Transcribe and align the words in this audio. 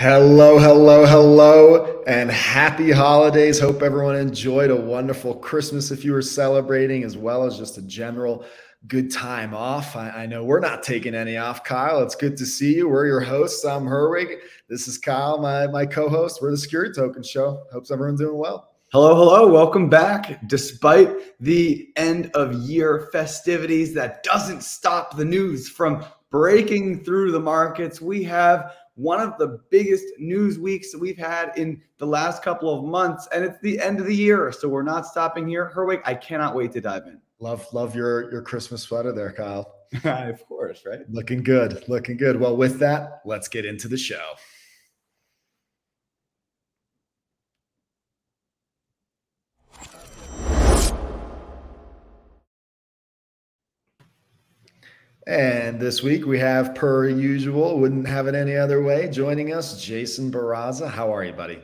Hello, 0.00 0.58
hello, 0.58 1.04
hello, 1.04 2.02
and 2.06 2.30
happy 2.30 2.90
holidays. 2.90 3.60
Hope 3.60 3.82
everyone 3.82 4.16
enjoyed 4.16 4.70
a 4.70 4.74
wonderful 4.74 5.34
Christmas 5.34 5.90
if 5.90 6.06
you 6.06 6.14
were 6.14 6.22
celebrating, 6.22 7.04
as 7.04 7.18
well 7.18 7.44
as 7.44 7.58
just 7.58 7.76
a 7.76 7.82
general 7.82 8.46
good 8.86 9.12
time 9.12 9.52
off. 9.52 9.96
I, 9.96 10.08
I, 10.08 10.24
know 10.24 10.42
we're 10.42 10.58
not 10.58 10.82
taking 10.82 11.14
any 11.14 11.36
off, 11.36 11.64
Kyle. 11.64 12.02
It's 12.02 12.14
good 12.14 12.38
to 12.38 12.46
see 12.46 12.76
you. 12.76 12.88
We're 12.88 13.08
your 13.08 13.20
hosts. 13.20 13.62
I'm 13.66 13.84
Herwig. 13.84 14.38
This 14.70 14.88
is 14.88 14.96
Kyle, 14.96 15.36
my, 15.36 15.66
my 15.66 15.84
co 15.84 16.08
host. 16.08 16.40
We're 16.40 16.52
the 16.52 16.56
Security 16.56 16.94
Token 16.94 17.22
Show. 17.22 17.62
Hopes 17.70 17.90
everyone's 17.90 18.20
doing 18.20 18.38
well. 18.38 18.72
Hello, 18.92 19.14
hello. 19.14 19.52
Welcome 19.52 19.90
back. 19.90 20.40
Despite 20.46 21.38
the 21.40 21.90
end 21.96 22.30
of 22.32 22.54
year 22.54 23.10
festivities, 23.12 23.92
that 23.92 24.22
doesn't 24.22 24.62
stop 24.62 25.18
the 25.18 25.26
news 25.26 25.68
from 25.68 26.06
breaking 26.30 27.04
through 27.04 27.32
the 27.32 27.40
markets. 27.40 28.00
We 28.00 28.22
have 28.24 28.72
one 29.00 29.20
of 29.20 29.38
the 29.38 29.60
biggest 29.70 30.04
news 30.18 30.58
weeks 30.58 30.92
that 30.92 30.98
we've 30.98 31.16
had 31.16 31.56
in 31.56 31.80
the 31.98 32.06
last 32.06 32.42
couple 32.42 32.76
of 32.76 32.84
months, 32.84 33.26
and 33.32 33.44
it's 33.44 33.58
the 33.60 33.80
end 33.80 33.98
of 33.98 34.06
the 34.06 34.14
year. 34.14 34.52
So 34.52 34.68
we're 34.68 34.82
not 34.82 35.06
stopping 35.06 35.48
here. 35.48 35.72
Herwig, 35.74 36.02
I 36.04 36.14
cannot 36.14 36.54
wait 36.54 36.72
to 36.72 36.80
dive 36.80 37.06
in. 37.06 37.20
Love, 37.38 37.66
love 37.72 37.96
your 37.96 38.30
your 38.30 38.42
Christmas 38.42 38.82
sweater 38.82 39.12
there, 39.12 39.32
Kyle. 39.32 39.74
of 40.04 40.46
course, 40.46 40.82
right? 40.86 41.00
Looking 41.10 41.42
good, 41.42 41.82
looking 41.88 42.16
good. 42.16 42.38
Well, 42.38 42.56
with 42.56 42.78
that, 42.80 43.22
let's 43.24 43.48
get 43.48 43.64
into 43.64 43.88
the 43.88 43.96
show. 43.96 44.34
And 55.30 55.78
this 55.78 56.02
week 56.02 56.26
we 56.26 56.40
have, 56.40 56.74
per 56.74 57.08
usual, 57.08 57.78
wouldn't 57.78 58.08
have 58.08 58.26
it 58.26 58.34
any 58.34 58.56
other 58.56 58.82
way, 58.82 59.08
joining 59.08 59.54
us, 59.54 59.80
Jason 59.80 60.28
Baraza. 60.28 60.90
How 60.90 61.14
are 61.14 61.22
you, 61.22 61.32
buddy? 61.32 61.60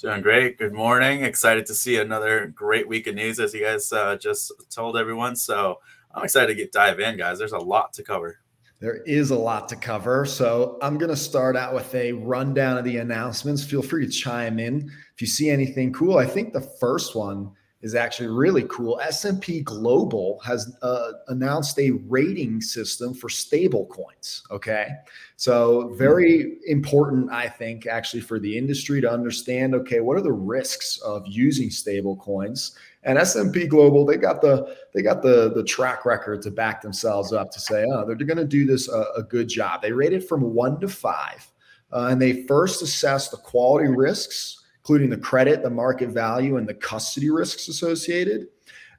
Doing 0.00 0.22
great. 0.22 0.56
Good 0.56 0.72
morning. 0.72 1.22
Excited 1.22 1.66
to 1.66 1.74
see 1.74 1.98
another 1.98 2.46
great 2.46 2.88
week 2.88 3.06
of 3.06 3.14
news, 3.14 3.38
as 3.38 3.52
you 3.52 3.62
guys 3.62 3.92
uh, 3.92 4.16
just 4.16 4.50
told 4.70 4.96
everyone. 4.96 5.36
So 5.36 5.78
I'm 6.14 6.24
excited 6.24 6.46
to 6.46 6.54
get 6.54 6.72
dive 6.72 6.98
in, 6.98 7.18
guys. 7.18 7.38
There's 7.38 7.52
a 7.52 7.58
lot 7.58 7.92
to 7.92 8.02
cover. 8.02 8.38
There 8.80 9.02
is 9.02 9.30
a 9.30 9.36
lot 9.36 9.68
to 9.68 9.76
cover. 9.76 10.24
So 10.24 10.78
I'm 10.80 10.96
going 10.96 11.10
to 11.10 11.16
start 11.16 11.54
out 11.54 11.74
with 11.74 11.94
a 11.94 12.12
rundown 12.12 12.78
of 12.78 12.84
the 12.84 12.96
announcements. 12.96 13.62
Feel 13.62 13.82
free 13.82 14.06
to 14.06 14.10
chime 14.10 14.58
in 14.58 14.90
if 15.14 15.20
you 15.20 15.26
see 15.26 15.50
anything 15.50 15.92
cool. 15.92 16.16
I 16.16 16.24
think 16.24 16.54
the 16.54 16.62
first 16.80 17.14
one 17.14 17.52
is 17.86 17.94
actually 17.94 18.26
really 18.26 18.64
cool. 18.68 19.00
S&P 19.00 19.60
Global 19.60 20.40
has 20.44 20.76
uh, 20.82 21.12
announced 21.28 21.78
a 21.78 21.92
rating 22.08 22.60
system 22.60 23.14
for 23.14 23.28
stable 23.28 23.86
coins, 23.86 24.42
okay? 24.50 24.88
So 25.36 25.94
very 25.94 26.58
important 26.66 27.30
I 27.30 27.48
think 27.48 27.86
actually 27.86 28.22
for 28.22 28.40
the 28.40 28.58
industry 28.58 29.00
to 29.00 29.08
understand 29.10 29.76
okay, 29.76 30.00
what 30.00 30.16
are 30.16 30.22
the 30.22 30.32
risks 30.32 30.98
of 30.98 31.22
using 31.28 31.70
stable 31.70 32.16
coins? 32.16 32.76
And 33.04 33.18
S&P 33.18 33.68
Global, 33.68 34.04
they 34.04 34.16
got 34.16 34.40
the 34.40 34.76
they 34.92 35.02
got 35.02 35.22
the 35.22 35.52
the 35.54 35.62
track 35.62 36.04
record 36.04 36.42
to 36.42 36.50
back 36.50 36.82
themselves 36.82 37.32
up 37.32 37.52
to 37.52 37.60
say, 37.60 37.84
oh, 37.92 38.04
they're 38.04 38.16
going 38.16 38.36
to 38.36 38.44
do 38.44 38.66
this 38.66 38.88
a, 38.88 39.04
a, 39.16 39.22
good 39.22 39.48
job. 39.48 39.80
They 39.80 39.92
rated 39.92 40.26
from 40.26 40.54
1 40.54 40.80
to 40.80 40.88
5. 40.88 41.52
Uh, 41.92 42.08
and 42.10 42.20
they 42.20 42.42
first 42.48 42.82
assess 42.82 43.28
the 43.28 43.36
quality 43.36 43.86
risks 43.88 44.65
including 44.86 45.10
the 45.10 45.16
credit, 45.16 45.64
the 45.64 45.68
market 45.70 46.10
value, 46.10 46.58
and 46.58 46.68
the 46.68 46.74
custody 46.74 47.28
risks 47.28 47.66
associated. 47.66 48.46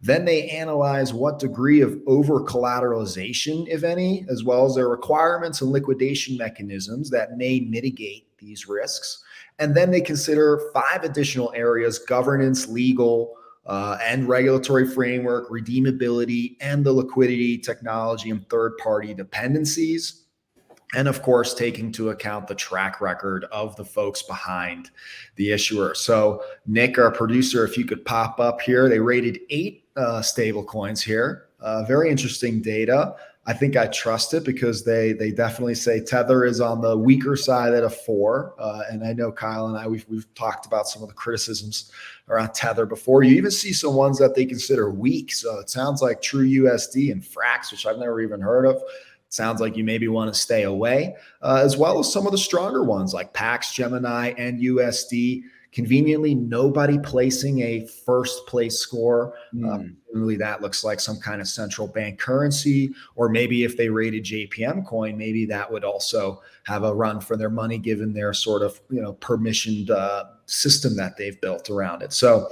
Then 0.01 0.25
they 0.25 0.49
analyze 0.49 1.13
what 1.13 1.39
degree 1.39 1.79
of 1.79 1.97
over 2.05 2.41
collateralization, 2.41 3.65
if 3.69 3.85
any, 3.85 4.25
as 4.27 4.43
well 4.43 4.65
as 4.65 4.75
their 4.75 4.89
requirements 4.89 5.61
and 5.61 5.71
liquidation 5.71 6.35
mechanisms 6.35 7.09
that 7.11 7.37
may 7.37 7.61
mitigate 7.61 8.27
these 8.37 8.67
risks. 8.67 9.23
And 9.59 9.77
then 9.77 9.89
they 9.89 10.01
consider 10.01 10.59
five 10.73 11.05
additional 11.05 11.53
areas 11.55 11.99
governance, 11.99 12.67
legal, 12.67 13.35
uh, 13.65 13.97
and 14.03 14.27
regulatory 14.27 14.89
framework, 14.89 15.49
redeemability, 15.49 16.57
and 16.59 16.85
the 16.85 16.91
liquidity, 16.91 17.57
technology, 17.57 18.29
and 18.29 18.47
third 18.49 18.73
party 18.83 19.13
dependencies 19.13 20.26
and 20.95 21.07
of 21.07 21.21
course 21.21 21.53
taking 21.53 21.87
into 21.87 22.09
account 22.09 22.47
the 22.47 22.55
track 22.55 23.01
record 23.01 23.45
of 23.45 23.75
the 23.75 23.85
folks 23.85 24.21
behind 24.21 24.89
the 25.35 25.51
issuer. 25.51 25.93
So 25.93 26.43
nick 26.65 26.97
our 26.97 27.11
producer 27.11 27.65
if 27.65 27.77
you 27.77 27.85
could 27.85 28.05
pop 28.05 28.39
up 28.39 28.61
here. 28.61 28.87
They 28.87 28.99
rated 28.99 29.39
eight 29.49 29.85
uh, 29.95 30.21
stable 30.21 30.63
coins 30.63 31.01
here. 31.01 31.47
Uh, 31.59 31.83
very 31.83 32.09
interesting 32.09 32.61
data. 32.61 33.15
I 33.49 33.53
think 33.53 33.77
i 33.77 33.87
trust 33.87 34.33
it 34.33 34.43
because 34.43 34.83
they 34.83 35.13
they 35.13 35.31
definitely 35.31 35.75
say 35.75 36.01
tether 36.01 36.43
is 36.43 36.59
on 36.59 36.81
the 36.81 36.97
weaker 36.97 37.37
side 37.37 37.73
at 37.73 37.83
a 37.83 37.89
four. 37.89 38.53
Uh, 38.59 38.83
and 38.91 39.05
i 39.05 39.13
know 39.13 39.31
kyle 39.31 39.67
and 39.67 39.77
i 39.77 39.87
we've, 39.87 40.05
we've 40.09 40.31
talked 40.35 40.65
about 40.65 40.87
some 40.87 41.01
of 41.01 41.07
the 41.07 41.15
criticisms 41.15 41.91
around 42.27 42.53
tether 42.53 42.85
before. 42.85 43.23
You 43.23 43.35
even 43.35 43.51
see 43.51 43.71
some 43.71 43.93
ones 43.93 44.19
that 44.19 44.35
they 44.35 44.45
consider 44.45 44.91
weak. 44.91 45.31
So 45.31 45.59
it 45.59 45.69
sounds 45.69 46.01
like 46.01 46.21
true 46.21 46.45
usd 46.45 47.11
and 47.11 47.23
frax 47.23 47.71
which 47.71 47.85
i've 47.85 47.97
never 47.97 48.19
even 48.19 48.41
heard 48.41 48.65
of 48.65 48.81
sounds 49.29 49.61
like 49.61 49.75
you 49.75 49.83
maybe 49.83 50.07
want 50.07 50.33
to 50.33 50.39
stay 50.39 50.63
away, 50.63 51.15
uh, 51.41 51.61
as 51.63 51.77
well 51.77 51.99
as 51.99 52.11
some 52.11 52.25
of 52.25 52.31
the 52.31 52.37
stronger 52.37 52.83
ones 52.83 53.13
like 53.13 53.33
Pax, 53.33 53.73
Gemini, 53.73 54.33
and 54.37 54.61
USD. 54.61 55.43
Conveniently, 55.73 56.33
nobody 56.33 56.97
placing 56.97 57.59
a 57.59 57.85
first 58.05 58.47
place 58.47 58.79
score. 58.79 59.35
Mm. 59.53 59.71
Um, 59.71 59.97
really, 60.13 60.37
that 60.37 60.61
looks 60.61 60.83
like 60.83 60.99
some 60.99 61.17
kind 61.17 61.41
of 61.41 61.47
central 61.47 61.87
bank 61.87 62.19
currency, 62.19 62.89
or 63.15 63.29
maybe 63.29 63.63
if 63.63 63.77
they 63.77 63.89
rated 63.89 64.23
JPM 64.23 64.85
coin, 64.85 65.17
maybe 65.17 65.45
that 65.45 65.71
would 65.71 65.83
also 65.83 66.41
have 66.63 66.83
a 66.83 66.95
run 66.95 67.19
for 67.19 67.37
their 67.37 67.49
money 67.49 67.77
given 67.77 68.13
their 68.13 68.33
sort 68.33 68.61
of 68.63 68.79
you 68.89 69.01
know 69.01 69.13
permissioned 69.15 69.89
uh, 69.89 70.23
system 70.45 70.95
that 70.95 71.17
they've 71.17 71.39
built 71.41 71.69
around 71.69 72.01
it. 72.01 72.13
So 72.13 72.49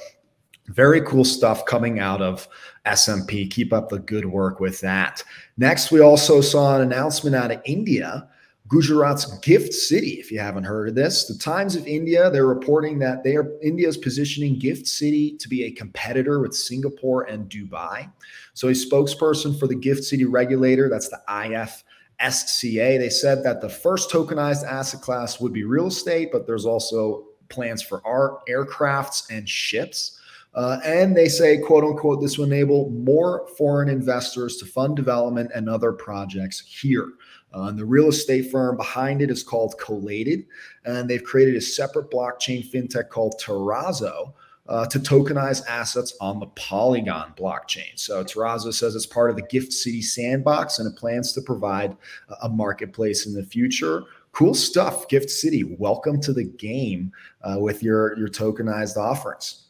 very 0.67 1.01
cool 1.01 1.25
stuff 1.25 1.65
coming 1.65 1.99
out 1.99 2.21
of 2.21 2.47
S&P. 2.85 3.47
Keep 3.47 3.73
up 3.73 3.89
the 3.89 3.99
good 3.99 4.25
work 4.25 4.59
with 4.59 4.79
that. 4.81 5.23
Next, 5.57 5.91
we 5.91 6.01
also 6.01 6.41
saw 6.41 6.75
an 6.75 6.81
announcement 6.81 7.35
out 7.35 7.51
of 7.51 7.61
India, 7.65 8.27
Gujarat's 8.67 9.37
Gift 9.39 9.73
City. 9.73 10.13
If 10.13 10.31
you 10.31 10.39
haven't 10.39 10.63
heard 10.63 10.89
of 10.89 10.95
this, 10.95 11.25
the 11.25 11.37
Times 11.37 11.75
of 11.75 11.85
India 11.85 12.31
they're 12.31 12.47
reporting 12.47 12.97
that 12.99 13.23
they 13.23 13.35
are 13.35 13.51
India's 13.61 13.97
positioning 13.97 14.57
Gift 14.57 14.87
City 14.87 15.37
to 15.37 15.47
be 15.47 15.65
a 15.65 15.71
competitor 15.71 16.39
with 16.39 16.55
Singapore 16.55 17.23
and 17.23 17.49
Dubai. 17.49 18.09
So, 18.53 18.69
a 18.69 18.71
spokesperson 18.71 19.59
for 19.59 19.67
the 19.67 19.75
Gift 19.75 20.03
City 20.03 20.25
regulator, 20.25 20.89
that's 20.89 21.09
the 21.09 21.21
IFSCA, 21.29 22.99
they 22.99 23.09
said 23.09 23.43
that 23.43 23.61
the 23.61 23.69
first 23.69 24.09
tokenized 24.09 24.63
asset 24.63 25.01
class 25.01 25.39
would 25.39 25.53
be 25.53 25.63
real 25.63 25.87
estate, 25.87 26.29
but 26.31 26.47
there's 26.47 26.65
also 26.65 27.25
plans 27.49 27.83
for 27.83 28.01
art, 28.05 28.45
aircrafts, 28.47 29.29
and 29.29 29.47
ships. 29.47 30.19
Uh, 30.55 30.79
and 30.85 31.15
they 31.15 31.27
say, 31.27 31.57
quote 31.57 31.83
unquote, 31.83 32.21
this 32.21 32.37
will 32.37 32.45
enable 32.45 32.89
more 32.91 33.45
foreign 33.57 33.89
investors 33.89 34.55
to 34.57 34.65
fund 34.65 34.95
development 34.95 35.51
and 35.53 35.69
other 35.69 35.91
projects 35.91 36.61
here. 36.61 37.11
Uh, 37.53 37.63
and 37.63 37.77
the 37.77 37.85
real 37.85 38.07
estate 38.07 38.49
firm 38.49 38.77
behind 38.77 39.21
it 39.21 39.29
is 39.29 39.43
called 39.43 39.75
Collated, 39.79 40.45
and 40.85 41.09
they've 41.09 41.23
created 41.23 41.55
a 41.55 41.61
separate 41.61 42.09
blockchain 42.09 42.69
fintech 42.69 43.09
called 43.09 43.39
Terrazzo. 43.39 44.33
Uh, 44.67 44.83
to 44.83 44.97
tokenize 44.97 45.63
assets 45.67 46.17
on 46.19 46.39
the 46.39 46.47
Polygon 46.55 47.31
blockchain. 47.37 47.91
So 47.93 48.23
Terrazzo 48.23 48.73
says 48.73 48.95
it's 48.95 49.05
part 49.05 49.29
of 49.29 49.35
the 49.35 49.43
Gift 49.43 49.71
City 49.71 50.01
sandbox 50.01 50.79
and 50.79 50.91
it 50.91 50.97
plans 50.97 51.33
to 51.33 51.41
provide 51.41 51.95
a 52.41 52.49
marketplace 52.49 53.27
in 53.27 53.35
the 53.35 53.43
future. 53.43 54.01
Cool 54.31 54.55
stuff, 54.55 55.07
Gift 55.07 55.29
City. 55.29 55.75
Welcome 55.77 56.19
to 56.21 56.33
the 56.33 56.45
game 56.45 57.11
uh, 57.43 57.57
with 57.59 57.83
your, 57.83 58.17
your 58.17 58.27
tokenized 58.27 58.97
offerings. 58.97 59.64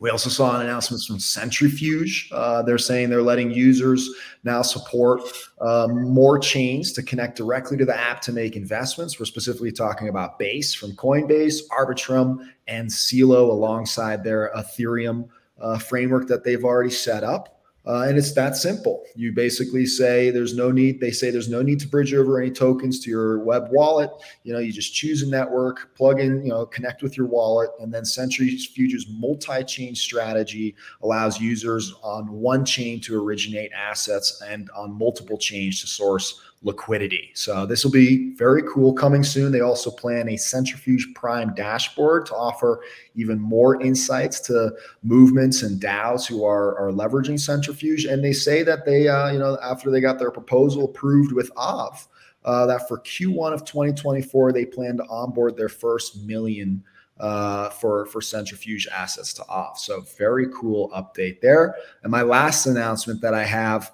We 0.00 0.10
also 0.10 0.28
saw 0.28 0.60
announcements 0.60 1.06
from 1.06 1.18
Centrifuge. 1.18 2.28
Uh, 2.32 2.62
they're 2.62 2.78
saying 2.78 3.10
they're 3.10 3.22
letting 3.22 3.50
users 3.50 4.08
now 4.42 4.60
support 4.60 5.22
uh, 5.60 5.88
more 5.88 6.38
chains 6.38 6.92
to 6.92 7.02
connect 7.02 7.36
directly 7.36 7.76
to 7.76 7.84
the 7.84 7.98
app 7.98 8.20
to 8.22 8.32
make 8.32 8.56
investments. 8.56 9.18
We're 9.18 9.26
specifically 9.26 9.72
talking 9.72 10.08
about 10.08 10.38
Base 10.38 10.74
from 10.74 10.92
Coinbase, 10.92 11.60
Arbitrum, 11.70 12.46
and 12.66 12.88
Celo 12.88 13.48
alongside 13.50 14.24
their 14.24 14.52
Ethereum 14.56 15.28
uh, 15.60 15.78
framework 15.78 16.26
that 16.28 16.44
they've 16.44 16.64
already 16.64 16.90
set 16.90 17.22
up. 17.22 17.53
Uh, 17.86 18.06
and 18.08 18.16
it's 18.16 18.32
that 18.32 18.56
simple. 18.56 19.04
You 19.14 19.32
basically 19.32 19.84
say 19.84 20.30
there's 20.30 20.54
no 20.54 20.70
need. 20.70 21.00
They 21.00 21.10
say 21.10 21.30
there's 21.30 21.50
no 21.50 21.60
need 21.60 21.80
to 21.80 21.88
bridge 21.88 22.14
over 22.14 22.40
any 22.40 22.50
tokens 22.50 22.98
to 23.00 23.10
your 23.10 23.40
web 23.40 23.68
wallet. 23.70 24.10
You 24.42 24.54
know, 24.54 24.58
you 24.58 24.72
just 24.72 24.94
choose 24.94 25.22
a 25.22 25.28
network, 25.28 25.94
plug 25.94 26.18
in, 26.18 26.42
you 26.42 26.48
know, 26.48 26.64
connect 26.64 27.02
with 27.02 27.16
your 27.16 27.26
wallet, 27.26 27.70
and 27.80 27.92
then 27.92 28.04
Centrifuge's 28.04 29.06
multi-chain 29.10 29.94
strategy 29.94 30.74
allows 31.02 31.38
users 31.38 31.94
on 32.02 32.30
one 32.30 32.64
chain 32.64 33.00
to 33.02 33.22
originate 33.22 33.70
assets 33.72 34.42
and 34.48 34.70
on 34.70 34.96
multiple 34.96 35.36
chains 35.36 35.82
to 35.82 35.86
source 35.86 36.40
liquidity. 36.64 37.30
So 37.34 37.66
this 37.66 37.84
will 37.84 37.92
be 37.92 38.34
very 38.34 38.62
cool 38.62 38.94
coming 38.94 39.22
soon. 39.22 39.52
They 39.52 39.60
also 39.60 39.90
plan 39.90 40.28
a 40.30 40.36
Centrifuge 40.36 41.12
Prime 41.14 41.54
dashboard 41.54 42.26
to 42.26 42.34
offer 42.34 42.80
even 43.14 43.38
more 43.38 43.80
insights 43.82 44.40
to 44.40 44.74
movements 45.02 45.62
and 45.62 45.80
DAOs 45.80 46.26
who 46.26 46.44
are, 46.44 46.76
are 46.78 46.90
leveraging 46.90 47.38
Centrifuge. 47.38 48.06
And 48.06 48.24
they 48.24 48.32
say 48.32 48.62
that 48.62 48.86
they, 48.86 49.08
uh, 49.08 49.30
you 49.30 49.38
know, 49.38 49.58
after 49.62 49.90
they 49.90 50.00
got 50.00 50.18
their 50.18 50.30
proposal 50.30 50.86
approved 50.86 51.32
with 51.32 51.54
Aave, 51.54 52.06
uh, 52.46 52.66
that 52.66 52.88
for 52.88 52.98
Q1 53.00 53.52
of 53.52 53.64
2024, 53.64 54.52
they 54.52 54.64
plan 54.64 54.96
to 54.96 55.04
onboard 55.04 55.56
their 55.56 55.68
first 55.68 56.22
million 56.22 56.82
uh, 57.20 57.70
for 57.70 58.06
for 58.06 58.20
centrifuge 58.20 58.88
assets 58.88 59.32
to 59.34 59.46
off. 59.48 59.78
So 59.78 60.00
very 60.18 60.48
cool 60.48 60.90
update 60.90 61.40
there. 61.40 61.76
And 62.02 62.10
my 62.10 62.22
last 62.22 62.66
announcement 62.66 63.20
that 63.20 63.34
I 63.34 63.44
have 63.44 63.92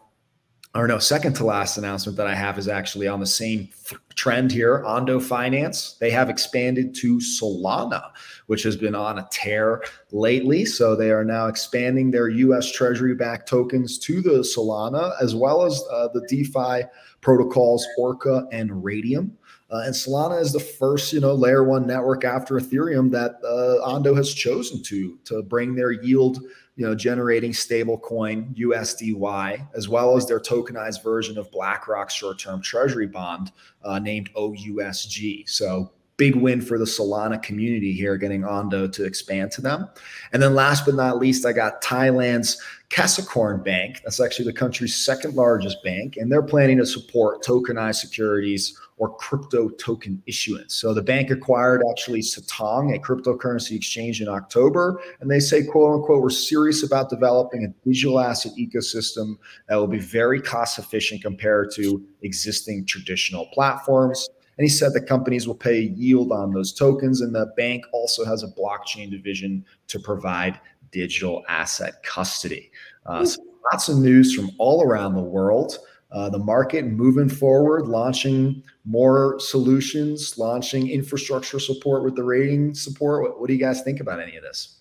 or 0.74 0.86
no, 0.86 0.98
second 0.98 1.34
to 1.34 1.44
last 1.44 1.78
announcement 1.78 2.16
that 2.16 2.28
I 2.28 2.34
have 2.34 2.56
is 2.56 2.68
actually 2.68 3.08
on 3.08 3.18
the 3.18 3.26
same 3.26 3.68
th- 3.88 4.00
trend 4.14 4.52
here. 4.52 4.84
Ondo 4.84 5.18
Finance, 5.18 5.96
they 5.98 6.10
have 6.10 6.30
expanded 6.30 6.94
to 6.96 7.18
Solana, 7.18 8.12
which 8.46 8.62
has 8.62 8.76
been 8.76 8.94
on 8.94 9.18
a 9.18 9.28
tear 9.32 9.82
lately. 10.12 10.64
So 10.64 10.94
they 10.94 11.10
are 11.10 11.24
now 11.24 11.48
expanding 11.48 12.12
their 12.12 12.28
US 12.28 12.70
Treasury 12.70 13.16
backed 13.16 13.48
tokens 13.48 13.98
to 14.00 14.20
the 14.20 14.40
Solana, 14.40 15.12
as 15.20 15.34
well 15.34 15.64
as 15.64 15.82
uh, 15.90 16.06
the 16.14 16.24
DeFi 16.28 16.86
protocols 17.20 17.84
Orca 17.98 18.46
and 18.52 18.70
Raydium. 18.70 19.32
Uh, 19.72 19.82
and 19.84 19.94
Solana 19.94 20.40
is 20.40 20.52
the 20.52 20.60
first, 20.60 21.12
you 21.12 21.20
know, 21.20 21.34
layer 21.34 21.64
one 21.64 21.86
network 21.86 22.24
after 22.24 22.54
Ethereum 22.56 23.10
that 23.10 23.36
uh, 23.44 23.84
Ondo 23.84 24.14
has 24.14 24.34
chosen 24.34 24.82
to 24.84 25.18
to 25.24 25.42
bring 25.42 25.74
their 25.74 25.92
yield 25.92 26.40
you 26.80 26.86
know, 26.86 26.94
generating 26.94 27.52
stablecoin 27.52 28.56
USDY, 28.56 29.68
as 29.74 29.86
well 29.86 30.16
as 30.16 30.26
their 30.26 30.40
tokenized 30.40 31.02
version 31.02 31.36
of 31.36 31.50
BlackRock's 31.50 32.14
short-term 32.14 32.62
treasury 32.62 33.06
bond 33.06 33.52
uh, 33.84 33.98
named 33.98 34.30
OUSG. 34.32 35.46
So 35.46 35.92
big 36.20 36.36
win 36.36 36.60
for 36.60 36.76
the 36.76 36.84
Solana 36.84 37.42
community 37.42 37.94
here, 37.94 38.18
getting 38.18 38.44
Ondo 38.44 38.86
to 38.86 39.04
expand 39.06 39.50
to 39.52 39.62
them. 39.62 39.88
And 40.34 40.42
then 40.42 40.54
last 40.54 40.84
but 40.84 40.94
not 40.94 41.16
least, 41.16 41.46
I 41.46 41.54
got 41.54 41.80
Thailand's 41.80 42.60
Kasikorn 42.90 43.64
Bank. 43.64 44.02
That's 44.04 44.20
actually 44.20 44.44
the 44.44 44.52
country's 44.52 44.94
second 44.94 45.34
largest 45.34 45.82
bank, 45.82 46.18
and 46.18 46.30
they're 46.30 46.42
planning 46.42 46.76
to 46.76 46.84
support 46.84 47.42
tokenized 47.42 47.94
securities 47.94 48.78
or 48.98 49.16
crypto 49.16 49.70
token 49.70 50.22
issuance. 50.26 50.74
So 50.74 50.92
the 50.92 51.00
bank 51.00 51.30
acquired 51.30 51.82
actually 51.90 52.20
Satang, 52.20 52.94
a 52.94 52.98
cryptocurrency 52.98 53.74
exchange 53.74 54.20
in 54.20 54.28
October, 54.28 55.00
and 55.20 55.30
they 55.30 55.40
say, 55.40 55.64
quote 55.64 55.94
unquote, 55.94 56.20
we're 56.20 56.28
serious 56.28 56.82
about 56.82 57.08
developing 57.08 57.64
a 57.64 57.88
digital 57.88 58.20
asset 58.20 58.52
ecosystem 58.58 59.38
that 59.70 59.76
will 59.76 59.86
be 59.86 59.98
very 59.98 60.38
cost 60.38 60.78
efficient 60.78 61.22
compared 61.22 61.70
to 61.76 62.04
existing 62.20 62.84
traditional 62.84 63.46
platforms. 63.54 64.28
And 64.60 64.66
he 64.66 64.68
said 64.68 64.92
the 64.92 65.00
companies 65.00 65.46
will 65.46 65.54
pay 65.54 65.80
yield 65.80 66.32
on 66.32 66.52
those 66.52 66.70
tokens, 66.74 67.22
and 67.22 67.34
the 67.34 67.46
bank 67.56 67.82
also 67.94 68.26
has 68.26 68.42
a 68.42 68.48
blockchain 68.48 69.10
division 69.10 69.64
to 69.86 69.98
provide 69.98 70.60
digital 70.90 71.42
asset 71.48 72.02
custody. 72.02 72.70
Uh, 73.06 73.24
so 73.24 73.40
lots 73.72 73.88
of 73.88 73.96
news 73.96 74.34
from 74.34 74.50
all 74.58 74.82
around 74.82 75.14
the 75.14 75.22
world 75.22 75.78
uh, 76.12 76.28
the 76.28 76.38
market 76.38 76.84
moving 76.84 77.28
forward, 77.28 77.86
launching 77.86 78.62
more 78.84 79.38
solutions, 79.38 80.36
launching 80.38 80.90
infrastructure 80.90 81.60
support 81.60 82.02
with 82.02 82.16
the 82.16 82.22
rating 82.22 82.74
support. 82.74 83.22
What, 83.22 83.40
what 83.40 83.46
do 83.46 83.54
you 83.54 83.60
guys 83.60 83.82
think 83.82 84.00
about 84.00 84.20
any 84.20 84.36
of 84.36 84.42
this? 84.42 84.80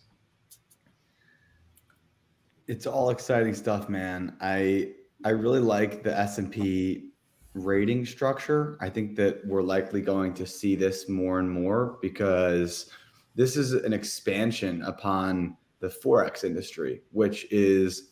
It's 2.68 2.86
all 2.86 3.12
exciting 3.12 3.54
stuff, 3.54 3.90
man. 3.90 4.36
I 4.42 4.94
I 5.24 5.30
really 5.30 5.60
like 5.60 6.04
the 6.04 6.18
S 6.18 6.38
and 6.38 6.52
P 6.52 7.09
rating 7.54 8.06
structure. 8.06 8.78
I 8.80 8.90
think 8.90 9.16
that 9.18 9.46
we're 9.46 9.63
likely 9.63 10.01
going 10.01 10.34
to 10.36 10.46
see 10.46 10.75
this 10.75 11.10
more 11.10 11.40
and 11.40 11.50
more 11.50 11.98
because 12.01 12.92
this 13.36 13.57
is 13.57 13.74
an 13.74 13.94
expansion 13.94 14.81
upon 14.84 15.57
the 15.80 15.88
forex 15.88 16.44
industry, 16.44 17.01
which 17.12 17.51
is 17.51 18.12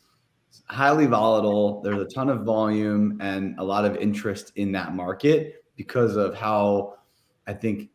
highly 0.65 1.05
volatile. 1.05 1.81
There's 1.81 1.99
a 1.99 2.05
ton 2.05 2.29
of 2.29 2.43
volume 2.43 3.17
and 3.21 3.57
a 3.59 3.63
lot 3.63 3.85
of 3.85 3.95
interest 3.97 4.53
in 4.55 4.71
that 4.73 4.95
market 4.95 5.65
because 5.75 6.15
of 6.15 6.35
how 6.35 6.95
I 7.45 7.53
think 7.53 7.89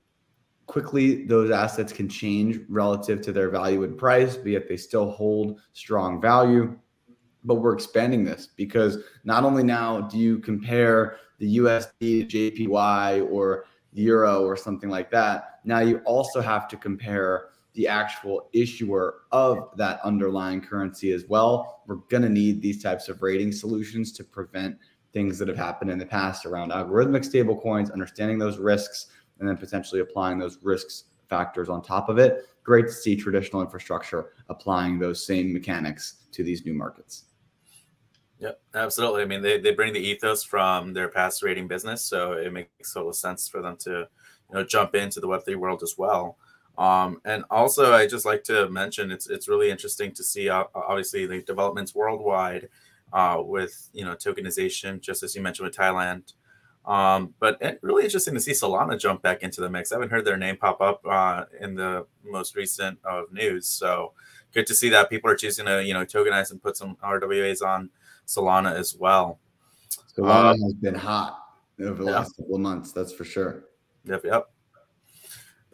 quickly 0.66 1.26
those 1.26 1.50
assets 1.50 1.92
can 1.92 2.08
change 2.08 2.60
relative 2.68 3.20
to 3.22 3.32
their 3.32 3.50
value 3.50 3.82
and 3.82 3.98
price, 3.98 4.36
but 4.36 4.46
yet 4.46 4.68
they 4.68 4.76
still 4.76 5.10
hold 5.10 5.60
strong 5.72 6.20
value. 6.20 6.76
But 7.44 7.56
we're 7.56 7.74
expanding 7.74 8.24
this 8.24 8.46
because 8.46 8.98
not 9.24 9.42
only 9.44 9.64
now 9.64 10.02
do 10.02 10.16
you 10.16 10.38
compare 10.38 11.16
the 11.42 11.56
USD 11.56 12.30
JPY 12.30 13.28
or 13.28 13.64
Euro 13.94 14.44
or 14.44 14.56
something 14.56 14.88
like 14.88 15.10
that, 15.10 15.58
now 15.64 15.80
you 15.80 15.98
also 16.04 16.40
have 16.40 16.68
to 16.68 16.76
compare 16.76 17.48
the 17.74 17.88
actual 17.88 18.48
issuer 18.52 19.22
of 19.32 19.70
that 19.76 19.98
underlying 20.04 20.60
currency 20.60 21.12
as 21.12 21.24
well. 21.28 21.82
We're 21.88 21.96
going 21.96 22.22
to 22.22 22.28
need 22.28 22.62
these 22.62 22.80
types 22.80 23.08
of 23.08 23.22
rating 23.22 23.50
solutions 23.50 24.12
to 24.12 24.24
prevent 24.24 24.76
things 25.12 25.36
that 25.40 25.48
have 25.48 25.56
happened 25.56 25.90
in 25.90 25.98
the 25.98 26.06
past 26.06 26.46
around 26.46 26.70
algorithmic 26.70 27.28
stablecoins, 27.28 27.92
understanding 27.92 28.38
those 28.38 28.58
risks, 28.58 29.08
and 29.40 29.48
then 29.48 29.56
potentially 29.56 30.00
applying 30.00 30.38
those 30.38 30.58
risks 30.62 31.04
factors 31.28 31.68
on 31.68 31.82
top 31.82 32.08
of 32.08 32.18
it. 32.18 32.46
Great 32.62 32.86
to 32.86 32.92
see 32.92 33.16
traditional 33.16 33.62
infrastructure 33.62 34.34
applying 34.48 35.00
those 35.00 35.26
same 35.26 35.52
mechanics 35.52 36.26
to 36.30 36.44
these 36.44 36.64
new 36.64 36.72
markets. 36.72 37.24
Yep, 38.42 38.60
absolutely. 38.74 39.22
I 39.22 39.26
mean, 39.26 39.42
they, 39.42 39.60
they 39.60 39.72
bring 39.72 39.92
the 39.94 40.00
ethos 40.00 40.42
from 40.42 40.94
their 40.94 41.08
past 41.08 41.42
rating 41.44 41.68
business, 41.68 42.04
so 42.04 42.32
it 42.32 42.52
makes 42.52 42.92
total 42.92 43.12
sense 43.12 43.48
for 43.48 43.62
them 43.62 43.76
to 43.78 43.90
you 43.90 44.54
know 44.54 44.64
jump 44.64 44.96
into 44.96 45.20
the 45.20 45.28
Web3 45.28 45.56
world 45.56 45.82
as 45.82 45.96
well. 45.96 46.38
Um, 46.76 47.20
and 47.24 47.44
also, 47.50 47.94
I 47.94 48.06
just 48.08 48.26
like 48.26 48.44
to 48.44 48.68
mention 48.68 49.12
it's 49.12 49.28
it's 49.30 49.48
really 49.48 49.70
interesting 49.70 50.12
to 50.14 50.24
see 50.24 50.48
uh, 50.50 50.64
obviously 50.74 51.26
the 51.26 51.42
developments 51.42 51.94
worldwide 51.94 52.68
uh, 53.12 53.42
with 53.44 53.88
you 53.92 54.04
know 54.04 54.16
tokenization, 54.16 55.00
just 55.00 55.22
as 55.22 55.36
you 55.36 55.42
mentioned 55.42 55.66
with 55.68 55.76
Thailand. 55.76 56.32
Um, 56.84 57.34
but 57.40 57.62
really 57.82 58.04
interesting 58.04 58.34
to 58.34 58.40
see 58.40 58.52
Solana 58.52 58.98
jump 58.98 59.22
back 59.22 59.44
into 59.44 59.60
the 59.60 59.70
mix. 59.70 59.92
I 59.92 59.96
haven't 59.96 60.10
heard 60.10 60.24
their 60.24 60.36
name 60.36 60.56
pop 60.56 60.80
up 60.80 61.00
uh, 61.08 61.44
in 61.60 61.76
the 61.76 62.06
most 62.24 62.56
recent 62.56 62.98
of 63.04 63.32
news, 63.32 63.68
so 63.68 64.14
good 64.52 64.66
to 64.66 64.74
see 64.74 64.88
that 64.90 65.08
people 65.10 65.30
are 65.30 65.36
choosing 65.36 65.66
to 65.66 65.84
you 65.84 65.94
know 65.94 66.04
tokenize 66.04 66.50
and 66.50 66.62
put 66.62 66.76
some 66.76 66.96
RWAs 67.04 67.62
on 67.62 67.90
Solana 68.36 68.74
as 68.74 68.96
well. 68.96 69.38
Solana 70.16 70.54
um, 70.54 70.60
has 70.62 70.74
been 70.74 70.94
hot 70.94 71.38
over 71.80 72.04
the 72.04 72.10
yeah. 72.10 72.18
last 72.18 72.36
couple 72.36 72.54
of 72.54 72.60
months, 72.60 72.92
that's 72.92 73.12
for 73.12 73.24
sure. 73.24 73.64
Yep, 74.04 74.24
yep. 74.24 74.48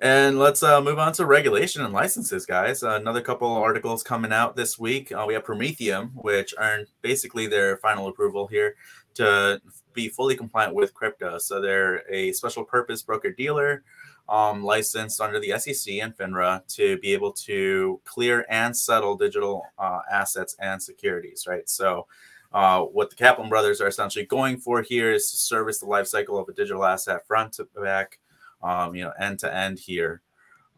And 0.00 0.38
let's 0.38 0.62
uh, 0.62 0.80
move 0.80 1.00
on 1.00 1.12
to 1.14 1.26
regulation 1.26 1.84
and 1.84 1.92
licenses, 1.92 2.46
guys. 2.46 2.84
Uh, 2.84 2.94
another 3.00 3.20
couple 3.20 3.48
articles 3.48 4.04
coming 4.04 4.32
out 4.32 4.54
this 4.54 4.78
week. 4.78 5.10
Uh, 5.10 5.24
we 5.26 5.34
have 5.34 5.44
Prometheum, 5.44 6.12
which 6.14 6.54
earned 6.56 6.86
basically 7.02 7.48
their 7.48 7.78
final 7.78 8.06
approval 8.06 8.46
here 8.46 8.76
to 9.14 9.60
be 9.94 10.08
fully 10.08 10.36
compliant 10.36 10.74
with 10.74 10.94
crypto. 10.94 11.38
So 11.38 11.60
they're 11.60 12.08
a 12.08 12.32
special 12.32 12.64
purpose 12.64 13.02
broker 13.02 13.32
dealer 13.32 13.82
um, 14.28 14.62
licensed 14.62 15.20
under 15.20 15.40
the 15.40 15.58
SEC 15.58 15.94
and 15.94 16.16
FINRA 16.16 16.64
to 16.76 16.98
be 16.98 17.12
able 17.12 17.32
to 17.32 18.00
clear 18.04 18.46
and 18.48 18.76
settle 18.76 19.16
digital 19.16 19.64
uh, 19.78 20.00
assets 20.12 20.54
and 20.60 20.80
securities, 20.80 21.46
right? 21.48 21.68
So 21.68 22.06
uh, 22.52 22.80
what 22.82 23.10
the 23.10 23.16
Kaplan 23.16 23.48
brothers 23.48 23.80
are 23.80 23.88
essentially 23.88 24.24
going 24.24 24.58
for 24.58 24.82
here 24.82 25.12
is 25.12 25.30
to 25.30 25.36
service 25.36 25.78
the 25.78 25.86
life 25.86 26.06
cycle 26.06 26.38
of 26.38 26.48
a 26.48 26.52
digital 26.52 26.84
asset 26.84 27.26
front 27.26 27.52
to 27.54 27.68
back 27.74 28.18
um, 28.62 28.94
you 28.94 29.04
know, 29.04 29.12
end 29.18 29.38
to 29.40 29.54
end 29.54 29.78
here. 29.78 30.22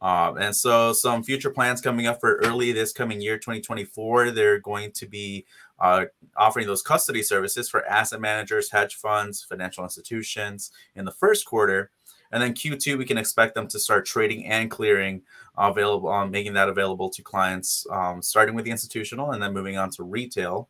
Um, 0.03 0.39
and 0.39 0.57
so 0.57 0.95
some 0.95 1.23
future 1.23 1.51
plans 1.51 1.83
coming 1.83 2.07
up 2.07 2.21
for 2.21 2.37
early 2.37 2.73
this 2.73 2.93
coming 2.93 3.21
year, 3.21 3.37
2024, 3.37 4.31
they're 4.31 4.59
going 4.59 4.93
to 4.93 5.07
be 5.07 5.45
uh, 5.79 6.07
offering 6.37 6.67
those 6.67 6.83
custody 6.83 7.23
services 7.23 7.69
for 7.69 7.85
asset 7.87 8.21
managers, 8.21 8.71
hedge 8.71 8.95
funds, 8.95 9.45
financial 9.47 9.85
institutions 9.85 10.73
in 10.95 11.05
the 11.05 11.11
first 11.11 11.45
quarter. 11.45 11.91
And 12.33 12.43
then 12.43 12.55
Q2, 12.55 12.97
we 12.97 13.05
can 13.05 13.19
expect 13.19 13.55
them 13.55 13.69
to 13.69 13.79
start 13.79 14.07
trading 14.07 14.47
and 14.47 14.71
clearing 14.71 15.23
available, 15.59 16.09
um, 16.09 16.31
making 16.31 16.55
that 16.55 16.69
available 16.69 17.11
to 17.11 17.23
clients, 17.23 17.87
um, 17.91 18.23
starting 18.23 18.55
with 18.55 18.65
the 18.65 18.71
institutional 18.71 19.33
and 19.33 19.43
then 19.43 19.53
moving 19.53 19.77
on 19.77 19.91
to 19.91 20.05
retail. 20.05 20.69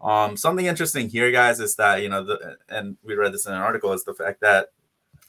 Um, 0.00 0.36
something 0.36 0.66
interesting 0.66 1.08
here, 1.08 1.30
guys, 1.32 1.60
is 1.60 1.74
that, 1.76 2.02
you 2.02 2.08
know, 2.08 2.24
the, 2.24 2.56
and 2.68 2.96
we 3.02 3.14
read 3.14 3.32
this 3.32 3.46
in 3.46 3.52
an 3.52 3.60
article, 3.60 3.92
is 3.92 4.04
the 4.04 4.14
fact 4.14 4.40
that 4.40 4.68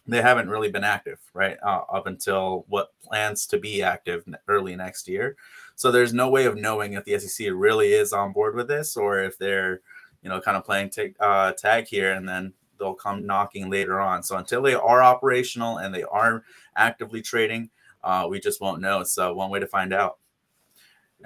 they 0.05 0.21
haven't 0.21 0.49
really 0.49 0.71
been 0.71 0.83
active, 0.83 1.19
right? 1.33 1.57
Uh, 1.63 1.81
up 1.91 2.07
until 2.07 2.65
what 2.67 2.91
plans 3.01 3.45
to 3.47 3.57
be 3.57 3.81
active 3.81 4.23
early 4.47 4.75
next 4.75 5.07
year. 5.07 5.35
So 5.75 5.91
there's 5.91 6.13
no 6.13 6.29
way 6.29 6.45
of 6.45 6.57
knowing 6.57 6.93
if 6.93 7.05
the 7.05 7.17
SEC 7.19 7.47
really 7.53 7.93
is 7.93 8.11
on 8.11 8.33
board 8.33 8.55
with 8.55 8.67
this 8.67 8.97
or 8.97 9.21
if 9.21 9.37
they're, 9.37 9.81
you 10.21 10.29
know, 10.29 10.41
kind 10.41 10.57
of 10.57 10.65
playing 10.65 10.89
t- 10.89 11.15
uh, 11.19 11.53
tag 11.53 11.87
here 11.87 12.11
and 12.11 12.27
then 12.27 12.53
they'll 12.77 12.93
come 12.93 13.25
knocking 13.25 13.69
later 13.69 13.99
on. 13.99 14.23
So 14.23 14.37
until 14.37 14.61
they 14.61 14.73
are 14.73 15.03
operational 15.03 15.77
and 15.77 15.93
they 15.93 16.03
are 16.03 16.43
actively 16.75 17.21
trading, 17.21 17.69
uh, 18.03 18.27
we 18.29 18.39
just 18.39 18.61
won't 18.61 18.81
know. 18.81 19.03
So 19.03 19.33
one 19.33 19.49
way 19.49 19.59
to 19.59 19.67
find 19.67 19.93
out. 19.93 20.17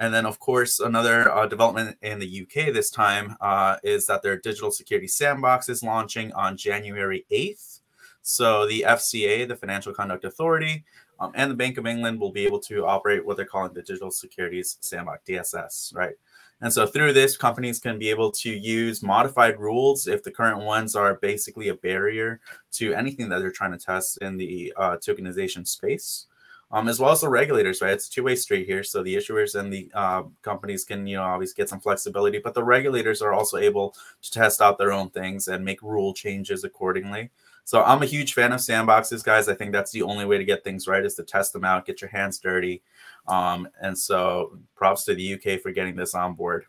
And 0.00 0.12
then, 0.12 0.26
of 0.26 0.40
course, 0.40 0.80
another 0.80 1.30
uh, 1.30 1.46
development 1.46 1.96
in 2.02 2.18
the 2.18 2.42
UK 2.42 2.72
this 2.72 2.90
time 2.90 3.36
uh, 3.40 3.76
is 3.84 4.06
that 4.06 4.22
their 4.22 4.36
digital 4.36 4.70
security 4.70 5.06
sandbox 5.06 5.68
is 5.68 5.82
launching 5.82 6.32
on 6.32 6.56
January 6.56 7.24
8th. 7.30 7.80
So 8.22 8.66
the 8.66 8.84
FCA, 8.88 9.46
the 9.46 9.54
Financial 9.54 9.92
Conduct 9.92 10.24
Authority, 10.24 10.84
um, 11.20 11.30
and 11.34 11.50
the 11.50 11.54
Bank 11.54 11.78
of 11.78 11.86
England 11.86 12.18
will 12.18 12.32
be 12.32 12.44
able 12.44 12.58
to 12.60 12.86
operate 12.86 13.24
what 13.24 13.36
they're 13.36 13.46
calling 13.46 13.72
the 13.72 13.82
Digital 13.82 14.10
Securities 14.10 14.78
Sandbox 14.80 15.22
(DSS). 15.28 15.94
Right. 15.94 16.14
And 16.60 16.72
so 16.72 16.86
through 16.86 17.12
this, 17.12 17.36
companies 17.36 17.78
can 17.78 17.98
be 17.98 18.10
able 18.10 18.30
to 18.32 18.50
use 18.50 19.02
modified 19.02 19.60
rules 19.60 20.06
if 20.06 20.22
the 20.22 20.30
current 20.30 20.64
ones 20.64 20.96
are 20.96 21.16
basically 21.16 21.68
a 21.68 21.74
barrier 21.74 22.40
to 22.72 22.94
anything 22.94 23.28
that 23.28 23.40
they're 23.40 23.50
trying 23.50 23.72
to 23.72 23.78
test 23.78 24.18
in 24.18 24.36
the 24.36 24.72
uh, 24.76 24.96
tokenization 24.96 25.66
space. 25.66 26.26
Um, 26.74 26.88
as 26.88 26.98
well 26.98 27.12
as 27.12 27.20
the 27.20 27.28
regulators, 27.28 27.80
right? 27.80 27.92
It's 27.92 28.08
a 28.08 28.10
two-way 28.10 28.34
street 28.34 28.66
here. 28.66 28.82
So 28.82 29.04
the 29.04 29.14
issuers 29.14 29.54
and 29.54 29.72
the 29.72 29.88
uh, 29.94 30.24
companies 30.42 30.84
can, 30.84 31.06
you 31.06 31.16
know, 31.16 31.22
always 31.22 31.52
get 31.52 31.68
some 31.68 31.78
flexibility, 31.78 32.40
but 32.40 32.52
the 32.52 32.64
regulators 32.64 33.22
are 33.22 33.32
also 33.32 33.58
able 33.58 33.94
to 34.22 34.30
test 34.32 34.60
out 34.60 34.76
their 34.76 34.90
own 34.90 35.08
things 35.10 35.46
and 35.46 35.64
make 35.64 35.80
rule 35.82 36.12
changes 36.12 36.64
accordingly. 36.64 37.30
So 37.62 37.84
I'm 37.84 38.02
a 38.02 38.06
huge 38.06 38.34
fan 38.34 38.50
of 38.50 38.58
sandboxes, 38.58 39.22
guys. 39.22 39.48
I 39.48 39.54
think 39.54 39.70
that's 39.70 39.92
the 39.92 40.02
only 40.02 40.24
way 40.24 40.36
to 40.36 40.44
get 40.44 40.64
things 40.64 40.88
right 40.88 41.04
is 41.04 41.14
to 41.14 41.22
test 41.22 41.52
them 41.52 41.64
out, 41.64 41.86
get 41.86 42.00
your 42.00 42.10
hands 42.10 42.40
dirty, 42.40 42.82
um, 43.28 43.68
and 43.80 43.96
so 43.96 44.58
props 44.74 45.04
to 45.04 45.14
the 45.14 45.34
UK 45.34 45.60
for 45.60 45.70
getting 45.70 45.94
this 45.94 46.16
on 46.16 46.34
board. 46.34 46.66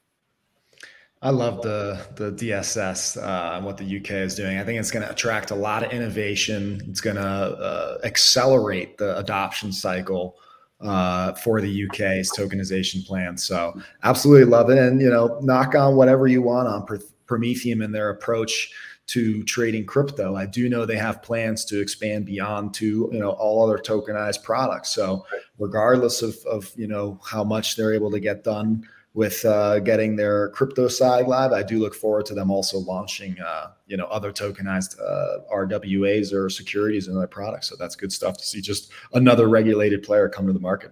I 1.21 1.29
love 1.29 1.61
the 1.61 1.99
the 2.15 2.31
DSS 2.31 3.21
uh, 3.21 3.55
and 3.55 3.65
what 3.65 3.77
the 3.77 3.97
UK 3.97 4.11
is 4.11 4.35
doing. 4.35 4.57
I 4.57 4.63
think 4.63 4.79
it's 4.79 4.91
going 4.91 5.05
to 5.05 5.11
attract 5.11 5.51
a 5.51 5.55
lot 5.55 5.83
of 5.83 5.91
innovation. 5.91 6.81
It's 6.87 7.01
going 7.01 7.15
to 7.15 7.21
uh, 7.21 7.97
accelerate 8.03 8.97
the 8.97 9.17
adoption 9.17 9.71
cycle 9.71 10.37
uh, 10.81 11.33
for 11.33 11.61
the 11.61 11.87
UK's 11.87 12.31
tokenization 12.37 13.05
plan. 13.05 13.37
So 13.37 13.79
absolutely 14.03 14.45
love 14.45 14.69
it. 14.69 14.77
And 14.77 15.01
you 15.01 15.09
know, 15.09 15.39
knock 15.41 15.73
on 15.73 15.95
whatever 15.95 16.27
you 16.27 16.41
want 16.41 16.67
on 16.67 16.85
Prometheum 17.25 17.83
and 17.83 17.95
their 17.95 18.09
approach 18.09 18.71
to 19.07 19.43
trading 19.43 19.85
crypto. 19.85 20.35
I 20.35 20.47
do 20.47 20.67
know 20.67 20.85
they 20.85 20.97
have 20.97 21.21
plans 21.21 21.63
to 21.65 21.79
expand 21.79 22.25
beyond 22.25 22.73
to 22.75 23.09
you 23.11 23.19
know 23.19 23.31
all 23.31 23.63
other 23.63 23.77
tokenized 23.77 24.43
products. 24.43 24.89
So 24.89 25.25
regardless 25.59 26.21
of 26.21 26.35
of 26.45 26.71
you 26.75 26.87
know 26.87 27.19
how 27.25 27.43
much 27.43 27.75
they're 27.75 27.93
able 27.93 28.11
to 28.11 28.19
get 28.19 28.43
done 28.43 28.87
with 29.15 29.45
uh, 29.45 29.79
getting 29.79 30.17
their 30.17 30.49
crypto 30.49 30.89
side 30.89 31.25
live, 31.25 31.53
I 31.53 31.63
do 31.63 31.79
look 31.79 31.95
forward 31.95 32.25
to 32.27 32.33
them 32.33 32.51
also 32.51 32.79
launching 32.79 33.39
uh, 33.39 33.71
you 33.87 33.95
know 33.95 34.05
other 34.07 34.31
tokenized 34.31 34.99
uh, 34.99 35.39
RWAs 35.51 36.33
or 36.33 36.49
securities 36.49 37.07
in 37.07 37.17
their 37.17 37.25
products. 37.25 37.69
So 37.69 37.77
that's 37.79 37.95
good 37.95 38.11
stuff 38.11 38.37
to 38.37 38.45
see. 38.45 38.59
Just 38.59 38.91
another 39.13 39.47
regulated 39.47 40.03
player 40.03 40.27
come 40.27 40.45
to 40.47 40.53
the 40.53 40.59
market. 40.59 40.91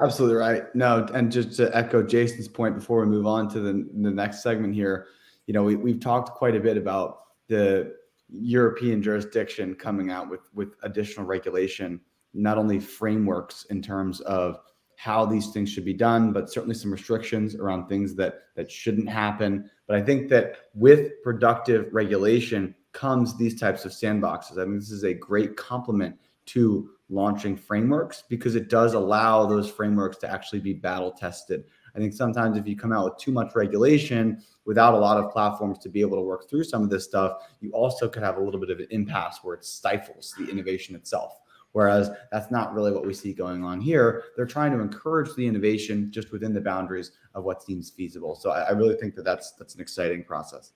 Absolutely 0.00 0.36
right. 0.36 0.74
No, 0.74 1.06
and 1.14 1.30
just 1.30 1.56
to 1.56 1.74
echo 1.74 2.02
Jason's 2.02 2.48
point 2.48 2.74
before 2.74 3.00
we 3.00 3.06
move 3.06 3.26
on 3.26 3.48
to 3.50 3.60
the, 3.60 3.88
the 3.94 4.10
next 4.10 4.42
segment 4.42 4.74
here, 4.74 5.06
you 5.46 5.54
know, 5.54 5.62
we, 5.62 5.76
we've 5.76 6.00
talked 6.00 6.30
quite 6.30 6.54
a 6.54 6.60
bit 6.60 6.76
about 6.76 7.20
the 7.48 7.94
European 8.28 9.00
jurisdiction 9.00 9.76
coming 9.76 10.10
out 10.10 10.28
with 10.28 10.50
with 10.52 10.74
additional 10.82 11.24
regulation, 11.24 12.00
not 12.34 12.58
only 12.58 12.80
frameworks 12.80 13.66
in 13.70 13.80
terms 13.80 14.20
of 14.22 14.58
how 14.96 15.26
these 15.26 15.48
things 15.48 15.70
should 15.70 15.84
be 15.84 15.94
done, 15.94 16.32
but 16.32 16.50
certainly 16.50 16.74
some 16.74 16.90
restrictions 16.90 17.54
around 17.54 17.86
things 17.86 18.14
that 18.16 18.40
that 18.56 18.70
shouldn't 18.70 19.08
happen. 19.08 19.70
But 19.86 19.96
I 19.96 20.02
think 20.02 20.28
that 20.30 20.56
with 20.74 21.22
productive 21.22 21.92
regulation 21.92 22.74
comes 22.92 23.36
these 23.36 23.60
types 23.60 23.84
of 23.84 23.92
sandboxes. 23.92 24.52
I 24.52 24.64
think 24.64 24.80
this 24.80 24.90
is 24.90 25.04
a 25.04 25.12
great 25.12 25.56
complement 25.56 26.16
to 26.46 26.90
launching 27.08 27.56
frameworks 27.56 28.24
because 28.28 28.56
it 28.56 28.68
does 28.68 28.94
allow 28.94 29.46
those 29.46 29.70
frameworks 29.70 30.16
to 30.18 30.30
actually 30.30 30.60
be 30.60 30.72
battle 30.72 31.12
tested. 31.12 31.64
I 31.94 31.98
think 31.98 32.12
sometimes 32.12 32.56
if 32.56 32.66
you 32.66 32.76
come 32.76 32.92
out 32.92 33.04
with 33.04 33.18
too 33.18 33.32
much 33.32 33.54
regulation, 33.54 34.42
without 34.64 34.94
a 34.94 34.98
lot 34.98 35.22
of 35.22 35.30
platforms 35.30 35.78
to 35.78 35.88
be 35.88 36.00
able 36.00 36.16
to 36.16 36.22
work 36.22 36.48
through 36.48 36.64
some 36.64 36.82
of 36.82 36.90
this 36.90 37.04
stuff, 37.04 37.42
you 37.60 37.70
also 37.70 38.08
could 38.08 38.22
have 38.22 38.36
a 38.36 38.40
little 38.40 38.60
bit 38.60 38.70
of 38.70 38.80
an 38.80 38.86
impasse 38.90 39.38
where 39.42 39.54
it 39.54 39.64
stifles 39.64 40.34
the 40.38 40.50
innovation 40.50 40.94
itself. 40.94 41.40
Whereas 41.76 42.10
that's 42.32 42.50
not 42.50 42.72
really 42.72 42.90
what 42.90 43.04
we 43.04 43.12
see 43.12 43.34
going 43.34 43.62
on 43.62 43.82
here. 43.82 44.24
They're 44.34 44.46
trying 44.46 44.72
to 44.72 44.80
encourage 44.80 45.34
the 45.34 45.46
innovation 45.46 46.10
just 46.10 46.32
within 46.32 46.54
the 46.54 46.60
boundaries 46.62 47.12
of 47.34 47.44
what 47.44 47.62
seems 47.62 47.90
feasible. 47.90 48.34
So 48.34 48.48
I, 48.48 48.62
I 48.62 48.70
really 48.70 48.94
think 48.94 49.14
that 49.14 49.26
that's 49.26 49.52
that's 49.58 49.74
an 49.74 49.82
exciting 49.82 50.24
process. 50.24 50.72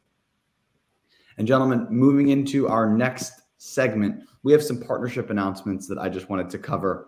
And 1.38 1.48
gentlemen, 1.48 1.86
moving 1.88 2.28
into 2.28 2.68
our 2.68 2.86
next 2.86 3.32
segment, 3.56 4.24
we 4.42 4.52
have 4.52 4.62
some 4.62 4.78
partnership 4.78 5.30
announcements 5.30 5.88
that 5.88 5.96
I 5.96 6.10
just 6.10 6.28
wanted 6.28 6.50
to 6.50 6.58
cover. 6.58 7.06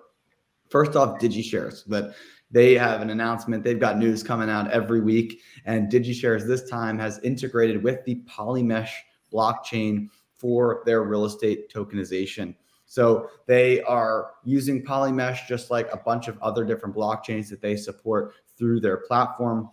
First 0.71 0.97
off, 0.97 1.21
DigiShares 1.21 1.85
that 1.89 2.15
they 2.51 2.73
have 2.73 3.03
an 3.03 3.11
announcement. 3.11 3.63
They've 3.63 3.79
got 3.79 3.99
news 3.99 4.23
coming 4.23 4.49
out 4.49 4.71
every 4.71 5.03
week. 5.03 5.43
And 5.67 5.93
DigiShares 5.93 6.47
this 6.47 6.67
time 6.67 6.99
has 6.99 7.19
integrated 7.19 7.83
with 7.83 8.03
the 8.07 8.23
Polymesh 8.27 8.93
blockchain 9.31 10.09
for 10.39 10.83
their 10.87 11.03
real 11.03 11.27
estate 11.27 11.71
tokenization. 11.71 12.55
So 12.93 13.31
they 13.47 13.81
are 13.85 14.33
using 14.45 14.85
Polymesh 14.85 15.47
just 15.49 15.71
like 15.71 15.91
a 15.91 15.97
bunch 15.97 16.29
of 16.29 16.39
other 16.43 16.63
different 16.63 16.95
blockchains 16.95 17.49
that 17.49 17.63
they 17.63 17.75
support 17.75 18.35
through 18.59 18.81
their 18.81 18.99
platform. 18.99 19.71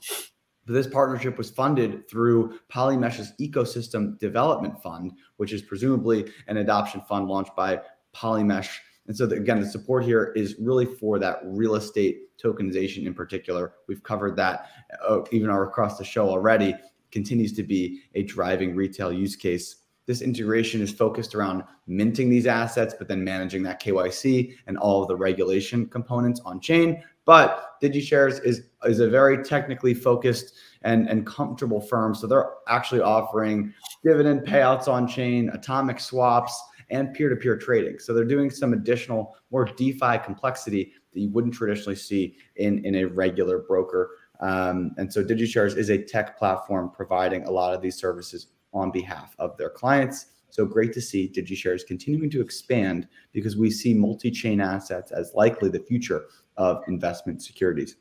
But 0.66 0.72
this 0.72 0.88
partnership 0.88 1.38
was 1.38 1.50
funded 1.50 2.08
through 2.10 2.58
Polymesh's 2.72 3.34
ecosystem 3.42 4.18
development 4.20 4.82
fund, 4.82 5.12
which 5.36 5.52
is 5.52 5.62
presumably 5.62 6.32
an 6.48 6.56
adoption 6.56 7.02
fund 7.10 7.28
launched 7.28 7.58
by 7.58 7.82
Polymesh 8.16 8.70
and 9.10 9.18
so, 9.18 9.26
the, 9.26 9.38
again, 9.38 9.60
the 9.60 9.66
support 9.66 10.06
here 10.06 10.32
is 10.36 10.56
really 10.60 10.86
for 10.86 11.18
that 11.18 11.40
real 11.44 11.74
estate 11.74 12.38
tokenization 12.38 13.08
in 13.08 13.16
particular. 13.16 13.74
We've 13.88 14.04
covered 14.04 14.36
that 14.36 14.68
uh, 15.04 15.22
even 15.32 15.50
across 15.50 15.98
the 15.98 16.06
show 16.06 16.30
already, 16.30 16.76
continues 17.12 17.52
to 17.54 17.64
be 17.64 18.02
a 18.14 18.22
driving 18.22 18.76
retail 18.76 19.12
use 19.12 19.36
case. 19.36 19.78
This 20.10 20.24
integration 20.24 20.82
is 20.82 20.92
focused 20.92 21.36
around 21.36 21.64
minting 21.86 22.32
these 22.32 22.48
assets, 22.48 22.96
but 22.98 23.08
then 23.08 23.24
managing 23.24 23.62
that 23.62 23.80
KYC 23.80 24.56
and 24.66 24.76
all 24.76 25.04
of 25.04 25.08
the 25.08 25.16
regulation 25.16 25.86
components 25.86 26.42
on 26.46 26.60
chain. 26.60 27.04
But 27.26 27.80
DigiShares 27.80 28.44
is, 28.44 28.64
is 28.86 29.02
a 29.02 29.08
very 29.08 29.44
technically 29.44 29.94
focused 29.94 30.56
and, 30.82 31.08
and 31.08 31.28
comfortable 31.28 31.80
firm. 31.80 32.16
So 32.16 32.26
they're 32.26 32.50
actually 32.68 33.02
offering 33.02 33.72
dividend 34.04 34.48
payouts 34.48 34.88
on 34.88 35.08
chain, 35.08 35.52
atomic 35.54 36.00
swaps, 36.00 36.60
and 36.90 37.14
peer-to-peer 37.14 37.58
trading. 37.58 38.00
So 38.00 38.12
they're 38.16 38.26
doing 38.26 38.50
some 38.50 38.74
additional, 38.74 39.36
more 39.52 39.66
DeFi 39.66 40.18
complexity 40.26 40.92
that 41.14 41.20
you 41.20 41.30
wouldn't 41.30 41.54
traditionally 41.54 41.96
see 41.96 42.36
in, 42.56 42.84
in 42.84 42.96
a 42.96 43.04
regular 43.06 43.60
broker. 43.60 44.10
Um, 44.40 44.90
and 44.98 45.14
so 45.14 45.24
DigiShares 45.24 45.78
is 45.78 45.92
a 45.92 46.04
tech 46.04 46.40
platform 46.40 46.90
providing 46.90 47.44
a 47.44 47.52
lot 47.52 47.76
of 47.76 47.84
these 47.84 48.00
services 48.00 48.48
on 48.74 48.92
behalf 48.92 49.36
of 49.40 49.58
their 49.58 49.70
clients. 49.70 50.28
So 50.50 50.66
great 50.66 50.94
to 50.94 51.02
see 51.02 51.32
DigiShares 51.34 51.86
continuing 51.86 52.30
to 52.32 52.42
expand 52.42 53.08
because 53.32 53.56
we 53.56 53.70
see 53.70 53.94
multi-chain 53.94 54.62
assets 54.62 55.12
as 55.12 55.34
likely 55.36 55.70
the 55.70 55.80
future 55.80 56.26
of 56.58 56.84
investment 56.88 57.42
securities. 57.44 57.98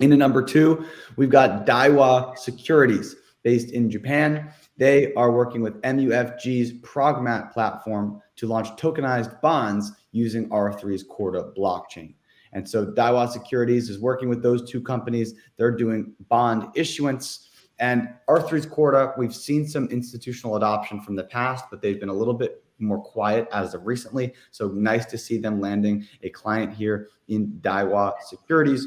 In 0.00 0.10
the 0.10 0.16
number 0.16 0.42
two, 0.42 0.86
we've 1.16 1.30
got 1.30 1.66
Daiwa 1.66 2.36
Securities 2.38 3.16
based 3.42 3.70
in 3.70 3.90
Japan. 3.90 4.52
They 4.76 5.14
are 5.14 5.32
working 5.32 5.62
with 5.62 5.80
MUFG's 5.82 6.74
Progmat 6.82 7.52
platform 7.52 8.20
to 8.36 8.46
launch 8.46 8.68
tokenized 8.80 9.40
bonds 9.40 9.92
using 10.12 10.48
R3's 10.50 11.02
Corda 11.02 11.52
blockchain. 11.56 12.14
And 12.52 12.68
so 12.68 12.86
Daiwa 12.86 13.28
Securities 13.28 13.88
is 13.88 14.00
working 14.00 14.28
with 14.28 14.42
those 14.42 14.70
two 14.70 14.80
companies. 14.80 15.34
They're 15.56 15.76
doing 15.76 16.14
bond 16.28 16.68
issuance. 16.74 17.45
And 17.78 18.08
R3's 18.28 18.66
Corda, 18.66 19.12
we've 19.18 19.34
seen 19.34 19.66
some 19.66 19.86
institutional 19.86 20.56
adoption 20.56 21.00
from 21.00 21.16
the 21.16 21.24
past, 21.24 21.66
but 21.70 21.82
they've 21.82 22.00
been 22.00 22.08
a 22.08 22.14
little 22.14 22.34
bit 22.34 22.62
more 22.78 23.02
quiet 23.02 23.48
as 23.52 23.74
of 23.74 23.86
recently. 23.86 24.34
So 24.50 24.68
nice 24.68 25.06
to 25.06 25.18
see 25.18 25.38
them 25.38 25.60
landing 25.60 26.06
a 26.22 26.30
client 26.30 26.72
here 26.74 27.08
in 27.28 27.58
Daiwa 27.60 28.14
Securities. 28.22 28.86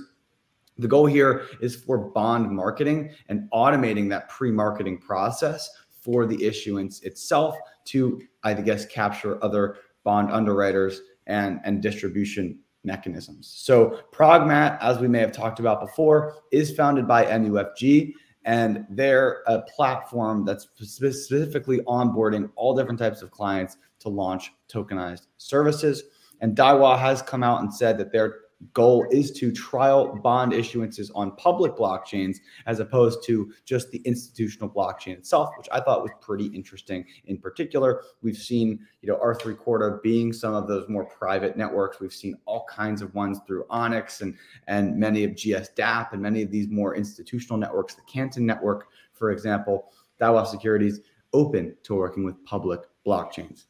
The 0.78 0.88
goal 0.88 1.06
here 1.06 1.46
is 1.62 1.76
for 1.76 1.98
bond 1.98 2.50
marketing 2.50 3.12
and 3.28 3.50
automating 3.52 4.10
that 4.10 4.30
pre 4.30 4.52
marketing 4.52 4.98
process 4.98 5.70
for 6.02 6.26
the 6.26 6.44
issuance 6.44 7.02
itself 7.02 7.56
to, 7.86 8.22
I 8.44 8.54
guess, 8.54 8.86
capture 8.86 9.44
other 9.44 9.78
bond 10.04 10.32
underwriters 10.32 11.02
and, 11.28 11.60
and 11.66 11.82
distribution 11.82 12.60
mechanisms. 12.84 13.54
So, 13.58 14.00
Progmat, 14.14 14.78
as 14.82 15.00
we 15.00 15.10
may 15.10 15.20
have 15.20 15.34
talked 15.34 15.60
about 15.60 15.82
before, 15.82 16.36
is 16.52 16.74
founded 16.74 17.08
by 17.08 17.26
MUFG 17.26 18.14
and 18.46 18.86
they're 18.90 19.44
a 19.48 19.62
platform 19.64 20.46
that's 20.46 20.68
specifically 20.82 21.80
onboarding 21.82 22.50
all 22.56 22.76
different 22.76 23.00
types 23.00 23.22
of 23.22 23.32
clients 23.32 23.78
to 24.00 24.10
launch 24.10 24.54
tokenized 24.72 25.28
services. 25.38 26.04
And 26.42 26.56
Daiwa 26.56 26.98
has 26.98 27.22
come 27.22 27.44
out 27.44 27.62
and 27.62 27.74
said 27.74 27.98
that 27.98 28.12
they're 28.12 28.36
goal 28.74 29.06
is 29.12 29.32
to 29.32 29.52
trial 29.52 30.16
bond 30.18 30.52
issuances 30.52 31.10
on 31.16 31.36
public 31.38 31.76
blockchains 31.76 32.38
as 32.66 32.80
opposed 32.80 33.24
to 33.26 33.52
just 33.66 33.90
the 33.92 34.00
institutional 34.00 34.70
blockchain 34.70 35.14
itself, 35.14 35.52
which 35.58 35.68
I 35.72 35.80
thought 35.80 36.02
was 36.02 36.12
pretty 36.22 36.48
interesting. 36.48 37.06
In 37.26 37.38
particular, 37.38 38.04
we've 38.22 38.38
seen, 38.38 38.80
you 39.02 39.10
know, 39.10 39.18
R3 39.18 39.58
Corda 39.58 40.00
being 40.04 40.34
some 40.34 40.54
of 40.54 40.68
those 40.68 40.90
more 40.90 41.06
private 41.06 41.56
networks. 41.58 42.00
We've 42.00 42.14
seen 42.14 42.36
all 42.46 42.66
kinds 42.70 43.02
of 43.02 43.14
ones 43.16 43.40
through 43.48 43.66
Onyx 43.70 44.22
and 44.22 44.36
and 44.68 44.98
many 44.98 45.24
of 45.24 45.36
GS 45.36 45.70
DAP 45.76 46.14
and 46.14 46.22
many 46.22 46.42
of 46.42 46.52
these 46.52 46.68
more 46.70 46.96
institutional 46.96 47.58
networks, 47.58 47.96
the 47.96 48.02
Canton 48.04 48.46
network, 48.46 48.88
for 49.14 49.32
example, 49.32 49.92
Daiwa 50.20 50.46
Securities 50.46 51.00
open 51.34 51.76
to 51.84 51.96
working 51.96 52.24
with 52.24 52.44
public 52.44 52.82
blockchains. 53.06 53.66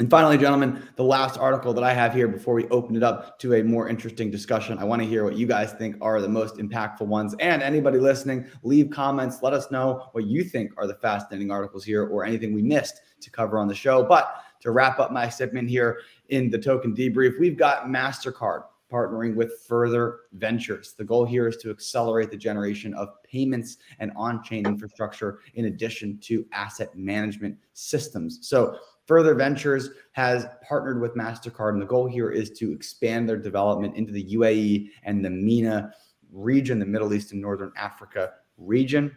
And 0.00 0.08
finally, 0.08 0.38
gentlemen, 0.38 0.88
the 0.94 1.02
last 1.02 1.36
article 1.38 1.74
that 1.74 1.82
I 1.82 1.92
have 1.92 2.14
here 2.14 2.28
before 2.28 2.54
we 2.54 2.68
open 2.68 2.94
it 2.94 3.02
up 3.02 3.36
to 3.40 3.54
a 3.54 3.64
more 3.64 3.88
interesting 3.88 4.30
discussion, 4.30 4.78
I 4.78 4.84
want 4.84 5.02
to 5.02 5.08
hear 5.08 5.24
what 5.24 5.34
you 5.34 5.44
guys 5.44 5.72
think 5.72 5.96
are 6.00 6.20
the 6.20 6.28
most 6.28 6.58
impactful 6.58 7.08
ones. 7.08 7.34
And 7.40 7.64
anybody 7.64 7.98
listening, 7.98 8.46
leave 8.62 8.90
comments. 8.90 9.42
Let 9.42 9.54
us 9.54 9.72
know 9.72 10.08
what 10.12 10.24
you 10.24 10.44
think 10.44 10.70
are 10.76 10.86
the 10.86 10.94
fascinating 10.94 11.50
articles 11.50 11.84
here 11.84 12.06
or 12.06 12.24
anything 12.24 12.54
we 12.54 12.62
missed 12.62 13.00
to 13.22 13.30
cover 13.30 13.58
on 13.58 13.66
the 13.66 13.74
show. 13.74 14.04
But 14.04 14.44
to 14.60 14.70
wrap 14.70 15.00
up 15.00 15.10
my 15.10 15.28
segment 15.28 15.68
here 15.68 15.98
in 16.28 16.48
the 16.48 16.58
token 16.60 16.94
debrief, 16.94 17.40
we've 17.40 17.58
got 17.58 17.86
MasterCard 17.86 18.62
partnering 18.92 19.34
with 19.34 19.64
Further 19.66 20.20
Ventures. 20.32 20.94
The 20.96 21.04
goal 21.04 21.24
here 21.24 21.48
is 21.48 21.56
to 21.58 21.70
accelerate 21.70 22.30
the 22.30 22.36
generation 22.36 22.94
of 22.94 23.20
payments 23.24 23.78
and 23.98 24.12
on 24.14 24.44
chain 24.44 24.64
infrastructure 24.64 25.40
in 25.54 25.64
addition 25.64 26.18
to 26.20 26.46
asset 26.52 26.96
management 26.96 27.58
systems. 27.72 28.38
So, 28.42 28.78
Further 29.08 29.34
Ventures 29.34 29.88
has 30.12 30.46
partnered 30.62 31.00
with 31.00 31.14
MasterCard, 31.14 31.72
and 31.72 31.80
the 31.80 31.86
goal 31.86 32.06
here 32.06 32.30
is 32.30 32.50
to 32.58 32.72
expand 32.72 33.26
their 33.26 33.38
development 33.38 33.96
into 33.96 34.12
the 34.12 34.34
UAE 34.34 34.90
and 35.02 35.24
the 35.24 35.30
MENA 35.30 35.90
region, 36.30 36.78
the 36.78 36.84
Middle 36.84 37.14
East 37.14 37.32
and 37.32 37.40
Northern 37.40 37.72
Africa 37.74 38.34
region, 38.58 39.16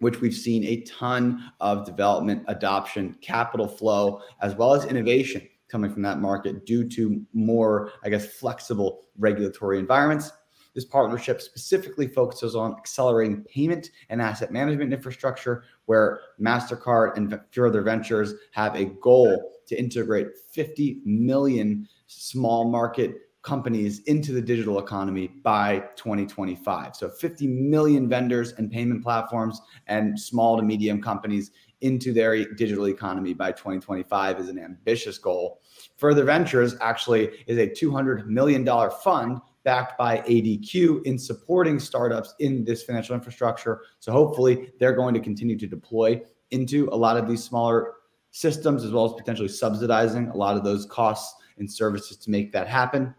which 0.00 0.20
we've 0.20 0.34
seen 0.34 0.64
a 0.64 0.82
ton 0.82 1.50
of 1.60 1.86
development, 1.86 2.44
adoption, 2.48 3.16
capital 3.22 3.66
flow, 3.66 4.20
as 4.42 4.54
well 4.54 4.74
as 4.74 4.84
innovation 4.84 5.48
coming 5.68 5.90
from 5.90 6.02
that 6.02 6.20
market 6.20 6.66
due 6.66 6.86
to 6.86 7.24
more, 7.32 7.92
I 8.04 8.10
guess, 8.10 8.26
flexible 8.26 9.06
regulatory 9.16 9.78
environments. 9.78 10.30
This 10.74 10.84
partnership 10.84 11.40
specifically 11.40 12.06
focuses 12.06 12.54
on 12.54 12.76
accelerating 12.76 13.44
payment 13.44 13.92
and 14.10 14.20
asset 14.20 14.52
management 14.52 14.92
infrastructure, 14.92 15.64
where 15.86 16.20
MasterCard 16.40 17.16
and 17.16 17.40
Further 17.52 17.82
Ventures 17.82 18.34
have 18.52 18.76
a 18.76 18.84
goal 18.84 19.52
to 19.66 19.78
integrate 19.78 20.28
50 20.52 21.00
million 21.04 21.88
small 22.06 22.70
market 22.70 23.16
companies 23.42 24.00
into 24.06 24.32
the 24.32 24.42
digital 24.42 24.80
economy 24.80 25.28
by 25.28 25.78
2025. 25.94 26.96
So 26.96 27.08
50 27.08 27.46
million 27.46 28.08
vendors 28.08 28.52
and 28.54 28.70
payment 28.70 29.04
platforms 29.04 29.60
and 29.86 30.18
small 30.18 30.56
to 30.56 30.64
medium 30.64 31.00
companies 31.00 31.52
into 31.80 32.12
their 32.12 32.52
digital 32.54 32.88
economy 32.88 33.34
by 33.34 33.52
2025 33.52 34.40
is 34.40 34.48
an 34.48 34.58
ambitious 34.58 35.18
goal. 35.18 35.60
Further 35.96 36.24
Ventures 36.24 36.74
actually 36.80 37.30
is 37.46 37.58
a 37.58 37.68
$200 37.68 38.26
million 38.26 38.66
fund 39.02 39.40
backed 39.66 39.98
by 39.98 40.18
ADQ 40.18 41.02
in 41.02 41.18
supporting 41.18 41.80
startups 41.80 42.36
in 42.38 42.64
this 42.64 42.84
financial 42.84 43.16
infrastructure. 43.16 43.82
So 43.98 44.12
hopefully 44.12 44.72
they're 44.78 44.94
going 44.94 45.12
to 45.14 45.20
continue 45.20 45.58
to 45.58 45.66
deploy 45.66 46.22
into 46.52 46.88
a 46.92 46.96
lot 46.96 47.16
of 47.16 47.28
these 47.28 47.42
smaller 47.42 47.94
systems 48.30 48.84
as 48.84 48.92
well 48.92 49.06
as 49.06 49.12
potentially 49.14 49.48
subsidizing 49.48 50.28
a 50.28 50.36
lot 50.36 50.56
of 50.56 50.62
those 50.62 50.86
costs 50.86 51.42
and 51.58 51.70
services 51.70 52.16
to 52.18 52.30
make 52.30 52.52
that 52.52 52.68
happen. 52.68 53.12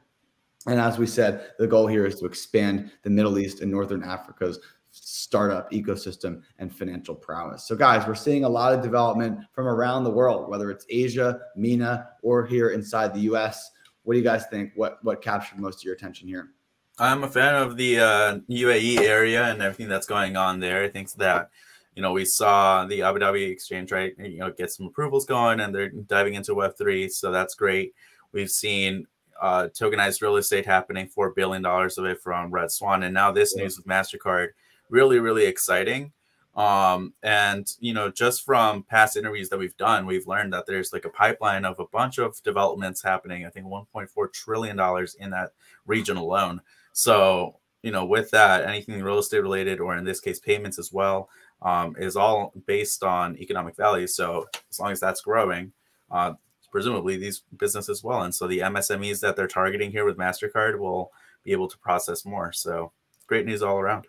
And 0.68 0.80
as 0.80 0.98
we 0.98 1.06
said, 1.06 1.52
the 1.60 1.68
goal 1.68 1.86
here 1.86 2.06
is 2.06 2.18
to 2.22 2.26
expand 2.26 2.92
the 3.04 3.10
Middle 3.10 3.38
East 3.38 3.60
and 3.60 3.70
Northern 3.70 4.04
Africa's 4.04 4.60
startup 4.92 5.70
ecosystem 5.72 6.44
and 6.60 6.74
financial 6.74 7.14
prowess. 7.14 7.68
So, 7.68 7.76
guys, 7.76 8.08
we're 8.08 8.16
seeing 8.16 8.46
a 8.46 8.50
lot 8.50 8.74
of 8.74 8.82
development 8.82 9.40
from 9.52 9.68
around 9.68 10.06
the 10.06 10.12
world, 10.12 10.50
whether 10.50 10.72
it's 10.72 10.86
Asia, 10.90 11.42
MENA, 11.58 12.08
or 12.22 12.46
here 12.46 12.70
inside 12.70 13.14
the 13.14 13.22
US. 13.32 13.72
What 14.08 14.14
do 14.14 14.20
you 14.20 14.24
guys 14.24 14.46
think? 14.46 14.72
What 14.76 15.04
what 15.04 15.22
captured 15.22 15.60
most 15.60 15.80
of 15.80 15.84
your 15.84 15.94
attention 15.94 16.30
here? 16.30 16.52
I'm 16.98 17.26
a 17.26 17.30
fan 17.30 17.56
of 17.56 17.76
the 17.76 18.00
uh, 18.00 18.40
UAE 18.50 19.00
area 19.02 19.44
and 19.52 19.62
everything 19.62 19.90
that's 19.90 20.08
going 20.08 20.38
on 20.38 20.62
there. 20.62 20.82
I 20.82 20.88
think 20.88 21.12
that 21.16 21.50
you 21.94 22.02
know 22.02 22.14
we 22.14 22.24
saw 22.24 22.86
the 22.86 23.02
Abu 23.02 23.20
Dhabi 23.20 23.52
exchange 23.52 23.92
right, 23.92 24.14
you 24.18 24.38
know, 24.38 24.50
get 24.50 24.72
some 24.72 24.86
approvals 24.86 25.26
going, 25.26 25.60
and 25.60 25.76
they're 25.76 25.90
diving 25.90 26.36
into 26.36 26.56
Web 26.56 26.78
three, 26.78 27.10
so 27.10 27.32
that's 27.34 27.54
great. 27.54 27.94
We've 28.32 28.50
seen 28.50 29.08
uh, 29.42 29.68
tokenized 29.78 30.22
real 30.22 30.38
estate 30.38 30.66
happening, 30.66 31.10
four 31.10 31.34
billion 31.34 31.62
dollars 31.62 31.98
of 31.98 32.06
it 32.06 32.22
from 32.22 32.50
Red 32.50 32.72
Swan, 32.72 33.04
and 33.04 33.14
now 33.14 33.34
this 33.34 33.56
yeah. 33.58 33.64
news 33.64 33.76
with 33.76 33.88
Mastercard 33.88 34.52
really, 34.90 35.20
really 35.20 35.44
exciting. 35.46 36.14
Um, 36.58 37.14
and 37.22 37.72
you 37.80 37.94
know, 37.94 38.10
just 38.10 38.44
from 38.44 38.82
past 38.82 39.16
interviews 39.16 39.48
that 39.50 39.60
we've 39.60 39.78
done, 39.78 40.08
we've 40.08 40.26
learned 40.26 40.54
that 40.54 40.66
there's 40.66 40.92
like 40.92 41.06
a 41.06 41.10
pipeline 41.10 41.66
of 41.66 41.80
a 41.80 41.86
bunch 41.86 42.18
of 42.18 42.42
developments 42.42 43.04
happening. 43.04 43.46
I 43.46 43.50
think 43.50 43.68
1.4 43.68 44.34
trillion 44.34 44.76
dollars 44.76 45.16
in 45.20 45.30
that 45.30 45.52
region 45.86 46.18
alone. 46.18 46.62
So, 46.94 47.60
you 47.84 47.92
know, 47.92 48.06
with 48.06 48.32
that, 48.32 48.66
anything 48.66 49.04
real 49.04 49.20
estate 49.20 49.42
related, 49.42 49.80
or 49.80 49.96
in 49.96 50.04
this 50.04 50.20
case, 50.20 50.40
payments 50.40 50.80
as 50.80 50.92
well, 50.92 51.30
um, 51.62 51.96
is 52.00 52.16
all 52.16 52.54
based 52.66 53.04
on 53.04 53.38
economic 53.38 53.76
value. 53.76 54.08
So, 54.08 54.48
as 54.72 54.80
long 54.80 54.92
as 54.92 55.00
that's 55.00 55.22
growing, 55.22 55.72
uh, 56.10 56.34
presumably 56.72 57.18
these 57.18 57.44
businesses 57.60 58.04
will. 58.04 58.24
And 58.24 58.34
so, 58.34 58.48
the 58.48 58.60
MSMEs 58.60 59.20
that 59.20 59.36
they're 59.36 59.48
targeting 59.48 59.92
here 59.92 60.06
with 60.06 60.18
Mastercard 60.18 60.80
will 60.80 61.12
be 61.44 61.52
able 61.52 61.68
to 61.68 61.78
process 61.78 62.26
more. 62.26 62.52
So, 62.52 62.94
great 63.28 63.46
news 63.46 63.62
all 63.62 63.78
around. 63.78 64.08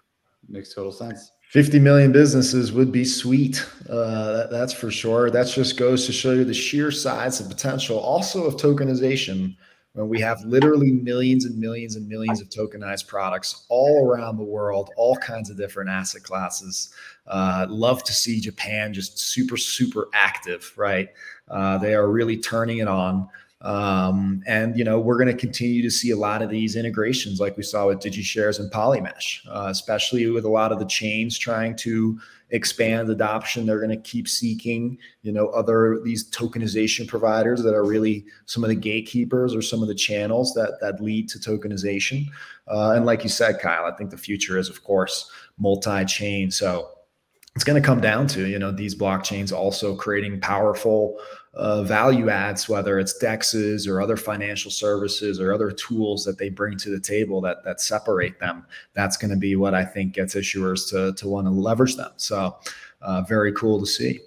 Makes 0.48 0.72
total 0.72 0.92
sense. 0.92 1.30
50 1.48 1.78
million 1.78 2.12
businesses 2.12 2.72
would 2.72 2.92
be 2.92 3.06
sweet. 3.06 3.66
Uh, 3.88 4.36
that, 4.36 4.50
that's 4.50 4.72
for 4.74 4.90
sure. 4.90 5.30
That 5.30 5.46
just 5.46 5.78
goes 5.78 6.04
to 6.04 6.12
show 6.12 6.32
you 6.32 6.44
the 6.44 6.52
sheer 6.52 6.90
size 6.90 7.40
and 7.40 7.48
potential 7.48 7.98
also 7.98 8.44
of 8.44 8.56
tokenization 8.56 9.56
when 9.94 10.10
we 10.10 10.20
have 10.20 10.44
literally 10.44 10.92
millions 10.92 11.46
and 11.46 11.58
millions 11.58 11.96
and 11.96 12.06
millions 12.06 12.42
of 12.42 12.50
tokenized 12.50 13.06
products 13.06 13.64
all 13.70 14.06
around 14.06 14.36
the 14.36 14.44
world, 14.44 14.90
all 14.98 15.16
kinds 15.16 15.48
of 15.48 15.56
different 15.56 15.88
asset 15.88 16.22
classes. 16.22 16.92
Uh, 17.26 17.64
love 17.70 18.04
to 18.04 18.12
see 18.12 18.40
Japan 18.40 18.92
just 18.92 19.18
super, 19.18 19.56
super 19.56 20.08
active, 20.12 20.70
right? 20.76 21.08
Uh, 21.48 21.78
they 21.78 21.94
are 21.94 22.08
really 22.08 22.36
turning 22.36 22.78
it 22.78 22.88
on. 22.88 23.26
Um, 23.60 24.40
and 24.46 24.78
you 24.78 24.84
know 24.84 25.00
we're 25.00 25.16
going 25.16 25.34
to 25.34 25.36
continue 25.36 25.82
to 25.82 25.90
see 25.90 26.10
a 26.12 26.16
lot 26.16 26.42
of 26.42 26.50
these 26.50 26.76
integrations, 26.76 27.40
like 27.40 27.56
we 27.56 27.64
saw 27.64 27.88
with 27.88 27.98
DigiShares 27.98 28.60
and 28.60 28.70
Polymesh, 28.70 29.40
uh, 29.48 29.66
especially 29.68 30.30
with 30.30 30.44
a 30.44 30.48
lot 30.48 30.70
of 30.70 30.78
the 30.78 30.86
chains 30.86 31.36
trying 31.36 31.74
to 31.76 32.20
expand 32.50 33.10
adoption. 33.10 33.66
They're 33.66 33.80
going 33.80 33.90
to 33.90 33.96
keep 33.96 34.28
seeking, 34.28 34.96
you 35.22 35.32
know, 35.32 35.48
other 35.48 36.00
these 36.04 36.30
tokenization 36.30 37.08
providers 37.08 37.62
that 37.64 37.74
are 37.74 37.84
really 37.84 38.24
some 38.46 38.62
of 38.62 38.68
the 38.68 38.76
gatekeepers 38.76 39.56
or 39.56 39.62
some 39.62 39.82
of 39.82 39.88
the 39.88 39.94
channels 39.94 40.54
that 40.54 40.78
that 40.80 41.00
lead 41.00 41.28
to 41.30 41.38
tokenization. 41.40 42.26
Uh, 42.68 42.92
and 42.94 43.06
like 43.06 43.24
you 43.24 43.28
said, 43.28 43.58
Kyle, 43.60 43.86
I 43.86 43.96
think 43.96 44.10
the 44.10 44.16
future 44.16 44.56
is, 44.56 44.68
of 44.68 44.84
course, 44.84 45.30
multi-chain. 45.58 46.52
So 46.52 46.90
it's 47.56 47.64
going 47.64 47.80
to 47.80 47.84
come 47.84 48.00
down 48.00 48.28
to 48.28 48.46
you 48.46 48.58
know 48.58 48.70
these 48.70 48.94
blockchains 48.94 49.52
also 49.52 49.96
creating 49.96 50.40
powerful 50.40 51.18
uh, 51.58 51.82
value 51.82 52.30
adds, 52.30 52.68
whether 52.68 52.98
it's 52.98 53.22
dexes 53.22 53.88
or 53.88 54.00
other 54.00 54.16
financial 54.16 54.70
services 54.70 55.40
or 55.40 55.52
other 55.52 55.70
tools 55.72 56.24
that 56.24 56.38
they 56.38 56.48
bring 56.48 56.78
to 56.78 56.90
the 56.90 57.00
table 57.00 57.40
that 57.40 57.64
that 57.64 57.80
separate 57.80 58.38
them. 58.38 58.64
That's 58.94 59.16
going 59.16 59.30
to 59.30 59.36
be 59.36 59.56
what 59.56 59.74
I 59.74 59.84
think 59.84 60.14
gets 60.14 60.34
issuers 60.34 60.88
to 60.90 61.12
to 61.14 61.28
want 61.28 61.46
to 61.46 61.50
leverage 61.50 61.96
them. 61.96 62.12
So, 62.16 62.56
uh, 63.02 63.22
very 63.22 63.52
cool 63.52 63.80
to 63.80 63.86
see. 63.86 64.20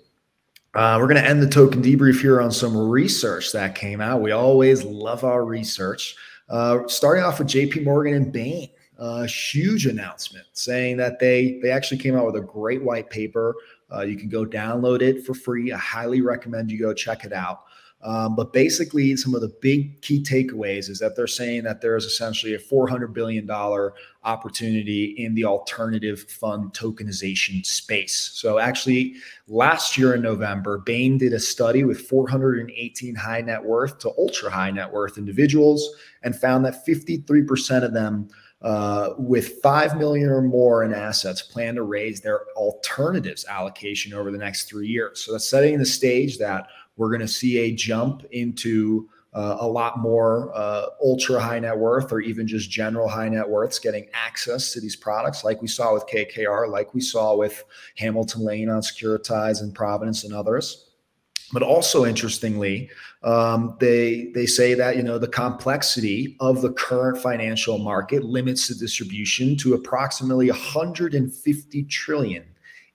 Uh, 0.74 0.98
we're 1.00 1.08
going 1.08 1.22
to 1.22 1.28
end 1.28 1.41
the 1.41 1.50
token 1.50 1.82
debrief 1.82 2.22
here 2.22 2.41
on 2.41 2.52
some 2.52 2.78
research 2.78 3.52
that 3.52 3.76
came 3.76 4.00
out. 4.00 4.22
We 4.22 4.32
always 4.32 4.84
love 4.84 5.24
our 5.24 5.44
research. 5.44 6.15
Uh, 6.48 6.88
starting 6.88 7.24
off 7.24 7.39
with 7.39 7.48
J.P. 7.48 7.82
Morgan 7.82 8.13
and 8.13 8.32
Bain 8.32 8.70
a 9.02 9.26
huge 9.26 9.88
announcement 9.88 10.46
saying 10.54 10.96
that 10.96 11.20
they 11.20 11.60
they 11.63 11.72
actually 11.72 11.98
came 11.98 12.15
out 12.15 12.26
with 12.26 12.36
a 12.36 12.41
great 12.41 12.84
white 12.84 13.10
paper. 13.10 13.56
Uh, 13.94 14.02
you 14.02 14.16
can 14.16 14.30
go 14.30 14.46
download 14.46 15.02
it 15.02 15.26
for 15.26 15.34
free. 15.34 15.72
I 15.72 15.78
highly 15.78 16.22
recommend 16.22 16.72
you 16.72 16.80
go 16.80 16.94
check 16.94 17.26
it 17.26 17.34
out. 17.34 17.64
Um, 18.04 18.36
but 18.36 18.52
basically, 18.52 19.16
some 19.16 19.36
of 19.36 19.42
the 19.42 19.54
big 19.62 20.02
key 20.02 20.24
takeaways 20.24 20.90
is 20.90 20.98
that 21.00 21.16
they're 21.16 21.28
saying 21.28 21.64
that 21.64 21.82
there 21.82 21.96
is 21.96 22.06
essentially 22.06 22.56
a 22.56 22.60
$400 22.60 23.14
billion 23.14 23.50
opportunity 24.24 25.14
in 25.18 25.36
the 25.36 25.46
alternative 25.46 26.22
fund 26.24 26.74
tokenization 26.74 27.64
space. 27.64 28.32
So, 28.34 28.58
actually, 28.58 29.16
last 29.48 29.98
year 29.98 30.16
in 30.16 30.24
November, 30.24 30.80
Bain 30.80 31.20
did 31.20 31.34
a 31.34 31.40
study 31.40 31.84
with 31.84 32.02
418 32.02 33.14
high 33.14 33.42
net 33.42 33.64
worth 33.64 34.00
to 34.00 34.10
ultra 34.18 34.50
high 34.50 34.72
net 34.72 34.92
worth 34.92 35.20
individuals 35.20 35.88
and 36.24 36.36
found 36.36 36.66
that 36.66 36.86
53% 36.86 37.84
of 37.84 37.94
them 37.94 38.30
uh, 38.62 39.13
with 39.17 39.60
5 39.62 39.97
million 39.97 40.30
or 40.30 40.41
more 40.41 40.84
in 40.84 40.93
assets 40.93 41.41
plan 41.41 41.76
to 41.76 41.84
raise 41.84 42.21
their 42.21 42.45
alternatives 42.56 43.45
allocation 43.45 44.13
over 44.13 44.32
the 44.32 44.38
next 44.38 44.65
three 44.65 44.88
years. 44.88 45.21
So 45.21 45.32
that's 45.32 45.50
setting 45.50 45.80
the 45.80 45.86
stage 45.86 46.38
that 46.38 46.67
we're 46.97 47.10
going 47.10 47.21
to 47.21 47.28
see 47.28 47.58
a 47.60 47.74
jump 47.74 48.24
into 48.32 49.10
uh, 49.34 49.58
a 49.62 49.67
lot 49.67 49.97
more 50.00 50.52
uh, 50.54 50.88
ultra 51.04 51.39
high 51.39 51.60
net 51.60 51.78
worth 51.78 52.12
or 52.12 52.19
even 52.19 52.45
just 52.45 52.69
general 52.69 53.08
high 53.08 53.30
net 53.30 53.47
worths 53.47 53.80
getting 53.80 54.08
access 54.13 54.74
to 54.74 54.82
these 54.82 54.95
products 54.95 55.45
like 55.45 55.62
we 55.62 55.69
saw 55.69 55.93
with 55.93 56.06
kkr 56.08 56.69
like 56.69 56.93
we 56.93 57.00
saw 57.00 57.34
with 57.34 57.63
hamilton 57.95 58.43
lane 58.43 58.69
on 58.69 58.82
securitize 58.82 59.62
and 59.62 59.74
Provenance 59.74 60.26
and 60.26 60.34
others 60.34 60.91
but 61.54 61.64
also 61.64 62.06
interestingly, 62.06 62.90
um, 63.24 63.76
they 63.80 64.32
they 64.34 64.46
say 64.46 64.74
that 64.74 64.96
you 64.98 65.04
know 65.04 65.18
the 65.18 65.28
complexity 65.28 66.36
of 66.40 66.62
the 66.62 66.72
current 66.74 67.18
financial 67.18 67.78
market 67.78 68.24
limits 68.24 68.68
the 68.68 68.76
distribution 68.76 69.56
to 69.58 69.74
approximately 69.74 70.50
150 70.50 71.84
trillion 71.84 72.46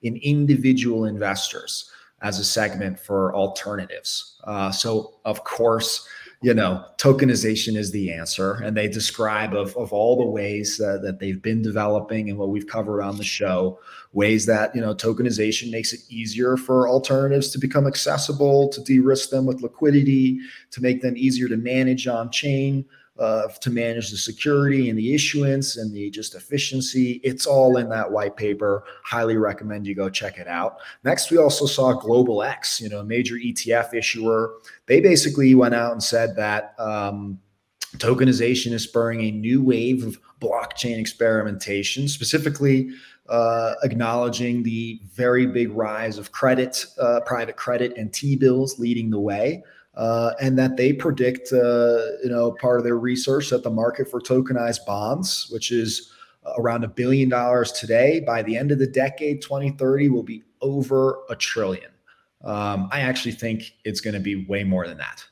in 0.01 0.17
individual 0.17 1.05
investors. 1.05 1.91
as 2.21 2.39
a 2.39 2.43
segment 2.43 2.99
for 2.99 3.31
alternatives. 3.35 4.41
Uh, 4.43 4.71
so, 4.71 5.19
of 5.23 5.43
course, 5.43 6.07
you 6.41 6.53
know, 6.53 6.85
tokenization 6.97 7.75
is 7.75 7.91
the 7.91 8.13
answer. 8.13 8.53
And 8.53 8.77
they 8.77 8.87
describe 8.87 9.55
of, 9.55 9.75
of 9.75 9.91
all 9.91 10.17
the 10.17 10.25
ways 10.25 10.79
uh, 10.79 10.99
that 10.99 11.19
they've 11.19 11.41
been 11.41 11.63
developing 11.63 12.29
and 12.29 12.37
what 12.37 12.49
we've 12.49 12.67
covered 12.67 13.01
on 13.01 13.17
the 13.17 13.23
show, 13.23 13.79
ways 14.13 14.45
that, 14.45 14.75
you 14.75 14.81
know, 14.81 14.93
tokenization 14.93 15.71
makes 15.71 15.93
it 15.93 16.01
easier 16.09 16.55
for 16.55 16.87
alternatives 16.87 17.49
to 17.49 17.57
become 17.57 17.87
accessible, 17.87 18.69
to 18.69 18.83
de-risk 18.83 19.31
them 19.31 19.47
with 19.47 19.61
liquidity, 19.61 20.39
to 20.71 20.81
make 20.81 21.01
them 21.01 21.17
easier 21.17 21.47
to 21.47 21.57
manage 21.57 22.07
on 22.07 22.29
chain 22.29 22.85
uh, 23.19 23.47
to 23.47 23.69
manage 23.69 24.11
the 24.11 24.17
security 24.17 24.89
and 24.89 24.97
the 24.97 25.13
issuance 25.13 25.77
and 25.77 25.93
the 25.93 26.09
just 26.09 26.35
efficiency. 26.35 27.19
It's 27.23 27.45
all 27.45 27.77
in 27.77 27.89
that 27.89 28.11
white 28.11 28.35
paper. 28.35 28.83
Highly 29.03 29.37
recommend 29.37 29.87
you 29.87 29.95
go 29.95 30.09
check 30.09 30.37
it 30.37 30.47
out. 30.47 30.77
Next, 31.03 31.31
we 31.31 31.37
also 31.37 31.65
saw 31.65 31.93
Global 31.93 32.43
X, 32.43 32.79
you 32.81 32.89
know, 32.89 32.99
a 32.99 33.03
major 33.03 33.35
ETF 33.35 33.93
issuer. 33.93 34.53
They 34.85 35.01
basically 35.01 35.55
went 35.55 35.75
out 35.75 35.93
and 35.93 36.03
said 36.03 36.35
that 36.35 36.75
um, 36.79 37.39
tokenization 37.97 38.71
is 38.71 38.83
spurring 38.83 39.21
a 39.21 39.31
new 39.31 39.63
wave 39.63 40.05
of 40.05 40.19
blockchain 40.39 40.99
experimentation, 40.99 42.07
specifically 42.07 42.91
uh, 43.29 43.73
acknowledging 43.83 44.63
the 44.63 45.01
very 45.11 45.45
big 45.47 45.71
rise 45.71 46.17
of 46.17 46.31
credit, 46.31 46.85
uh, 46.99 47.19
private 47.25 47.57
credit, 47.57 47.97
and 47.97 48.13
T 48.13 48.35
bills 48.35 48.79
leading 48.79 49.09
the 49.09 49.19
way 49.19 49.63
uh, 49.97 50.33
and 50.39 50.57
that 50.57 50.77
they 50.77 50.93
predict, 50.93 51.51
uh, 51.51 51.99
you 52.23 52.29
know, 52.29 52.51
part 52.61 52.77
of 52.77 52.83
their 52.83 52.97
research 52.97 53.49
that 53.49 53.63
the 53.63 53.69
market 53.69 54.09
for 54.09 54.21
tokenized 54.21 54.85
bonds, 54.85 55.49
which 55.51 55.71
is 55.71 56.13
around 56.57 56.83
a 56.83 56.87
billion 56.87 57.27
dollars 57.27 57.71
today, 57.71 58.19
by 58.19 58.41
the 58.43 58.55
end 58.55 58.71
of 58.71 58.79
the 58.79 58.87
decade, 58.87 59.41
2030, 59.41 60.09
will 60.09 60.23
be 60.23 60.43
over 60.61 61.19
a 61.29 61.35
trillion. 61.35 61.91
Um, 62.43 62.87
I 62.91 63.01
actually 63.01 63.31
think 63.31 63.73
it's 63.83 63.99
going 63.99 64.13
to 64.13 64.19
be 64.19 64.45
way 64.45 64.63
more 64.63 64.87
than 64.87 64.99
that. 64.99 65.25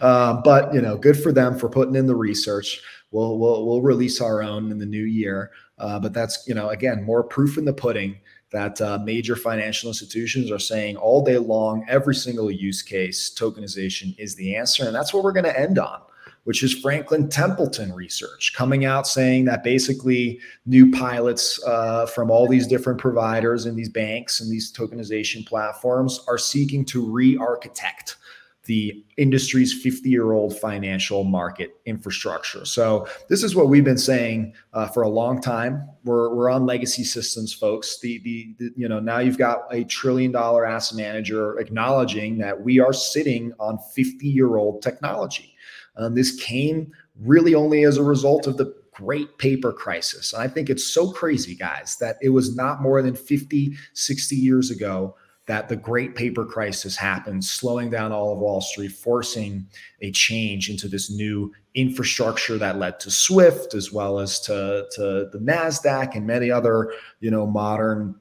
uh, 0.00 0.40
but 0.44 0.74
you 0.74 0.82
know, 0.82 0.98
good 0.98 1.16
for 1.16 1.32
them 1.32 1.56
for 1.56 1.68
putting 1.68 1.94
in 1.94 2.06
the 2.06 2.16
research. 2.16 2.82
We'll 3.12 3.38
we'll, 3.38 3.64
we'll 3.66 3.82
release 3.82 4.20
our 4.20 4.42
own 4.42 4.70
in 4.72 4.78
the 4.78 4.86
new 4.86 5.04
year. 5.04 5.52
Uh, 5.78 6.00
but 6.00 6.12
that's 6.12 6.46
you 6.48 6.54
know, 6.54 6.70
again, 6.70 7.04
more 7.04 7.22
proof 7.22 7.56
in 7.56 7.64
the 7.64 7.72
pudding 7.72 8.18
that 8.52 8.80
uh, 8.80 8.98
major 8.98 9.34
financial 9.34 9.88
institutions 9.88 10.50
are 10.52 10.58
saying 10.58 10.96
all 10.96 11.24
day 11.24 11.38
long, 11.38 11.84
every 11.88 12.14
single 12.14 12.50
use 12.50 12.82
case, 12.82 13.34
tokenization 13.34 14.14
is 14.18 14.34
the 14.36 14.54
answer. 14.54 14.84
And 14.84 14.94
that's 14.94 15.12
what 15.12 15.24
we're 15.24 15.32
going 15.32 15.44
to 15.44 15.58
end 15.58 15.78
on, 15.78 16.00
which 16.44 16.62
is 16.62 16.74
Franklin 16.74 17.28
Templeton 17.28 17.92
research 17.94 18.52
coming 18.54 18.84
out 18.84 19.06
saying 19.06 19.46
that 19.46 19.64
basically 19.64 20.38
new 20.66 20.90
pilots 20.90 21.62
uh, 21.66 22.06
from 22.06 22.30
all 22.30 22.46
these 22.46 22.66
different 22.66 23.00
providers 23.00 23.66
and 23.66 23.76
these 23.76 23.88
banks 23.88 24.40
and 24.40 24.50
these 24.52 24.72
tokenization 24.72 25.46
platforms 25.46 26.20
are 26.28 26.38
seeking 26.38 26.84
to 26.84 27.10
re 27.10 27.36
architect 27.38 28.16
the 28.64 29.04
industry's 29.16 29.72
50 29.82 30.08
year 30.08 30.32
old 30.32 30.58
financial 30.58 31.24
market 31.24 31.80
infrastructure. 31.84 32.64
So, 32.64 33.06
this 33.28 33.42
is 33.42 33.56
what 33.56 33.68
we've 33.68 33.84
been 33.84 33.98
saying 33.98 34.54
uh, 34.72 34.88
for 34.88 35.02
a 35.02 35.08
long 35.08 35.40
time. 35.40 35.88
We're, 36.04 36.34
we're 36.34 36.50
on 36.50 36.64
legacy 36.66 37.04
systems, 37.04 37.52
folks. 37.52 37.98
The, 38.00 38.18
the, 38.20 38.54
the, 38.58 38.70
you 38.76 38.88
know, 38.88 39.00
now 39.00 39.18
you've 39.18 39.38
got 39.38 39.62
a 39.70 39.84
trillion 39.84 40.32
dollar 40.32 40.64
asset 40.64 40.96
manager 40.96 41.58
acknowledging 41.58 42.38
that 42.38 42.60
we 42.60 42.78
are 42.78 42.92
sitting 42.92 43.52
on 43.58 43.78
50 43.94 44.26
year 44.28 44.56
old 44.56 44.82
technology. 44.82 45.54
Um, 45.96 46.14
this 46.14 46.36
came 46.36 46.92
really 47.20 47.54
only 47.54 47.84
as 47.84 47.98
a 47.98 48.02
result 48.02 48.46
of 48.46 48.56
the 48.56 48.74
great 48.92 49.38
paper 49.38 49.72
crisis. 49.72 50.32
And 50.32 50.42
I 50.42 50.48
think 50.48 50.70
it's 50.70 50.86
so 50.86 51.10
crazy, 51.10 51.54
guys, 51.54 51.96
that 52.00 52.16
it 52.22 52.28
was 52.28 52.54
not 52.54 52.82
more 52.82 53.02
than 53.02 53.14
50, 53.14 53.74
60 53.94 54.36
years 54.36 54.70
ago 54.70 55.16
that 55.46 55.68
the 55.68 55.76
great 55.76 56.14
paper 56.14 56.44
crisis 56.44 56.96
happened, 56.96 57.44
slowing 57.44 57.90
down 57.90 58.12
all 58.12 58.32
of 58.32 58.38
Wall 58.38 58.60
Street, 58.60 58.92
forcing 58.92 59.66
a 60.00 60.12
change 60.12 60.70
into 60.70 60.88
this 60.88 61.10
new 61.10 61.52
infrastructure 61.74 62.58
that 62.58 62.78
led 62.78 63.00
to 63.00 63.10
Swift 63.10 63.74
as 63.74 63.92
well 63.92 64.18
as 64.18 64.38
to, 64.40 64.86
to 64.92 65.28
the 65.32 65.40
NASDAQ 65.42 66.14
and 66.14 66.26
many 66.26 66.50
other, 66.50 66.92
you 67.20 67.30
know, 67.30 67.46
modern 67.46 68.14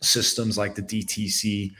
systems 0.00 0.58
like 0.58 0.74
the 0.74 0.82
DTC 0.82 1.72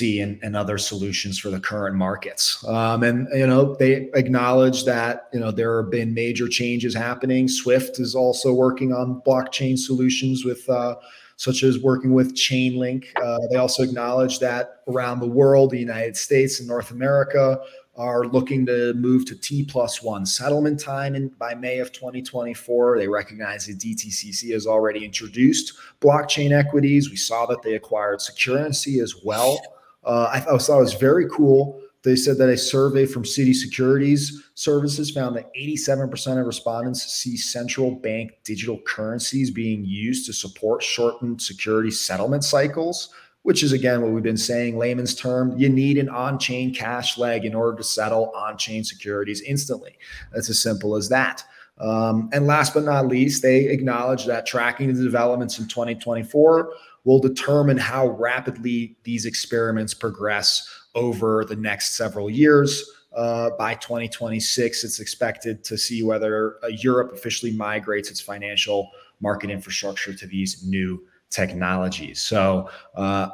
and, 0.00 0.38
and 0.42 0.56
other 0.56 0.78
solutions 0.78 1.38
for 1.38 1.50
the 1.50 1.58
current 1.58 1.96
markets. 1.96 2.64
Um, 2.66 3.02
and 3.02 3.26
you 3.34 3.46
know, 3.46 3.74
they 3.74 4.08
acknowledge 4.14 4.84
that 4.84 5.28
you 5.32 5.40
know 5.40 5.50
there 5.50 5.82
have 5.82 5.90
been 5.90 6.14
major 6.14 6.48
changes 6.48 6.94
happening. 6.94 7.48
Swift 7.48 7.98
is 7.98 8.14
also 8.14 8.52
working 8.52 8.92
on 8.92 9.20
blockchain 9.26 9.76
solutions 9.76 10.44
with 10.44 10.68
uh, 10.68 10.94
such 11.40 11.62
as 11.62 11.78
working 11.78 12.12
with 12.12 12.34
Chainlink. 12.34 13.06
Uh, 13.16 13.38
they 13.50 13.56
also 13.56 13.82
acknowledge 13.82 14.40
that 14.40 14.82
around 14.88 15.20
the 15.20 15.26
world, 15.26 15.70
the 15.70 15.78
United 15.78 16.14
States 16.14 16.58
and 16.60 16.68
North 16.68 16.90
America 16.90 17.58
are 17.96 18.26
looking 18.26 18.66
to 18.66 18.92
move 18.92 19.24
to 19.24 19.34
T 19.34 19.64
plus 19.64 20.02
one 20.02 20.26
settlement 20.26 20.78
time 20.78 21.14
in, 21.14 21.28
by 21.38 21.54
May 21.54 21.78
of 21.78 21.92
2024. 21.92 22.98
They 22.98 23.08
recognize 23.08 23.64
that 23.66 23.78
DTCC 23.78 24.52
has 24.52 24.66
already 24.66 25.02
introduced 25.02 25.78
blockchain 26.02 26.52
equities. 26.52 27.08
We 27.08 27.16
saw 27.16 27.46
that 27.46 27.62
they 27.62 27.72
acquired 27.72 28.18
Securrency 28.18 29.02
as 29.02 29.24
well. 29.24 29.58
Uh, 30.04 30.28
I, 30.30 30.36
I 30.36 30.58
thought 30.58 30.76
it 30.76 30.80
was 30.80 30.92
very 30.92 31.26
cool 31.30 31.80
they 32.02 32.16
said 32.16 32.38
that 32.38 32.48
a 32.48 32.56
survey 32.56 33.04
from 33.04 33.24
Citi 33.24 33.54
Securities 33.54 34.42
Services 34.54 35.10
found 35.10 35.36
that 35.36 35.52
87% 35.54 36.40
of 36.40 36.46
respondents 36.46 37.02
see 37.02 37.36
central 37.36 37.94
bank 37.94 38.32
digital 38.44 38.78
currencies 38.86 39.50
being 39.50 39.84
used 39.84 40.26
to 40.26 40.32
support 40.32 40.82
shortened 40.82 41.42
security 41.42 41.90
settlement 41.90 42.44
cycles, 42.44 43.10
which 43.42 43.62
is 43.62 43.72
again 43.72 44.00
what 44.00 44.12
we've 44.12 44.22
been 44.22 44.36
saying, 44.36 44.78
layman's 44.78 45.14
term. 45.14 45.56
You 45.58 45.68
need 45.68 45.98
an 45.98 46.08
on 46.08 46.38
chain 46.38 46.74
cash 46.74 47.18
leg 47.18 47.44
in 47.44 47.54
order 47.54 47.76
to 47.76 47.84
settle 47.84 48.30
on 48.34 48.56
chain 48.56 48.82
securities 48.82 49.42
instantly. 49.42 49.98
that's 50.32 50.48
as 50.48 50.58
simple 50.58 50.96
as 50.96 51.08
that. 51.10 51.44
Um, 51.78 52.28
and 52.32 52.46
last 52.46 52.74
but 52.74 52.84
not 52.84 53.08
least, 53.08 53.42
they 53.42 53.68
acknowledge 53.68 54.26
that 54.26 54.44
tracking 54.46 54.92
the 54.92 55.02
developments 55.02 55.58
in 55.58 55.66
2024 55.66 56.72
will 57.04 57.18
determine 57.18 57.78
how 57.78 58.08
rapidly 58.08 58.96
these 59.04 59.24
experiments 59.24 59.94
progress 59.94 60.68
over 60.94 61.44
the 61.44 61.56
next 61.56 61.96
several 61.96 62.30
years. 62.30 62.90
Uh, 63.14 63.50
by 63.58 63.74
2026, 63.74 64.84
it's 64.84 65.00
expected 65.00 65.64
to 65.64 65.76
see 65.76 66.02
whether 66.02 66.56
uh, 66.62 66.68
Europe 66.68 67.12
officially 67.12 67.52
migrates 67.52 68.10
its 68.10 68.20
financial 68.20 68.90
market 69.20 69.50
infrastructure 69.50 70.14
to 70.14 70.26
these 70.26 70.64
new 70.64 71.02
technologies. 71.28 72.20
So, 72.20 72.70
uh, 72.94 73.30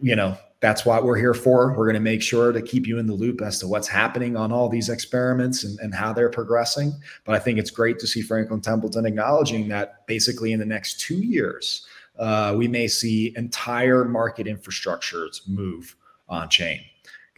you 0.00 0.16
know, 0.16 0.36
that's 0.60 0.84
what 0.84 1.04
we're 1.04 1.16
here 1.16 1.34
for. 1.34 1.70
We're 1.70 1.86
going 1.86 1.94
to 1.94 2.00
make 2.00 2.22
sure 2.22 2.52
to 2.52 2.60
keep 2.60 2.86
you 2.86 2.98
in 2.98 3.06
the 3.06 3.14
loop 3.14 3.40
as 3.40 3.58
to 3.60 3.66
what's 3.66 3.88
happening 3.88 4.36
on 4.36 4.52
all 4.52 4.68
these 4.68 4.90
experiments 4.90 5.64
and, 5.64 5.78
and 5.80 5.94
how 5.94 6.12
they're 6.12 6.30
progressing. 6.30 6.92
But 7.24 7.34
I 7.34 7.38
think 7.38 7.58
it's 7.58 7.70
great 7.70 7.98
to 8.00 8.06
see 8.06 8.20
Franklin 8.20 8.60
Templeton 8.60 9.06
acknowledging 9.06 9.68
that 9.68 10.06
basically 10.06 10.52
in 10.52 10.60
the 10.60 10.66
next 10.66 11.00
two 11.00 11.16
years, 11.16 11.86
uh, 12.18 12.54
we 12.56 12.68
may 12.68 12.88
see 12.88 13.32
entire 13.36 14.04
market 14.04 14.46
infrastructures 14.46 15.48
move 15.48 15.96
on 16.28 16.50
chain. 16.50 16.80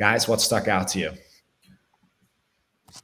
Guys, 0.02 0.26
what 0.26 0.40
stuck 0.40 0.66
out 0.66 0.88
to 0.88 0.98
you? 0.98 1.12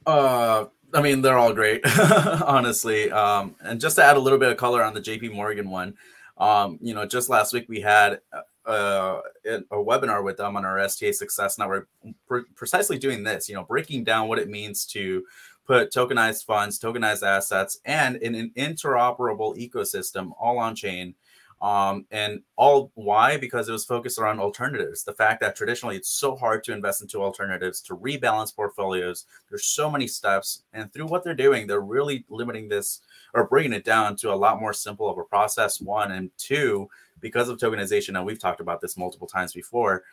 Uh, 0.05 0.65
I 0.93 1.01
mean, 1.01 1.21
they're 1.21 1.37
all 1.37 1.53
great, 1.53 1.79
honestly. 2.45 3.09
Um, 3.09 3.55
and 3.61 3.79
just 3.79 3.95
to 3.95 4.03
add 4.03 4.17
a 4.17 4.19
little 4.19 4.37
bit 4.37 4.51
of 4.51 4.57
color 4.57 4.83
on 4.83 4.93
the 4.93 4.99
JP 4.99 5.31
Morgan 5.31 5.69
one, 5.69 5.95
um, 6.37 6.77
you 6.81 6.93
know, 6.93 7.05
just 7.05 7.29
last 7.29 7.53
week 7.53 7.69
we 7.69 7.79
had 7.79 8.19
uh, 8.65 9.21
a 9.45 9.61
webinar 9.71 10.25
with 10.25 10.35
them 10.35 10.57
on 10.57 10.65
our 10.65 10.77
STA 10.77 11.13
Success 11.13 11.57
Network, 11.57 11.87
pre- 12.27 12.43
precisely 12.53 12.97
doing 12.97 13.23
this, 13.23 13.47
you 13.47 13.55
know, 13.55 13.63
breaking 13.63 14.03
down 14.03 14.27
what 14.27 14.37
it 14.37 14.49
means 14.49 14.85
to 14.87 15.23
put 15.65 15.93
tokenized 15.93 16.43
funds, 16.43 16.77
tokenized 16.77 17.25
assets, 17.25 17.79
and 17.85 18.17
in 18.17 18.35
an 18.35 18.51
interoperable 18.57 19.57
ecosystem 19.57 20.33
all 20.37 20.59
on 20.59 20.75
chain 20.75 21.15
um, 21.61 22.05
and 22.11 22.41
all 22.55 22.91
why? 22.95 23.35
Because 23.37 23.67
it 23.67 23.73
was 23.73 23.83
focused 23.83 24.17
around 24.17 24.39
alternatives. 24.39 25.03
The 25.03 25.13
fact 25.13 25.41
that 25.41 25.55
traditionally 25.55 25.97
it's 25.97 26.09
so 26.09 26.35
hard 26.35 26.63
to 26.63 26.73
invest 26.73 27.01
into 27.01 27.21
alternatives, 27.21 27.81
to 27.81 27.97
rebalance 27.97 28.55
portfolios. 28.55 29.25
There's 29.49 29.65
so 29.65 29.91
many 29.91 30.07
steps. 30.07 30.63
And 30.71 30.91
through 30.93 31.07
what 31.07 31.23
they're 31.23 31.33
doing, 31.33 31.67
they're 31.67 31.81
really 31.81 32.25
limiting 32.29 32.69
this 32.69 33.01
or 33.33 33.47
bringing 33.47 33.73
it 33.73 33.83
down 33.83 34.15
to 34.17 34.33
a 34.33 34.35
lot 34.35 34.61
more 34.61 34.73
simple 34.73 35.09
of 35.09 35.17
a 35.17 35.23
process. 35.23 35.81
One 35.81 36.13
and 36.13 36.31
two, 36.37 36.89
because 37.19 37.49
of 37.49 37.57
tokenization, 37.57 38.15
and 38.15 38.25
we've 38.25 38.39
talked 38.39 38.61
about 38.61 38.79
this 38.79 38.97
multiple 38.97 39.27
times 39.27 39.51
before, 39.51 40.03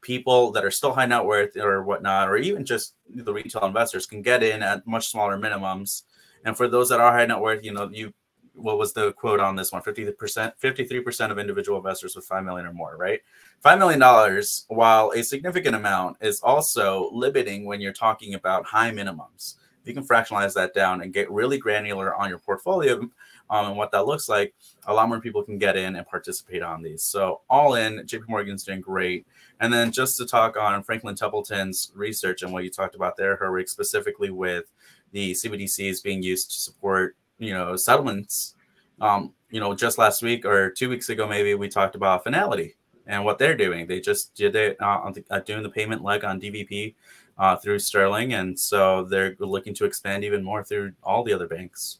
people 0.00 0.50
that 0.52 0.64
are 0.64 0.70
still 0.70 0.94
high 0.94 1.04
net 1.04 1.24
worth 1.24 1.54
or 1.58 1.82
whatnot, 1.82 2.30
or 2.30 2.36
even 2.38 2.64
just 2.64 2.94
the 3.14 3.32
retail 3.32 3.66
investors 3.66 4.06
can 4.06 4.22
get 4.22 4.42
in 4.42 4.62
at 4.62 4.86
much 4.86 5.08
smaller 5.08 5.36
minimums. 5.36 6.04
And 6.46 6.56
for 6.56 6.66
those 6.66 6.88
that 6.88 7.00
are 7.00 7.12
high 7.12 7.26
net 7.26 7.40
worth, 7.40 7.62
you 7.62 7.72
know, 7.72 7.90
you 7.92 8.14
what 8.54 8.78
was 8.78 8.92
the 8.92 9.12
quote 9.12 9.40
on 9.40 9.56
this 9.56 9.72
one 9.72 9.82
50% 9.82 10.14
53% 10.62 11.30
of 11.30 11.38
individual 11.38 11.78
investors 11.78 12.14
with 12.16 12.24
5 12.24 12.44
million 12.44 12.66
or 12.66 12.72
more 12.72 12.96
right 12.96 13.20
5 13.60 13.78
million 13.78 14.00
dollars 14.00 14.64
while 14.68 15.10
a 15.10 15.22
significant 15.22 15.74
amount 15.74 16.16
is 16.20 16.40
also 16.40 17.10
limiting 17.12 17.64
when 17.64 17.80
you're 17.80 17.92
talking 17.92 18.34
about 18.34 18.64
high 18.64 18.90
minimums 18.90 19.56
you 19.84 19.92
can 19.92 20.06
fractionalize 20.06 20.54
that 20.54 20.74
down 20.74 21.02
and 21.02 21.12
get 21.12 21.30
really 21.30 21.58
granular 21.58 22.14
on 22.14 22.28
your 22.28 22.38
portfolio 22.38 23.08
um, 23.50 23.66
and 23.66 23.76
what 23.76 23.92
that 23.92 24.06
looks 24.06 24.28
like, 24.28 24.54
a 24.86 24.94
lot 24.94 25.08
more 25.08 25.20
people 25.20 25.42
can 25.42 25.58
get 25.58 25.76
in 25.76 25.96
and 25.96 26.06
participate 26.06 26.62
on 26.62 26.82
these. 26.82 27.02
So 27.02 27.42
all 27.50 27.74
in, 27.74 28.00
JP 28.00 28.28
Morgan's 28.28 28.64
doing 28.64 28.80
great. 28.80 29.26
And 29.60 29.72
then 29.72 29.92
just 29.92 30.16
to 30.18 30.26
talk 30.26 30.56
on 30.56 30.82
Franklin 30.82 31.14
Templeton's 31.14 31.92
research 31.94 32.42
and 32.42 32.52
what 32.52 32.64
you 32.64 32.70
talked 32.70 32.94
about 32.94 33.16
there, 33.16 33.36
Herwig, 33.36 33.68
specifically 33.68 34.30
with 34.30 34.64
the 35.12 35.32
CBDCs 35.32 36.02
being 36.02 36.22
used 36.22 36.50
to 36.52 36.60
support, 36.60 37.16
you 37.38 37.52
know, 37.52 37.76
settlements. 37.76 38.54
Um, 39.00 39.32
you 39.50 39.60
know, 39.60 39.74
just 39.74 39.98
last 39.98 40.22
week 40.22 40.44
or 40.44 40.70
two 40.70 40.88
weeks 40.88 41.08
ago, 41.08 41.26
maybe 41.26 41.54
we 41.54 41.68
talked 41.68 41.94
about 41.94 42.24
Fnality 42.24 42.74
and 43.06 43.24
what 43.24 43.38
they're 43.38 43.56
doing. 43.56 43.86
They 43.86 44.00
just 44.00 44.34
did 44.34 44.56
it 44.56 44.76
uh, 44.80 45.12
uh, 45.30 45.40
doing 45.40 45.62
the 45.62 45.68
payment 45.68 46.02
leg 46.02 46.24
on 46.24 46.40
DVP 46.40 46.94
uh, 47.38 47.56
through 47.56 47.78
Sterling, 47.80 48.34
and 48.34 48.58
so 48.58 49.04
they're 49.04 49.36
looking 49.38 49.74
to 49.74 49.84
expand 49.84 50.24
even 50.24 50.42
more 50.42 50.64
through 50.64 50.92
all 51.02 51.24
the 51.24 51.32
other 51.32 51.48
banks. 51.48 51.98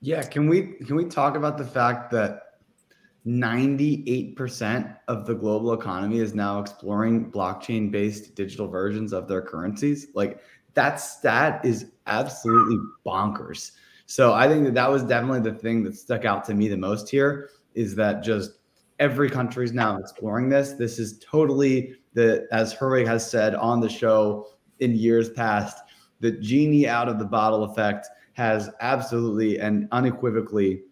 Yeah, 0.00 0.22
can 0.22 0.48
we 0.48 0.74
can 0.86 0.96
we 0.96 1.06
talk 1.06 1.34
about 1.36 1.56
the 1.56 1.64
fact 1.64 2.10
that 2.10 2.40
98% 3.26 4.96
of 5.08 5.26
the 5.26 5.34
global 5.34 5.72
economy 5.72 6.18
is 6.18 6.34
now 6.34 6.60
exploring 6.60 7.30
blockchain 7.30 7.90
based 7.90 8.34
digital 8.34 8.68
versions 8.68 9.14
of 9.14 9.28
their 9.28 9.40
currencies? 9.40 10.08
Like 10.14 10.40
that 10.74 10.96
stat 10.96 11.64
is 11.64 11.92
absolutely 12.06 12.78
bonkers. 13.06 13.72
So 14.06 14.32
I 14.32 14.48
think 14.48 14.64
that 14.64 14.74
that 14.74 14.90
was 14.90 15.02
definitely 15.02 15.50
the 15.50 15.56
thing 15.56 15.82
that 15.84 15.96
stuck 15.96 16.24
out 16.24 16.44
to 16.46 16.54
me 16.54 16.68
the 16.68 16.76
most 16.76 17.08
here 17.08 17.50
is 17.74 17.94
that 17.96 18.22
just 18.22 18.58
every 18.98 19.30
country 19.30 19.64
is 19.64 19.72
now 19.72 19.98
exploring 19.98 20.48
this. 20.48 20.72
This 20.72 20.98
is 20.98 21.18
totally 21.18 21.96
the, 22.12 22.46
as 22.52 22.74
Herwig 22.74 23.06
has 23.06 23.28
said 23.28 23.54
on 23.54 23.80
the 23.80 23.88
show 23.88 24.48
in 24.80 24.94
years 24.94 25.30
past, 25.30 25.78
the 26.20 26.32
genie 26.32 26.88
out 26.88 27.08
of 27.08 27.18
the 27.18 27.24
bottle 27.24 27.64
effect 27.64 28.08
has 28.34 28.70
absolutely 28.80 29.58
and 29.58 29.88
unequivocally 29.92 30.82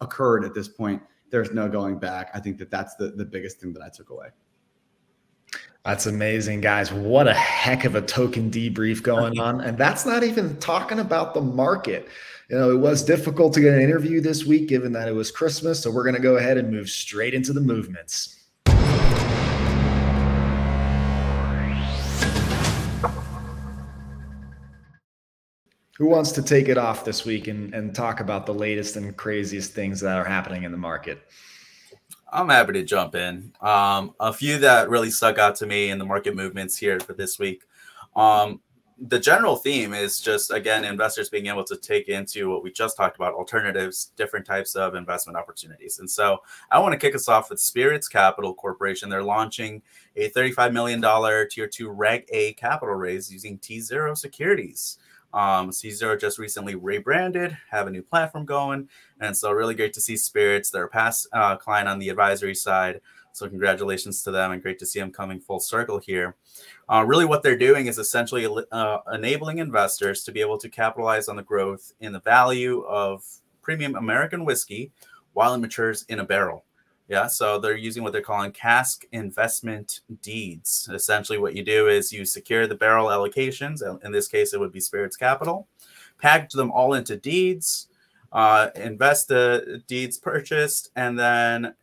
occurred 0.00 0.44
at 0.44 0.54
this 0.54 0.68
point. 0.68 1.02
There's 1.30 1.52
no 1.52 1.68
going 1.68 1.98
back. 1.98 2.30
I 2.34 2.40
think 2.40 2.58
that 2.58 2.70
that's 2.70 2.94
the, 2.96 3.08
the 3.08 3.24
biggest 3.24 3.60
thing 3.60 3.72
that 3.72 3.82
I 3.82 3.88
took 3.88 4.10
away. 4.10 4.28
That's 5.84 6.06
amazing, 6.06 6.60
guys. 6.60 6.92
What 6.92 7.26
a 7.26 7.34
heck 7.34 7.84
of 7.84 7.96
a 7.96 8.02
token 8.02 8.52
debrief 8.52 9.02
going 9.02 9.40
on. 9.40 9.60
And 9.60 9.76
that's 9.76 10.06
not 10.06 10.22
even 10.22 10.56
talking 10.58 11.00
about 11.00 11.34
the 11.34 11.40
market. 11.40 12.06
You 12.48 12.56
know, 12.56 12.70
it 12.70 12.78
was 12.78 13.02
difficult 13.02 13.52
to 13.54 13.60
get 13.60 13.74
an 13.74 13.80
interview 13.80 14.20
this 14.20 14.44
week 14.44 14.68
given 14.68 14.92
that 14.92 15.08
it 15.08 15.12
was 15.12 15.32
Christmas. 15.32 15.82
So 15.82 15.90
we're 15.90 16.04
going 16.04 16.14
to 16.14 16.20
go 16.20 16.36
ahead 16.36 16.56
and 16.56 16.70
move 16.70 16.88
straight 16.88 17.34
into 17.34 17.52
the 17.52 17.60
movements. 17.60 18.38
Who 25.98 26.06
wants 26.06 26.30
to 26.32 26.42
take 26.42 26.68
it 26.68 26.78
off 26.78 27.04
this 27.04 27.24
week 27.24 27.48
and, 27.48 27.74
and 27.74 27.92
talk 27.92 28.20
about 28.20 28.46
the 28.46 28.54
latest 28.54 28.94
and 28.94 29.16
craziest 29.16 29.72
things 29.72 30.00
that 30.00 30.16
are 30.16 30.24
happening 30.24 30.62
in 30.62 30.70
the 30.70 30.78
market? 30.78 31.22
I'm 32.32 32.48
happy 32.48 32.72
to 32.72 32.82
jump 32.82 33.14
in. 33.14 33.52
Um, 33.60 34.14
a 34.18 34.32
few 34.32 34.58
that 34.58 34.88
really 34.88 35.10
stuck 35.10 35.38
out 35.38 35.54
to 35.56 35.66
me 35.66 35.90
in 35.90 35.98
the 35.98 36.04
market 36.04 36.34
movements 36.34 36.76
here 36.76 36.98
for 36.98 37.12
this 37.12 37.38
week. 37.38 37.64
Um, 38.16 38.60
the 39.08 39.18
general 39.18 39.56
theme 39.56 39.92
is 39.94 40.20
just 40.20 40.52
again 40.52 40.84
investors 40.84 41.28
being 41.28 41.46
able 41.46 41.64
to 41.64 41.76
take 41.76 42.08
into 42.08 42.48
what 42.48 42.62
we 42.62 42.70
just 42.70 42.96
talked 42.96 43.16
about 43.16 43.34
alternatives 43.34 44.12
different 44.16 44.46
types 44.46 44.76
of 44.76 44.94
investment 44.94 45.36
opportunities 45.36 45.98
and 45.98 46.08
so 46.08 46.38
i 46.70 46.78
want 46.78 46.92
to 46.92 46.98
kick 46.98 47.14
us 47.14 47.28
off 47.28 47.50
with 47.50 47.58
spirits 47.58 48.06
capital 48.06 48.54
corporation 48.54 49.08
they're 49.08 49.22
launching 49.22 49.82
a 50.16 50.30
$35 50.30 50.72
million 50.72 51.48
tier 51.48 51.66
2 51.66 51.88
reg 51.88 52.24
a 52.28 52.52
capital 52.52 52.94
raise 52.94 53.32
using 53.32 53.58
t0 53.58 54.16
securities 54.16 54.98
um, 55.34 55.70
T0 55.70 56.20
just 56.20 56.38
recently 56.38 56.74
rebranded, 56.74 57.56
have 57.70 57.86
a 57.86 57.90
new 57.90 58.02
platform 58.02 58.44
going, 58.44 58.88
and 59.20 59.36
so 59.36 59.50
really 59.50 59.74
great 59.74 59.92
to 59.94 60.00
see 60.00 60.16
Spirits. 60.16 60.70
They're 60.70 60.88
past 60.88 61.26
uh, 61.32 61.56
client 61.56 61.88
on 61.88 61.98
the 61.98 62.08
advisory 62.08 62.54
side, 62.54 63.00
so 63.32 63.48
congratulations 63.48 64.22
to 64.22 64.30
them, 64.30 64.52
and 64.52 64.62
great 64.62 64.78
to 64.80 64.86
see 64.86 65.00
them 65.00 65.10
coming 65.10 65.40
full 65.40 65.60
circle 65.60 65.98
here. 65.98 66.36
Uh, 66.88 67.04
really, 67.06 67.24
what 67.24 67.42
they're 67.42 67.56
doing 67.56 67.86
is 67.86 67.98
essentially 67.98 68.46
uh, 68.72 68.98
enabling 69.12 69.58
investors 69.58 70.22
to 70.24 70.32
be 70.32 70.40
able 70.40 70.58
to 70.58 70.68
capitalize 70.68 71.28
on 71.28 71.36
the 71.36 71.42
growth 71.42 71.92
in 72.00 72.12
the 72.12 72.20
value 72.20 72.82
of 72.82 73.24
premium 73.62 73.96
American 73.96 74.44
whiskey 74.44 74.92
while 75.32 75.54
it 75.54 75.58
matures 75.58 76.04
in 76.08 76.18
a 76.18 76.24
barrel. 76.24 76.64
Yeah, 77.12 77.26
so 77.26 77.58
they're 77.58 77.76
using 77.76 78.02
what 78.02 78.14
they're 78.14 78.22
calling 78.22 78.52
cask 78.52 79.04
investment 79.12 80.00
deeds. 80.22 80.88
Essentially, 80.90 81.36
what 81.36 81.54
you 81.54 81.62
do 81.62 81.88
is 81.88 82.10
you 82.10 82.24
secure 82.24 82.66
the 82.66 82.74
barrel 82.74 83.08
allocations. 83.08 83.82
In 84.02 84.12
this 84.12 84.28
case, 84.28 84.54
it 84.54 84.60
would 84.60 84.72
be 84.72 84.80
Spirits 84.80 85.14
Capital, 85.14 85.68
package 86.18 86.54
them 86.54 86.72
all 86.72 86.94
into 86.94 87.18
deeds, 87.18 87.88
uh, 88.32 88.70
invest 88.76 89.28
the 89.28 89.82
deeds 89.86 90.16
purchased, 90.16 90.90
and 90.96 91.18
then 91.18 91.74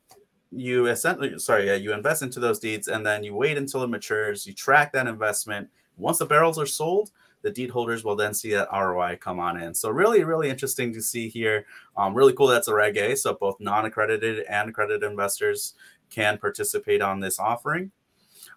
you 0.51 0.87
essentially, 0.87 1.37
sorry, 1.37 1.67
yeah, 1.67 1.75
you 1.75 1.93
invest 1.93 2.23
into 2.23 2.39
those 2.39 2.57
deeds, 2.57 2.87
and 2.87 3.05
then 3.05 3.23
you 3.23 3.35
wait 3.35 3.55
until 3.55 3.83
it 3.83 3.87
matures. 3.91 4.47
You 4.47 4.55
track 4.55 4.91
that 4.93 5.05
investment. 5.05 5.69
Once 5.95 6.17
the 6.17 6.25
barrels 6.25 6.57
are 6.57 6.65
sold, 6.65 7.11
the 7.41 7.51
deed 7.51 7.69
holders 7.69 8.03
will 8.03 8.15
then 8.15 8.33
see 8.33 8.51
that 8.51 8.69
ROI 8.71 9.17
come 9.21 9.39
on 9.39 9.61
in. 9.61 9.73
So 9.73 9.89
really, 9.89 10.23
really 10.23 10.49
interesting 10.49 10.93
to 10.93 11.01
see 11.01 11.29
here. 11.29 11.65
Um, 11.95 12.13
really 12.13 12.33
cool. 12.33 12.47
That's 12.47 12.67
a 12.67 12.73
Reg 12.73 12.97
A, 12.97 13.15
so 13.15 13.33
both 13.33 13.59
non-accredited 13.59 14.45
and 14.49 14.69
accredited 14.69 15.09
investors 15.09 15.73
can 16.09 16.37
participate 16.37 17.01
on 17.01 17.19
this 17.19 17.39
offering. 17.39 17.91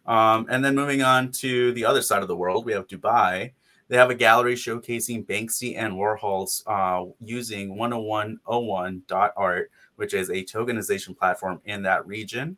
Um, 0.07 0.47
and 0.49 0.65
then 0.65 0.75
moving 0.75 1.03
on 1.03 1.31
to 1.33 1.73
the 1.73 1.85
other 1.85 2.03
side 2.03 2.23
of 2.23 2.29
the 2.29 2.37
world, 2.37 2.65
we 2.65 2.73
have 2.73 2.89
Dubai. 2.89 3.53
They 3.89 3.97
have 3.97 4.11
a 4.11 4.15
gallery 4.15 4.55
showcasing 4.55 5.27
Banksy 5.27 5.77
and 5.77 5.95
Warhol's 5.95 6.65
uh, 6.67 7.05
using 7.21 7.77
10101.art, 7.77 9.71
which 9.97 10.15
is 10.15 10.31
a 10.31 10.45
tokenization 10.45 11.17
platform 11.17 11.61
in 11.67 11.83
that 11.83 12.07
region. 12.07 12.57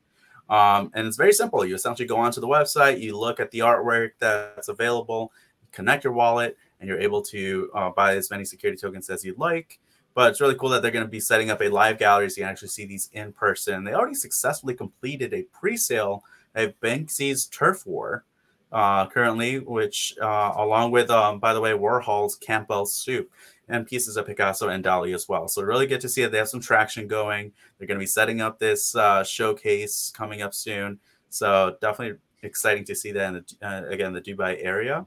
Um, 0.48 0.90
and 0.94 1.06
it's 1.06 1.16
very 1.16 1.32
simple. 1.32 1.64
You 1.64 1.74
essentially 1.74 2.06
go 2.06 2.18
onto 2.18 2.40
the 2.40 2.46
website, 2.46 3.00
you 3.00 3.18
look 3.18 3.40
at 3.40 3.50
the 3.50 3.60
artwork 3.60 4.10
that's 4.18 4.68
available, 4.68 5.32
connect 5.74 6.04
your 6.04 6.12
wallet, 6.12 6.56
and 6.78 6.88
you're 6.88 7.00
able 7.00 7.22
to 7.22 7.70
uh, 7.74 7.90
buy 7.90 8.16
as 8.16 8.30
many 8.30 8.44
security 8.44 8.80
tokens 8.80 9.10
as 9.10 9.24
you'd 9.24 9.38
like. 9.38 9.78
But 10.14 10.30
it's 10.30 10.40
really 10.40 10.54
cool 10.54 10.68
that 10.70 10.82
they're 10.82 10.90
going 10.92 11.04
to 11.04 11.10
be 11.10 11.20
setting 11.20 11.50
up 11.50 11.60
a 11.60 11.68
live 11.68 11.98
gallery 11.98 12.30
so 12.30 12.38
you 12.38 12.44
can 12.44 12.50
actually 12.50 12.68
see 12.68 12.86
these 12.86 13.10
in 13.12 13.32
person. 13.32 13.82
They 13.82 13.94
already 13.94 14.14
successfully 14.14 14.74
completed 14.74 15.34
a 15.34 15.42
pre-sale 15.44 16.22
of 16.54 16.78
Banksy's 16.80 17.46
Turf 17.46 17.84
War 17.84 18.24
uh, 18.70 19.06
currently, 19.06 19.58
which 19.58 20.14
uh, 20.20 20.52
along 20.56 20.92
with, 20.92 21.10
um, 21.10 21.40
by 21.40 21.52
the 21.52 21.60
way, 21.60 21.72
Warhol's 21.72 22.36
Campbell 22.36 22.86
Soup 22.86 23.30
and 23.68 23.86
pieces 23.86 24.16
of 24.16 24.26
Picasso 24.26 24.68
and 24.68 24.84
Dali 24.84 25.14
as 25.14 25.28
well. 25.28 25.48
So 25.48 25.62
really 25.62 25.86
good 25.86 26.00
to 26.02 26.08
see 26.08 26.22
that 26.22 26.30
they 26.30 26.38
have 26.38 26.48
some 26.48 26.60
traction 26.60 27.08
going. 27.08 27.52
They're 27.78 27.88
going 27.88 27.98
to 27.98 28.02
be 28.02 28.06
setting 28.06 28.40
up 28.40 28.58
this 28.58 28.94
uh, 28.94 29.24
showcase 29.24 30.12
coming 30.14 30.42
up 30.42 30.54
soon. 30.54 31.00
So 31.30 31.76
definitely 31.80 32.18
exciting 32.42 32.84
to 32.84 32.94
see 32.94 33.10
that 33.12 33.28
in 33.28 33.34
the, 33.34 33.66
uh, 33.66 33.88
again 33.88 34.12
the 34.12 34.20
Dubai 34.20 34.58
area. 34.60 35.06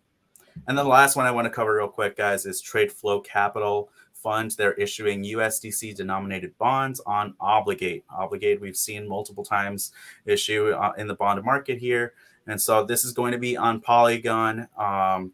And 0.66 0.78
then 0.78 0.86
the 0.86 0.92
last 0.92 1.16
one 1.16 1.26
I 1.26 1.32
want 1.32 1.46
to 1.46 1.52
cover 1.52 1.76
real 1.76 1.88
quick, 1.88 2.18
guys, 2.18 2.46
is 2.46 2.62
Trade 2.62 2.92
Flow 2.92 3.20
Capital 3.20 3.90
Fund. 4.14 4.52
They're 4.52 4.74
issuing 4.74 5.24
USDC 5.24 5.96
denominated 5.96 6.58
bonds 6.58 7.00
on 7.06 7.36
Obligate. 7.40 8.04
Obligate, 8.10 8.60
we've 8.60 8.78
seen 8.78 9.08
multiple 9.08 9.44
times 9.44 9.92
issue 10.26 10.72
uh, 10.72 10.94
in 10.98 11.08
the 11.08 11.16
bond 11.16 11.44
market 11.44 11.78
here. 11.78 12.14
And 12.48 12.62
so 12.62 12.84
this 12.84 13.06
is 13.06 13.14
going 13.14 13.34
to 13.34 13.38
be 13.38 13.58
on 13.58 13.82
Polygon. 13.82 14.68
Um, 14.78 15.32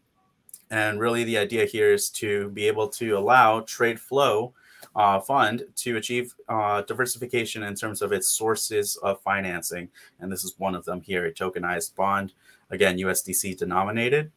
and 0.70 0.98
really, 0.98 1.24
the 1.24 1.38
idea 1.38 1.64
here 1.64 1.92
is 1.92 2.10
to 2.10 2.50
be 2.50 2.66
able 2.66 2.88
to 2.88 3.12
allow 3.12 3.60
Trade 3.60 4.00
Flow 4.00 4.52
uh, 4.96 5.20
Fund 5.20 5.64
to 5.76 5.96
achieve 5.96 6.34
uh, 6.48 6.82
diversification 6.82 7.62
in 7.62 7.74
terms 7.74 8.02
of 8.02 8.12
its 8.12 8.28
sources 8.28 8.96
of 8.96 9.20
financing. 9.20 9.88
And 10.20 10.30
this 10.30 10.44
is 10.44 10.54
one 10.58 10.74
of 10.74 10.84
them 10.84 11.00
here 11.00 11.26
a 11.26 11.32
tokenized 11.32 11.94
bond, 11.94 12.32
again, 12.70 12.98
USDC 12.98 13.56
denominated. 13.56 14.32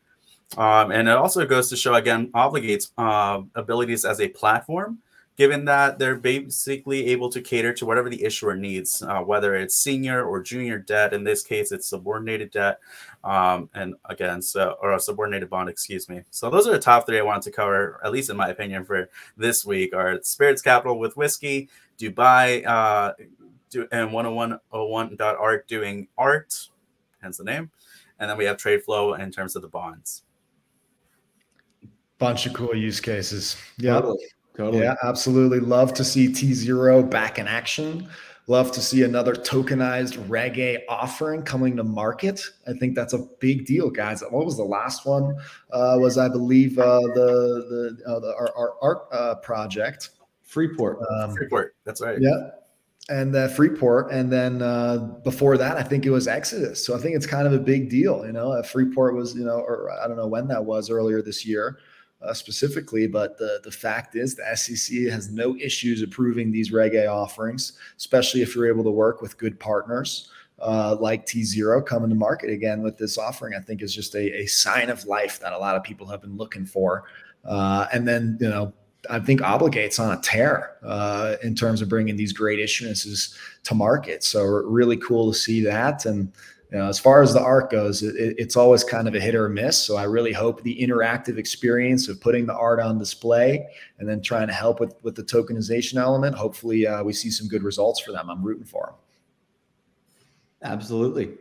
Um, 0.55 0.91
and 0.91 1.09
it 1.09 1.15
also 1.15 1.45
goes 1.45 1.69
to 1.69 1.75
show 1.75 1.95
again 1.95 2.31
obligates 2.31 2.91
uh, 2.97 3.41
abilities 3.55 4.05
as 4.05 4.21
a 4.21 4.29
platform, 4.29 4.99
given 5.35 5.65
that 5.65 5.99
they're 5.99 6.15
basically 6.15 7.07
able 7.07 7.29
to 7.29 7.41
cater 7.41 7.73
to 7.73 7.85
whatever 7.85 8.09
the 8.09 8.23
issuer 8.23 8.55
needs, 8.55 9.03
uh, 9.03 9.19
whether 9.19 9.55
it's 9.55 9.75
senior 9.75 10.23
or 10.23 10.41
junior 10.41 10.79
debt. 10.79 11.13
In 11.13 11.25
this 11.25 11.43
case, 11.43 11.71
it's 11.73 11.89
subordinated 11.89 12.51
debt, 12.51 12.79
um, 13.25 13.69
and 13.73 13.95
again, 14.05 14.41
so 14.41 14.77
or 14.81 14.93
a 14.93 14.99
subordinated 14.99 15.49
bond, 15.49 15.69
excuse 15.69 16.07
me. 16.07 16.21
So 16.31 16.49
those 16.49 16.65
are 16.65 16.71
the 16.71 16.79
top 16.79 17.05
three 17.05 17.19
I 17.19 17.23
wanted 17.23 17.43
to 17.43 17.51
cover, 17.51 17.99
at 18.03 18.13
least 18.13 18.29
in 18.29 18.37
my 18.37 18.47
opinion, 18.47 18.85
for 18.85 19.09
this 19.35 19.65
week. 19.65 19.93
Are 19.93 20.19
Spirits 20.23 20.61
Capital 20.61 20.97
with 20.97 21.17
whiskey, 21.17 21.67
Dubai, 21.99 22.65
uh, 22.65 23.13
and 23.91 24.11
10101.art 24.11 25.67
doing 25.67 26.07
art, 26.17 26.69
hence 27.21 27.37
the 27.37 27.43
name, 27.43 27.69
and 28.17 28.29
then 28.29 28.37
we 28.37 28.45
have 28.45 28.55
trade 28.55 28.81
flow 28.83 29.13
in 29.15 29.29
terms 29.29 29.57
of 29.57 29.61
the 29.61 29.67
bonds 29.67 30.23
bunch 32.19 32.45
of 32.45 32.53
cool 32.53 32.75
use 32.75 32.99
cases. 32.99 33.57
Yeah. 33.77 33.93
Totally. 33.93 34.25
totally. 34.55 34.83
Yeah, 34.83 34.95
absolutely. 35.03 35.59
Love 35.59 35.93
to 35.95 36.03
see 36.03 36.27
T0 36.27 37.09
back 37.09 37.39
in 37.39 37.47
action. 37.47 38.07
Love 38.49 38.71
to 38.71 38.79
see 38.79 39.03
another 39.03 39.33
tokenized 39.33 40.23
Reg 40.29 40.57
A 40.57 40.85
offering 40.87 41.43
coming 41.43 41.75
to 41.75 41.83
market. 41.83 42.41
I 42.65 42.73
think 42.73 42.95
that's 42.95 43.11
a 43.11 43.27
big 43.39 43.65
deal, 43.65 43.89
guys. 43.89 44.23
What 44.29 44.45
was 44.45 44.55
the 44.55 44.63
last 44.63 45.05
one? 45.05 45.35
Uh, 45.71 45.97
was 45.99 46.17
I 46.17 46.29
believe 46.29 46.79
uh, 46.79 47.01
the 47.01 47.97
the, 48.05 48.09
uh, 48.09 48.19
the 48.21 48.33
our, 48.35 48.55
our 48.55 48.75
art 48.81 49.07
uh, 49.11 49.35
project 49.35 50.11
Freeport. 50.47 50.99
Um, 51.11 51.35
Freeport. 51.35 51.75
That's 51.83 52.01
right. 52.01 52.17
Yeah. 52.19 52.51
And 53.09 53.35
uh, 53.35 53.47
Freeport, 53.49 54.11
and 54.11 54.29
then 54.29 54.61
uh, 54.61 54.97
before 55.23 55.57
that, 55.57 55.77
I 55.77 55.83
think 55.83 56.05
it 56.05 56.09
was 56.09 56.27
Exodus. 56.27 56.85
So 56.85 56.93
I 56.95 56.99
think 56.99 57.15
it's 57.15 57.25
kind 57.25 57.47
of 57.47 57.53
a 57.53 57.59
big 57.59 57.89
deal, 57.89 58.25
you 58.25 58.33
know. 58.33 58.61
Freeport 58.63 59.15
was, 59.15 59.33
you 59.33 59.45
know, 59.45 59.59
or 59.59 59.89
I 59.91 60.07
don't 60.07 60.17
know 60.17 60.27
when 60.27 60.47
that 60.49 60.65
was 60.65 60.89
earlier 60.89 61.21
this 61.21 61.45
year, 61.45 61.79
uh, 62.21 62.33
specifically, 62.33 63.07
but 63.07 63.37
the 63.37 63.59
the 63.63 63.71
fact 63.71 64.15
is 64.15 64.35
the 64.35 64.55
SEC 64.55 65.11
has 65.11 65.29
no 65.29 65.55
issues 65.57 66.01
approving 66.01 66.51
these 66.51 66.71
Reg 66.71 66.95
A 66.95 67.07
offerings, 67.07 67.73
especially 67.97 68.41
if 68.41 68.55
you're 68.55 68.67
able 68.67 68.83
to 68.83 68.91
work 68.91 69.21
with 69.21 69.37
good 69.37 69.59
partners 69.59 70.29
uh, 70.59 70.95
like 70.99 71.25
T 71.25 71.43
Zero 71.43 71.81
coming 71.81 72.09
to 72.09 72.15
market 72.15 72.49
again 72.49 72.81
with 72.81 72.97
this 72.97 73.17
offering. 73.17 73.53
I 73.53 73.59
think 73.59 73.81
is 73.81 73.93
just 73.93 74.15
a, 74.15 74.41
a 74.41 74.45
sign 74.47 74.89
of 74.89 75.05
life 75.05 75.39
that 75.39 75.53
a 75.53 75.57
lot 75.57 75.75
of 75.75 75.83
people 75.83 76.07
have 76.07 76.21
been 76.21 76.37
looking 76.37 76.65
for. 76.65 77.03
Uh, 77.45 77.87
and 77.93 78.07
then 78.07 78.37
you 78.41 78.49
know 78.49 78.73
I 79.09 79.19
think 79.19 79.41
obligates 79.41 79.99
on 79.99 80.17
a 80.17 80.21
tear 80.21 80.77
uh, 80.83 81.35
in 81.43 81.55
terms 81.55 81.81
of 81.81 81.89
bringing 81.89 82.15
these 82.15 82.33
great 82.33 82.59
issuances 82.59 83.37
to 83.63 83.75
market. 83.75 84.23
So 84.23 84.43
really 84.43 84.97
cool 84.97 85.31
to 85.31 85.37
see 85.37 85.63
that 85.63 86.05
and 86.05 86.31
you 86.71 86.77
know, 86.77 86.89
as 86.89 86.99
far 86.99 87.21
as 87.21 87.33
the 87.33 87.41
art 87.41 87.71
goes, 87.71 88.03
it, 88.03 88.35
it's 88.37 88.57
always 88.57 88.83
kind 88.83 89.07
of 89.07 89.15
a 89.15 89.19
hit 89.19 89.35
or 89.35 89.47
miss. 89.47 89.81
So 89.81 89.95
I 89.95 90.03
really 90.03 90.33
hope 90.33 90.61
the 90.63 90.77
interactive 90.81 91.37
experience 91.37 92.09
of 92.09 92.19
putting 92.19 92.45
the 92.45 92.55
art 92.55 92.81
on 92.81 92.97
display 92.97 93.65
and 93.99 94.07
then 94.07 94.21
trying 94.21 94.47
to 94.47 94.53
help 94.53 94.81
with 94.81 94.93
with 95.01 95.15
the 95.15 95.23
tokenization 95.23 95.95
element. 95.95 96.35
Hopefully, 96.35 96.85
uh, 96.85 97.03
we 97.03 97.13
see 97.13 97.29
some 97.29 97.47
good 97.47 97.63
results 97.63 98.01
for 98.01 98.11
them. 98.11 98.29
I'm 98.29 98.43
rooting 98.43 98.65
for 98.65 98.87
them. 98.87 98.95
Absolutely. 100.61 101.35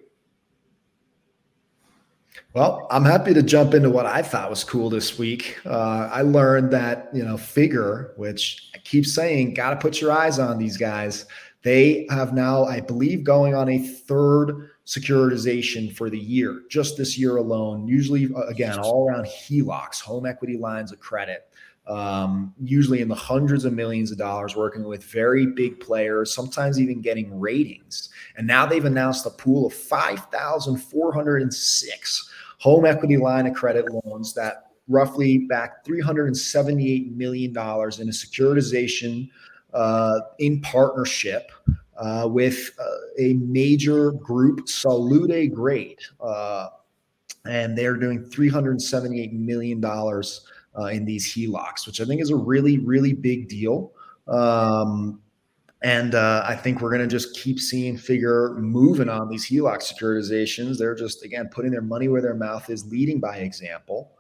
Well, 2.55 2.87
I'm 2.91 3.05
happy 3.05 3.35
to 3.35 3.43
jump 3.43 3.75
into 3.75 3.91
what 3.91 4.07
I 4.07 4.23
thought 4.23 4.49
was 4.49 4.63
cool 4.63 4.91
this 4.91 5.19
week. 5.19 5.59
Uh, 5.67 6.09
I 6.13 6.23
learned 6.23 6.71
that 6.71 7.09
you 7.13 7.25
know 7.25 7.37
Figure, 7.37 8.13
which 8.17 8.71
I 8.77 8.79
keep 8.79 9.07
saying, 9.07 9.55
got 9.55 9.71
to 9.71 9.77
put 9.77 10.01
your 10.01 10.13
eyes 10.13 10.39
on 10.39 10.57
these 10.59 10.77
guys. 10.77 11.27
They 11.63 12.07
have 12.11 12.33
now, 12.33 12.65
I 12.65 12.79
believe, 12.79 13.25
going 13.25 13.57
on 13.57 13.69
a 13.69 13.79
third 13.79 14.71
securitization 14.87 15.95
for 15.95 16.09
the 16.09 16.19
year, 16.19 16.63
just 16.71 16.97
this 16.97 17.19
year 17.19 17.37
alone. 17.37 17.87
Usually, 17.89 18.33
uh, 18.35 18.43
again, 18.43 18.79
all 18.79 19.09
around 19.09 19.27
HELOCs, 19.27 20.01
home 20.01 20.25
equity 20.27 20.57
lines 20.57 20.93
of 20.93 21.01
credit. 21.01 21.49
Um, 21.89 22.55
usually 22.61 23.01
in 23.01 23.09
the 23.09 23.15
hundreds 23.15 23.65
of 23.65 23.73
millions 23.73 24.11
of 24.11 24.19
dollars, 24.19 24.57
working 24.57 24.83
with 24.85 25.05
very 25.05 25.47
big 25.47 25.79
players, 25.79 26.35
sometimes 26.35 26.81
even 26.81 27.01
getting 27.01 27.39
ratings. 27.39 28.09
And 28.37 28.45
now 28.47 28.67
they've 28.67 28.85
announced 28.85 29.25
a 29.27 29.31
pool 29.31 29.67
of 29.67 29.75
5,406 29.75 32.31
home 32.59 32.87
equity 32.87 33.17
line 33.17 33.47
of 33.47 33.55
credit 33.55 33.87
loans 33.93 34.35
that 34.35 34.73
roughly 34.89 35.39
back 35.39 35.85
$378 35.85 37.15
million 37.15 37.51
in 37.51 37.57
a 37.57 38.13
securitization 38.13 39.31
uh, 39.73 40.19
in 40.39 40.61
partnership 40.63 41.53
uh, 41.99 42.29
with 42.31 42.71
uh, 42.79 42.85
a 43.19 43.35
major 43.35 44.13
group, 44.13 44.69
Saluda 44.69 45.47
Grade. 45.49 46.01
Uh, 46.21 46.69
and 47.47 47.77
they're 47.77 47.97
doing 47.97 48.25
$378 48.25 49.33
million 49.33 49.85
uh, 49.85 50.85
in 50.87 51.05
these 51.05 51.33
HELOCs, 51.33 51.87
which 51.87 52.01
I 52.01 52.05
think 52.05 52.21
is 52.21 52.31
a 52.31 52.37
really, 52.37 52.79
really 52.79 53.13
big 53.13 53.49
deal. 53.49 53.93
Um, 54.29 55.21
and 55.83 56.15
uh, 56.15 56.45
I 56.47 56.57
think 56.57 56.81
we're 56.81 56.91
going 56.91 57.03
to 57.03 57.07
just 57.07 57.37
keep 57.37 57.61
seeing 57.61 57.97
Figure 57.97 58.55
moving 58.55 59.09
on 59.09 59.29
these 59.29 59.49
HELOC 59.49 59.79
securitizations. 59.79 60.79
They're 60.79 60.95
just, 60.95 61.25
again, 61.25 61.49
putting 61.49 61.71
their 61.71 61.83
money 61.83 62.09
where 62.09 62.23
their 62.23 62.35
mouth 62.35 62.69
is, 62.71 62.91
leading 62.91 63.21
by 63.21 63.39
example. 63.39 64.13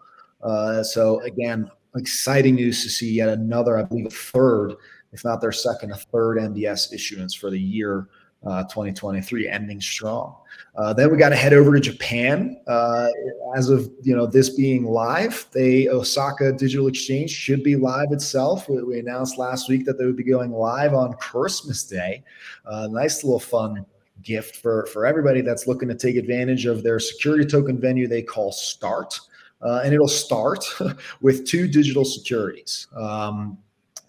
Uh, 0.42 0.82
so, 0.82 1.20
again, 1.22 1.70
exciting 1.96 2.54
news 2.56 2.82
to 2.82 2.88
see 2.88 3.10
yet 3.12 3.30
another, 3.30 3.78
I 3.78 3.82
believe, 3.82 4.06
a 4.06 4.10
third, 4.10 4.74
if 5.16 5.24
not 5.24 5.40
their 5.40 5.52
second, 5.52 5.92
a 5.92 5.96
third 5.96 6.36
MBS 6.36 6.92
issuance 6.92 7.32
for 7.34 7.50
the 7.50 7.58
year 7.58 8.06
uh, 8.44 8.62
2023 8.64 9.48
ending 9.48 9.80
strong. 9.80 10.36
Uh, 10.76 10.92
then 10.92 11.10
we 11.10 11.16
got 11.16 11.30
to 11.30 11.36
head 11.36 11.54
over 11.54 11.72
to 11.72 11.80
Japan. 11.80 12.60
Uh, 12.66 13.08
as 13.56 13.70
of 13.70 13.90
you 14.02 14.14
know 14.14 14.26
this 14.26 14.50
being 14.50 14.84
live, 14.84 15.46
the 15.52 15.88
Osaka 15.88 16.52
Digital 16.52 16.86
Exchange 16.86 17.30
should 17.30 17.62
be 17.62 17.76
live 17.76 18.12
itself. 18.12 18.68
We, 18.68 18.82
we 18.82 18.98
announced 18.98 19.38
last 19.38 19.70
week 19.70 19.86
that 19.86 19.98
they 19.98 20.04
would 20.04 20.16
be 20.16 20.22
going 20.22 20.52
live 20.52 20.92
on 20.92 21.14
Christmas 21.14 21.82
Day. 21.82 22.22
Uh, 22.66 22.86
nice 22.88 23.24
little 23.24 23.40
fun 23.40 23.86
gift 24.22 24.56
for 24.56 24.86
for 24.92 25.06
everybody 25.06 25.40
that's 25.40 25.66
looking 25.66 25.88
to 25.88 25.94
take 25.94 26.16
advantage 26.16 26.66
of 26.66 26.82
their 26.82 27.00
security 27.00 27.46
token 27.46 27.80
venue 27.80 28.06
they 28.06 28.22
call 28.22 28.52
Start, 28.52 29.18
uh, 29.62 29.80
and 29.82 29.94
it'll 29.94 30.06
start 30.08 30.62
with 31.22 31.46
two 31.46 31.66
digital 31.66 32.04
securities. 32.04 32.86
Um, 32.94 33.56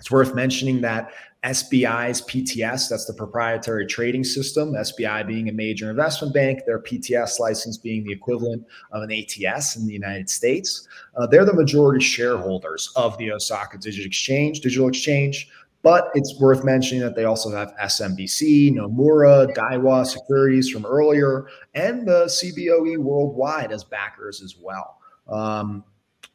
it's 0.08 0.12
worth 0.14 0.34
mentioning 0.34 0.80
that 0.80 1.12
SBI's 1.44 2.22
PTS, 2.22 2.88
that's 2.88 3.04
the 3.04 3.14
proprietary 3.14 3.86
trading 3.86 4.24
system, 4.24 4.72
SBI 4.72 5.28
being 5.28 5.50
a 5.50 5.52
major 5.52 5.90
investment 5.90 6.34
bank, 6.34 6.62
their 6.66 6.80
PTS 6.80 7.42
license 7.42 7.76
being 7.76 8.06
the 8.06 8.14
equivalent 8.14 8.66
of 8.94 9.04
an 9.04 9.12
ATS 9.12 9.76
in 9.76 9.86
the 9.86 9.92
United 9.92 10.30
States. 10.30 10.88
Uh, 11.18 11.28
they're 11.28 11.44
the 11.44 11.54
majority 11.54 12.02
shareholders 12.02 12.90
of 12.96 13.18
the 13.18 13.34
Osaka 13.34 13.78
Digital 13.78 14.08
Exchange, 14.08 14.62
Digital 14.62 14.88
Exchange. 14.88 15.50
But 15.84 16.10
it's 16.16 16.40
worth 16.40 16.64
mentioning 16.64 17.04
that 17.04 17.18
they 17.18 17.26
also 17.26 17.52
have 17.52 17.76
SMBC, 17.76 18.74
Nomura, 18.74 19.54
Daiwa 19.54 20.06
Securities 20.06 20.70
from 20.70 20.86
earlier, 20.86 21.48
and 21.76 22.08
the 22.08 22.28
CBOE 22.28 22.98
Worldwide 22.98 23.74
as 23.74 23.84
backers 23.84 24.42
as 24.42 24.56
well. 24.58 25.00
Um, 25.28 25.84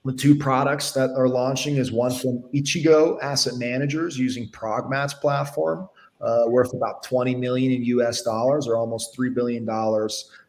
the 0.04 0.12
two 0.12 0.34
products 0.34 0.92
that 0.92 1.10
are 1.10 1.28
launching 1.28 1.76
is 1.76 1.92
one 1.92 2.12
from 2.12 2.42
Ichigo 2.52 3.18
Asset 3.22 3.54
Managers 3.56 4.18
using 4.18 4.48
Progmat's 4.48 5.14
platform, 5.14 5.88
uh, 6.20 6.44
worth 6.48 6.72
about 6.74 7.02
20 7.04 7.34
million 7.36 7.72
in 7.72 7.84
US 7.84 8.22
dollars 8.22 8.66
or 8.66 8.76
almost 8.76 9.16
$3 9.16 9.32
billion 9.34 9.68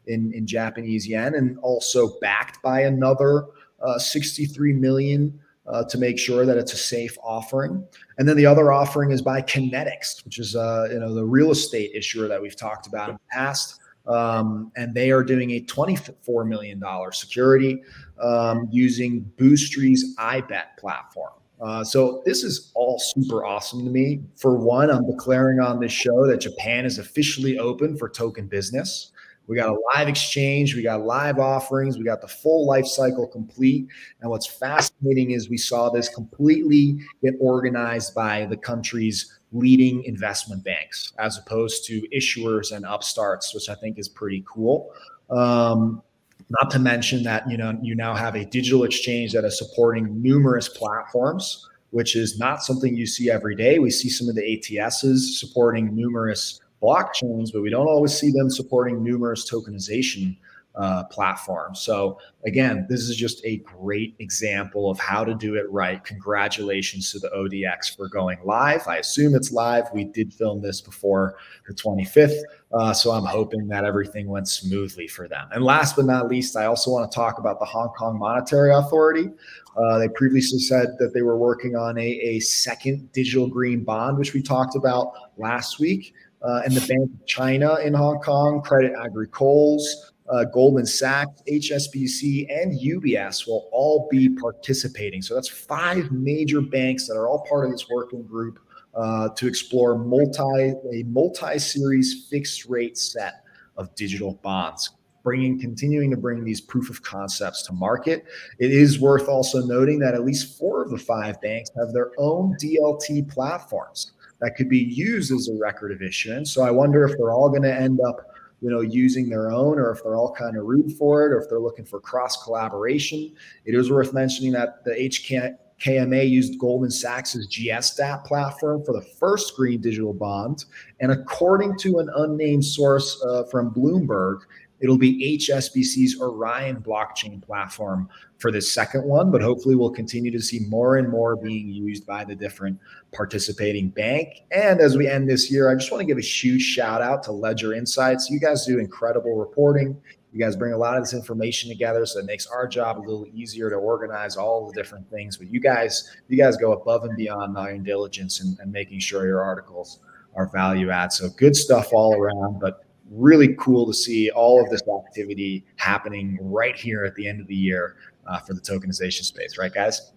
in, 0.08 0.34
in 0.34 0.48
Japanese 0.48 1.08
yen, 1.08 1.36
and 1.36 1.60
also 1.60 2.20
backed 2.20 2.62
by 2.64 2.82
another 2.82 3.46
uh, 3.82 4.00
63 4.00 4.74
million 4.74 5.40
uh, 5.68 5.84
to 5.86 5.98
make 5.98 6.18
sure 6.18 6.46
that 6.46 6.58
it's 6.58 6.74
a 6.74 6.78
safe 6.78 7.18
offering. 7.24 7.86
And 8.18 8.28
then 8.28 8.38
the 8.38 8.46
other 8.46 8.72
offering 8.72 9.12
is 9.12 9.22
by 9.22 9.42
Kenedix, 9.42 10.26
which 10.26 10.40
is 10.40 10.56
uh, 10.56 10.90
you 10.92 11.00
know 11.00 11.14
the 11.14 11.26
real 11.26 11.52
estate 11.52 11.92
issuer 11.94 12.28
that 12.28 12.42
we've 12.42 12.56
talked 12.56 12.88
about 12.88 13.10
in 13.10 13.16
the 13.16 13.22
past. 13.32 13.80
Um, 14.08 14.72
and 14.76 14.94
they 14.94 15.12
are 15.12 15.24
doing 15.24 15.52
a 15.52 15.62
$24 15.62 16.48
million 16.48 16.84
security 17.12 17.82
um, 18.22 18.68
using 18.72 19.22
Boostry's 19.38 20.16
iBet 20.18 20.78
platform. 20.78 21.34
Uh, 21.62 21.84
so 21.84 22.22
this 22.26 22.44
is 22.44 22.72
all 22.76 23.00
super 23.00 23.46
awesome 23.46 23.86
to 23.86 23.90
me. 23.90 24.22
For 24.36 24.58
one, 24.58 24.90
I'm 24.90 25.10
declaring 25.10 25.62
on 25.62 25.80
this 25.80 25.94
show 25.94 26.28
that 26.28 26.42
Japan 26.42 26.86
is 26.86 27.00
officially 27.00 27.58
open 27.58 27.96
for 27.96 28.10
token 28.10 28.48
business. 28.48 29.14
We 29.48 29.58
got 29.58 29.70
a 29.70 29.78
live 29.94 30.08
exchange, 30.08 30.74
we 30.74 30.84
got 30.84 31.02
live 31.02 31.38
offerings, 31.38 31.98
we 31.98 32.06
got 32.06 32.22
the 32.22 32.28
full 32.28 32.66
life 32.66 32.86
cycle 32.86 33.28
complete. 33.28 33.88
And 34.22 34.30
what's 34.30 34.48
fascinating 34.48 35.32
is 35.32 35.50
we 35.50 35.58
saw 35.58 35.90
this 35.90 36.08
completely 36.08 37.00
get 37.22 37.34
organized 37.42 38.16
by 38.16 38.46
the 38.46 38.56
country's 38.56 39.40
leading 39.54 40.04
investment 40.04 40.64
banks 40.64 41.14
as 41.20 41.38
opposed 41.38 41.86
to 41.86 42.02
issuers 42.14 42.76
and 42.76 42.86
upstarts, 42.86 43.54
which 43.54 43.70
I 43.70 43.76
think 43.76 43.98
is 43.98 44.10
pretty 44.10 44.44
cool. 44.48 44.92
Um, 45.30 46.02
not 46.50 46.70
to 46.72 46.80
mention 46.80 47.24
that 47.24 47.50
you 47.50 47.58
know 47.58 47.78
you 47.82 47.96
now 47.96 48.16
have 48.16 48.36
a 48.36 48.46
digital 48.46 48.84
exchange 48.84 49.34
that 49.34 49.46
is 49.46 49.58
supporting 49.58 50.22
numerous 50.22 50.68
platforms, 50.68 51.68
which 51.92 52.16
is 52.16 52.38
not 52.38 52.64
something 52.64 52.96
you 52.96 53.06
see 53.06 53.30
every 53.30 53.56
day. 53.56 53.80
We 53.80 53.90
see 53.90 54.10
some 54.10 54.28
of 54.28 54.36
the 54.36 54.42
ATSs 54.42 55.38
supporting 55.40 55.96
numerous 55.96 56.60
blockchains, 56.82 57.52
but 57.54 57.62
we 57.62 57.70
don't 57.70 57.88
always 57.88 58.14
see 58.14 58.32
them 58.32 58.50
supporting 58.50 59.02
numerous 59.04 59.50
tokenization 59.50 60.36
uh, 60.76 61.04
platform. 61.06 61.76
So 61.76 62.18
again, 62.46 62.88
this 62.90 63.02
is 63.02 63.16
just 63.16 63.44
a 63.46 63.58
great 63.58 64.16
example 64.20 64.90
of 64.90 65.00
how 65.00 65.24
to 65.24 65.36
do 65.36 65.56
it 65.56 65.70
right. 65.70 66.04
Congratulations 66.04 67.12
to 67.12 67.20
the 67.20 67.30
ODX 67.30 67.96
for 67.96 68.08
going 68.10 68.40
live. 68.44 68.88
I 68.88 68.98
assume 68.98 69.36
it's 69.36 69.52
live. 69.52 69.86
We 69.94 70.06
did 70.06 70.34
film 70.34 70.62
this 70.62 70.82
before 70.82 71.36
the 71.68 71.76
25th, 71.76 72.40
uh, 72.72 72.92
so 72.92 73.12
I'm 73.12 73.26
hoping 73.26 73.68
that 73.68 73.86
everything 73.86 74.28
went 74.28 74.48
smoothly 74.48 75.08
for 75.08 75.28
them. 75.28 75.48
And 75.52 75.64
last 75.64 75.96
but 75.96 76.06
not 76.06 76.28
least, 76.28 76.58
I 76.58 76.66
also 76.66 76.90
want 76.90 77.12
to 77.12 77.16
talk 77.16 77.38
about 77.38 77.60
the 77.60 77.66
Hong 77.66 77.90
Kong 77.90 78.18
Monetary 78.18 78.74
Authority. 78.74 79.30
Uh, 79.78 80.00
they 80.00 80.10
previously 80.10 80.60
said 80.60 80.96
that 81.00 81.14
they 81.14 81.22
were 81.22 81.38
working 81.38 81.76
on 81.76 81.98
a, 81.98 82.02
a 82.02 82.40
second 82.40 83.12
digital 83.12 83.48
green 83.48 83.84
bond, 83.84 84.18
which 84.18 84.34
we 84.34 84.42
talked 84.42 84.76
about 84.76 85.14
last 85.38 85.80
week. 85.80 86.14
Uh, 86.42 86.62
and 86.66 86.74
the 86.74 86.86
Bank 86.88 87.10
of 87.10 87.26
China 87.26 87.76
in 87.76 87.94
Hong 87.94 88.20
Kong, 88.20 88.62
Credit 88.62 88.92
Agricole's, 89.02 90.13
uh, 90.30 90.46
Goldman 90.46 90.86
Sachs, 90.86 91.42
HSBC, 91.50 92.48
and 92.50 92.80
UBS 92.80 93.48
will 93.48 93.70
all 93.72 94.08
be 94.10 94.30
participating. 94.30 95.22
So 95.22 95.36
that's 95.36 95.50
five 95.50 96.12
major 96.12 96.62
banks 96.62 97.08
that 97.08 97.16
are 97.16 97.28
all 97.28 97.46
part 97.48 97.66
of 97.66 97.72
this 97.72 97.88
working 97.90 98.24
group 98.24 98.60
uh, 98.96 99.30
to 99.30 99.48
explore 99.48 99.98
multi 99.98 100.74
a 100.94 101.04
multi-series 101.08 102.28
fixed 102.30 102.66
rate 102.66 102.98
set 102.98 103.44
of 103.78 103.94
digital 103.96 104.36
bonds 104.44 104.92
bringing 105.24 105.60
continuing 105.60 106.12
to 106.12 106.18
bring 106.18 106.44
these 106.44 106.62
proof 106.62 106.90
of 106.90 107.02
concepts 107.02 107.64
to 107.64 107.74
market 107.74 108.26
it 108.60 108.72
is 108.72 109.00
worth 109.00 109.28
also 109.28 109.66
noting 109.66 109.98
that 109.98 110.14
at 110.14 110.24
least 110.24 110.60
four 110.60 110.84
of 110.84 110.92
the 110.92 110.98
five 110.98 111.42
banks 111.42 111.72
have 111.76 111.92
their 111.92 112.12
own 112.20 112.56
dlt 112.62 113.28
platforms 113.30 114.12
that 114.40 114.56
could 114.56 114.70
be 114.70 114.78
used 114.78 115.32
as 115.32 115.50
a 115.50 115.58
record 115.60 115.92
of 115.92 116.04
issuance 116.04 116.52
so 116.52 116.62
i 116.62 116.70
wonder 116.70 117.04
if 117.04 117.18
they're 117.18 117.32
all 117.32 117.50
going 117.50 117.64
to 117.64 117.74
end 117.74 118.00
up 118.08 118.33
you 118.64 118.70
know 118.70 118.80
using 118.80 119.30
their 119.30 119.52
own 119.52 119.78
or 119.78 119.92
if 119.92 120.02
they're 120.02 120.16
all 120.16 120.34
kind 120.34 120.58
of 120.58 120.64
root 120.64 120.90
for 120.98 121.26
it 121.26 121.34
or 121.34 121.42
if 121.42 121.50
they're 121.50 121.60
looking 121.60 121.86
for 121.86 122.00
cross 122.00 122.42
collaboration 122.44 123.36
it 123.66 123.76
is 123.76 123.92
worth 123.92 124.14
mentioning 124.14 124.54
that 124.54 124.84
the 124.86 124.92
hk 124.92 125.58
KMA 125.80 126.30
used 126.30 126.58
Goldman 126.60 126.92
Sachs's 126.92 127.46
GSDAP 127.48 128.24
platform 128.24 128.86
for 128.86 128.94
the 128.94 129.02
first 129.02 129.54
green 129.58 129.82
digital 129.82 130.14
bond. 130.14 130.64
And 131.02 131.12
according 131.12 131.78
to 131.80 132.00
an 132.00 132.10
unnamed 132.16 132.64
source 132.64 133.22
uh, 133.28 133.44
from 133.52 133.74
Bloomberg, 133.74 134.42
it'll 134.84 134.98
be 134.98 135.38
HSBC's 135.40 136.20
Orion 136.20 136.82
blockchain 136.82 137.42
platform 137.42 138.10
for 138.38 138.52
this 138.52 138.70
second 138.70 139.06
one. 139.06 139.32
But 139.32 139.42
hopefully, 139.42 139.76
we'll 139.76 139.90
continue 139.90 140.30
to 140.30 140.42
see 140.42 140.60
more 140.68 140.98
and 140.98 141.10
more 141.10 141.38
being 141.38 141.70
used 141.70 142.06
by 142.06 142.26
the 142.26 142.36
different 142.36 142.78
participating 143.14 143.90
bank. 143.90 144.42
And 144.52 144.82
as 144.82 144.98
we 144.98 145.08
end 145.08 145.30
this 145.30 145.50
year, 145.50 145.72
I 145.72 145.76
just 145.76 145.90
want 145.90 146.02
to 146.02 146.06
give 146.06 146.18
a 146.18 146.22
huge 146.22 146.62
shout 146.62 147.02
out 147.02 147.24
to 147.24 147.32
Ledger 147.32 147.74
Insights. 147.74 148.30
You 148.30 148.42
guys 148.42 148.66
do 148.66 148.78
incredible 148.78 149.38
reporting. 149.38 150.00
You 150.34 150.40
guys 150.40 150.56
bring 150.56 150.74
a 150.74 150.78
lot 150.78 150.98
of 150.98 151.04
this 151.04 151.14
information 151.14 151.70
together, 151.70 152.06
so 152.06 152.20
it 152.20 152.26
makes 152.26 152.48
our 152.48 152.68
job 152.68 152.98
a 152.98 153.02
little 153.02 153.28
easier 153.34 153.70
to 153.70 153.76
organize 153.76 154.36
all 154.36 154.68
the 154.68 154.74
different 154.74 155.10
things. 155.10 155.38
But 155.38 155.48
you 155.48 155.62
guys, 155.62 156.12
you 156.28 156.38
guys 156.38 156.58
go 156.58 156.74
above 156.74 157.06
and 157.06 157.16
beyond 157.16 157.56
on 157.56 157.68
your 157.68 157.78
diligence 157.78 158.42
and, 158.42 158.60
and 158.60 158.72
making 158.72 159.00
sure 159.00 159.26
your 159.26 159.44
articles 159.44 160.00
are 160.36 160.48
value 160.48 160.90
add. 160.90 161.14
So 161.14 161.30
good 161.30 161.56
stuff 161.56 161.94
all 161.94 162.16
around. 162.16 162.60
But 162.60 162.83
really 163.14 163.56
cool 163.60 163.86
to 163.86 163.94
see 163.94 164.30
all 164.32 164.62
of 164.62 164.70
this 164.70 164.82
activity 164.88 165.66
happening 165.78 166.38
right 166.42 166.76
here 166.76 167.06
at 167.06 167.16
the 167.16 167.28
end 167.28 167.40
of 167.40 167.48
the 167.48 167.56
year 167.56 167.96
uh, 168.28 168.40
for 168.40 168.54
the 168.54 168.62
tokenization 168.62 169.24
space, 169.24 169.58
right, 169.58 169.74
guys? 169.74 170.14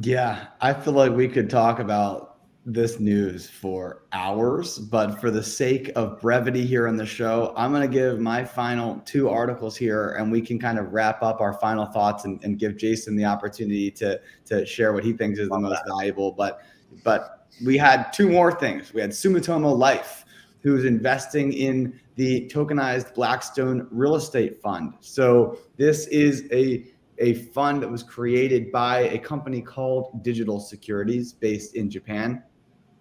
Yeah, 0.00 0.46
I 0.60 0.74
feel 0.74 0.92
like 0.92 1.12
we 1.12 1.28
could 1.28 1.48
talk 1.48 1.78
about 1.78 2.38
this 2.66 3.00
news 3.00 3.48
for 3.48 4.02
hours, 4.12 4.78
but 4.78 5.18
for 5.20 5.30
the 5.30 5.42
sake 5.42 5.90
of 5.96 6.20
brevity 6.20 6.66
here 6.66 6.86
on 6.86 6.96
the 6.96 7.06
show, 7.06 7.54
I'm 7.56 7.72
going 7.72 7.88
to 7.88 7.92
give 7.92 8.20
my 8.20 8.44
final 8.44 9.00
two 9.06 9.30
articles 9.30 9.74
here 9.74 10.10
and 10.18 10.30
we 10.30 10.42
can 10.42 10.58
kind 10.58 10.78
of 10.78 10.92
wrap 10.92 11.22
up 11.22 11.40
our 11.40 11.54
final 11.54 11.86
thoughts 11.86 12.26
and, 12.26 12.42
and 12.44 12.58
give 12.58 12.76
Jason 12.76 13.16
the 13.16 13.24
opportunity 13.24 13.90
to, 13.92 14.20
to 14.46 14.66
share 14.66 14.92
what 14.92 15.02
he 15.02 15.14
thinks 15.14 15.38
is 15.38 15.48
the 15.48 15.58
most 15.58 15.80
valuable. 15.88 16.32
But, 16.32 16.60
but 17.04 17.46
we 17.64 17.78
had 17.78 18.12
two 18.12 18.28
more 18.28 18.52
things. 18.52 18.92
We 18.92 19.00
had 19.00 19.10
Sumitomo 19.10 19.74
Life, 19.76 20.26
who's 20.60 20.84
investing 20.84 21.54
in 21.54 21.98
the 22.18 22.50
tokenized 22.52 23.14
Blackstone 23.14 23.86
real 23.92 24.16
estate 24.16 24.60
fund. 24.60 24.94
So 25.00 25.56
this 25.76 26.08
is 26.08 26.48
a 26.52 26.84
a 27.20 27.34
fund 27.34 27.82
that 27.82 27.90
was 27.90 28.02
created 28.02 28.70
by 28.70 29.00
a 29.00 29.18
company 29.18 29.60
called 29.60 30.22
Digital 30.22 30.60
Securities 30.60 31.32
based 31.32 31.74
in 31.74 31.90
Japan. 31.90 32.42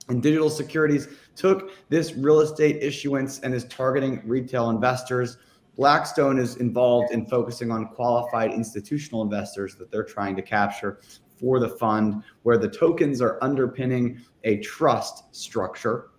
And 0.10 0.24
Digital 0.24 0.50
Securities 0.50 1.08
took 1.36 1.72
this 1.90 2.14
real 2.16 2.42
estate 2.42 2.82
issuance 2.82 3.40
and 3.40 3.54
is 3.54 3.66
targeting 3.66 4.22
retail 4.26 4.72
investors. 4.72 5.38
Blackstone 5.76 6.40
is 6.40 6.56
involved 6.56 7.12
in 7.12 7.28
focusing 7.28 7.72
on 7.72 7.90
qualified 7.90 8.54
institutional 8.54 9.22
investors 9.22 9.76
that 9.76 9.92
they're 9.92 10.04
trying 10.04 10.36
to 10.36 10.42
capture 10.42 11.00
for 11.40 11.60
the 11.60 11.70
fund, 11.70 12.24
where 12.42 12.58
the 12.58 12.70
tokens 12.70 13.22
are 13.22 13.38
underpinning 13.44 14.20
a 14.44 14.58
trust 14.58 15.36
structure. 15.36 16.10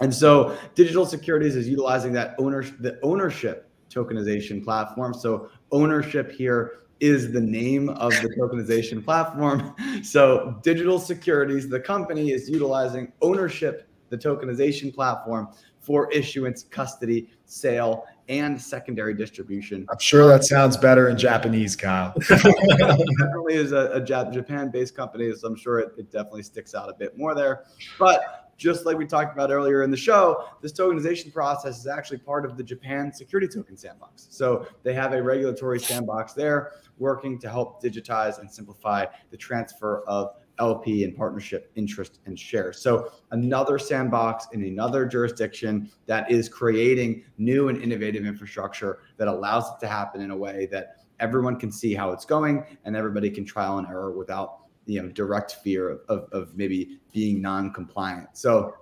And 0.00 0.14
so 0.14 0.56
Digital 0.74 1.04
Securities 1.04 1.56
is 1.56 1.68
utilizing 1.68 2.12
that 2.12 2.34
ownership, 2.38 2.76
the 2.80 2.98
ownership 3.02 3.68
tokenization 3.90 4.62
platform. 4.62 5.14
So 5.14 5.50
ownership 5.72 6.30
here 6.30 6.78
is 7.00 7.32
the 7.32 7.40
name 7.40 7.88
of 7.90 8.10
the 8.22 8.28
tokenization 8.38 9.04
platform. 9.04 9.74
So, 10.02 10.60
Digital 10.62 10.98
Securities, 10.98 11.68
the 11.68 11.80
company, 11.80 12.30
is 12.30 12.48
utilizing 12.48 13.12
ownership, 13.20 13.88
the 14.10 14.16
tokenization 14.16 14.94
platform, 14.94 15.48
for 15.80 16.10
issuance, 16.12 16.64
custody, 16.64 17.30
sale, 17.46 18.04
and 18.28 18.60
secondary 18.60 19.14
distribution. 19.14 19.86
I'm 19.90 19.98
sure 19.98 20.28
that 20.28 20.44
sounds 20.44 20.76
better 20.76 21.08
in 21.08 21.18
Japanese, 21.18 21.74
Kyle. 21.74 22.14
definitely 22.28 23.54
is 23.54 23.72
a, 23.72 23.90
a 23.92 24.00
Japan-based 24.00 24.94
company, 24.94 25.32
so 25.34 25.48
I'm 25.48 25.56
sure 25.56 25.80
it, 25.80 25.92
it 25.98 26.12
definitely 26.12 26.42
sticks 26.44 26.74
out 26.74 26.88
a 26.88 26.94
bit 26.94 27.18
more 27.18 27.34
there. 27.34 27.64
But 27.98 28.47
just 28.58 28.84
like 28.84 28.98
we 28.98 29.06
talked 29.06 29.32
about 29.32 29.50
earlier 29.50 29.82
in 29.82 29.90
the 29.90 29.96
show, 29.96 30.44
this 30.60 30.72
tokenization 30.72 31.32
process 31.32 31.78
is 31.78 31.86
actually 31.86 32.18
part 32.18 32.44
of 32.44 32.56
the 32.56 32.62
Japan 32.62 33.12
Security 33.12 33.46
Token 33.46 33.76
Sandbox. 33.76 34.26
So 34.30 34.66
they 34.82 34.92
have 34.94 35.14
a 35.14 35.22
regulatory 35.22 35.80
sandbox 35.80 36.32
there 36.34 36.72
working 36.98 37.38
to 37.38 37.48
help 37.48 37.82
digitize 37.82 38.40
and 38.40 38.50
simplify 38.50 39.06
the 39.30 39.36
transfer 39.36 40.02
of 40.08 40.34
LP 40.58 41.04
and 41.04 41.16
partnership 41.16 41.70
interest 41.76 42.18
and 42.26 42.36
shares. 42.36 42.80
So 42.80 43.12
another 43.30 43.78
sandbox 43.78 44.48
in 44.52 44.64
another 44.64 45.06
jurisdiction 45.06 45.88
that 46.06 46.28
is 46.28 46.48
creating 46.48 47.22
new 47.38 47.68
and 47.68 47.80
innovative 47.80 48.26
infrastructure 48.26 48.98
that 49.18 49.28
allows 49.28 49.68
it 49.68 49.78
to 49.80 49.86
happen 49.86 50.20
in 50.20 50.32
a 50.32 50.36
way 50.36 50.66
that 50.72 50.96
everyone 51.20 51.58
can 51.58 51.70
see 51.70 51.94
how 51.94 52.10
it's 52.10 52.24
going 52.24 52.64
and 52.84 52.96
everybody 52.96 53.30
can 53.30 53.44
trial 53.44 53.78
and 53.78 53.86
error 53.88 54.12
without 54.12 54.57
you 54.88 55.02
know 55.02 55.08
direct 55.08 55.56
fear 55.56 55.90
of, 55.90 56.00
of, 56.08 56.28
of 56.32 56.56
maybe 56.56 56.98
being 57.12 57.40
non-compliant. 57.40 58.28
So 58.32 58.74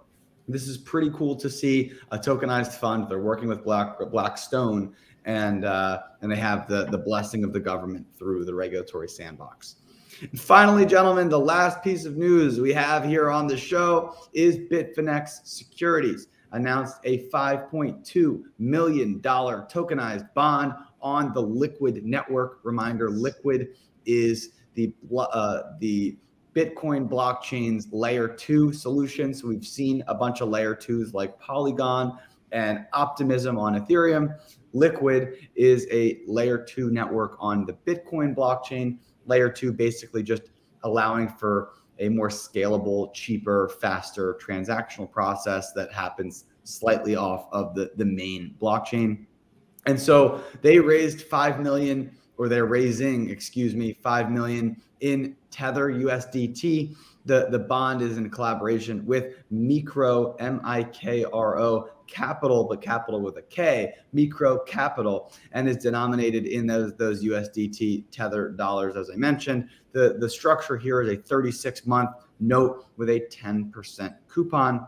this 0.49 0.69
is 0.69 0.79
pretty 0.79 1.11
cool 1.11 1.35
to 1.37 1.51
see 1.51 1.93
a 2.13 2.19
tokenized 2.19 2.75
fund. 2.75 3.09
They're 3.09 3.19
working 3.19 3.49
with 3.49 3.65
black 3.65 3.99
blackstone 4.11 4.95
and 5.25 5.65
uh, 5.65 6.03
and 6.23 6.31
they 6.31 6.37
have 6.37 6.69
the 6.69 6.87
the 6.87 6.99
blessing 6.99 7.45
of 7.45 7.53
the 7.53 7.61
government 7.61 8.07
through 8.17 8.45
the 8.45 8.55
regulatory 8.55 9.09
sandbox. 9.09 9.77
And 10.21 10.41
finally, 10.41 10.87
gentlemen, 10.87 11.29
the 11.29 11.39
last 11.39 11.83
piece 11.83 12.07
of 12.07 12.17
news 12.17 12.59
we 12.59 12.73
have 12.73 13.05
here 13.05 13.31
on 13.31 13.47
the 13.47 13.57
show 13.57 14.15
is 14.33 14.57
Bitfinex 14.57 15.41
Securities 15.45 16.29
announced 16.53 16.97
a 17.05 17.29
$5.2 17.29 18.43
million 18.59 19.21
tokenized 19.21 20.33
bond 20.33 20.73
on 21.03 21.35
the 21.35 21.43
Liquid 21.43 22.03
network. 22.05 22.61
Reminder 22.63 23.11
Liquid 23.11 23.75
is 24.07 24.53
the 24.77 24.93
uh, 25.19 25.63
the 25.81 26.17
Bitcoin 26.55 27.09
blockchain's 27.09 27.93
layer 27.93 28.29
two 28.29 28.73
solution. 28.73 29.35
So 29.35 29.49
we've 29.49 29.67
seen 29.67 30.03
a 30.07 30.15
bunch 30.15 30.41
of 30.41 30.49
layer 30.49 30.75
twos 30.75 31.13
like 31.13 31.39
Polygon 31.39 32.19
and 32.53 32.87
Optimism 32.93 33.59
on 33.59 33.79
Ethereum. 33.79 34.39
Liquid 34.73 35.49
is 35.55 35.87
a 35.91 36.21
layer 36.27 36.57
two 36.57 36.91
network 36.91 37.37
on 37.41 37.67
the 37.67 37.75
Bitcoin 37.87 38.35
blockchain. 38.35 38.99
Layer 39.27 39.51
two 39.51 39.73
basically 39.73 40.23
just 40.23 40.45
allowing 40.85 41.29
for 41.29 41.73
a 41.99 42.09
more 42.09 42.29
scalable, 42.29 43.13
cheaper, 43.13 43.71
faster 43.81 44.39
transactional 44.43 45.11
process 45.11 45.73
that 45.73 45.93
happens 45.93 46.45
slightly 46.65 47.17
off 47.17 47.49
of 47.53 47.75
the, 47.75 47.91
the 47.97 48.05
main 48.05 48.55
blockchain. 48.61 49.27
And 49.87 50.01
so 50.01 50.43
they 50.63 50.79
raised 50.79 51.23
5 51.23 51.61
million 51.61 52.11
or 52.39 52.49
they're 52.49 52.67
raising, 52.67 53.31
excuse 53.31 53.75
me, 53.75 53.93
5 53.93 54.31
million 54.31 54.77
in 55.01 55.37
Tether 55.51 55.91
USDT. 55.91 56.95
The, 57.25 57.49
the 57.51 57.59
bond 57.59 58.03
is 58.03 58.19
in 58.19 58.31
collaboration 58.31 59.05
with 59.05 59.35
Mikro, 59.53 60.37
M 60.39 60.61
I 60.65 60.85
K 60.85 61.25
R 61.25 61.59
O 61.59 61.89
capital, 62.07 62.65
but 62.65 62.81
capital 62.81 63.21
with 63.21 63.37
a 63.37 63.43
K, 63.43 63.95
Mikro 64.15 64.65
Kapital, 64.67 65.33
and 65.53 65.69
is 65.69 65.77
denominated 65.79 66.47
in 66.47 66.67
those, 66.67 66.95
those 66.95 67.25
USDT 67.25 68.05
Tether 68.11 68.51
dollars, 68.51 68.97
as 68.97 69.11
I 69.11 69.17
mentioned. 69.17 69.69
The, 69.93 70.17
the 70.19 70.29
structure 70.29 70.77
here 70.77 71.03
is 71.03 71.09
a 71.09 71.17
36 71.17 71.87
month 71.87 72.11
note 72.41 72.87
with 72.97 73.09
a 73.09 73.21
10% 73.21 74.15
coupon. 74.29 74.87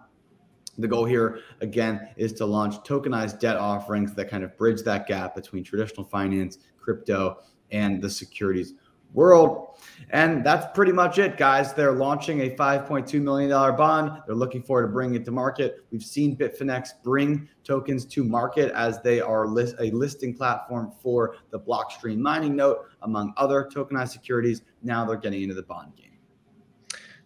The 0.78 0.86
goal 0.86 1.06
here, 1.06 1.40
again, 1.60 2.08
is 2.16 2.32
to 2.34 2.46
launch 2.46 2.76
tokenized 2.88 3.40
debt 3.40 3.56
offerings 3.56 4.14
that 4.14 4.30
kind 4.30 4.44
of 4.44 4.56
bridge 4.56 4.82
that 4.82 5.08
gap 5.08 5.34
between 5.34 5.64
traditional 5.64 6.04
finance, 6.04 6.58
crypto, 6.88 7.36
and 7.70 8.00
the 8.00 8.08
securities 8.08 8.72
world. 9.12 9.76
And 10.10 10.44
that's 10.44 10.74
pretty 10.74 10.92
much 10.92 11.18
it, 11.18 11.36
guys. 11.36 11.74
They're 11.74 11.92
launching 11.92 12.40
a 12.40 12.50
$5.2 12.50 13.20
million 13.20 13.50
bond. 13.50 14.22
They're 14.26 14.34
looking 14.34 14.62
forward 14.62 14.86
to 14.86 14.88
bringing 14.88 15.16
it 15.16 15.24
to 15.26 15.30
market. 15.30 15.84
We've 15.90 16.02
seen 16.02 16.34
Bitfinex 16.34 17.02
bring 17.02 17.46
tokens 17.62 18.06
to 18.06 18.24
market 18.24 18.72
as 18.72 19.02
they 19.02 19.20
are 19.20 19.46
list, 19.46 19.76
a 19.80 19.90
listing 19.90 20.34
platform 20.34 20.92
for 21.02 21.36
the 21.50 21.60
Blockstream 21.60 22.18
mining 22.18 22.56
note, 22.56 22.86
among 23.02 23.34
other 23.36 23.68
tokenized 23.70 24.10
securities. 24.10 24.62
Now 24.82 25.04
they're 25.04 25.16
getting 25.16 25.42
into 25.42 25.54
the 25.54 25.62
bond 25.62 25.94
game. 25.94 26.08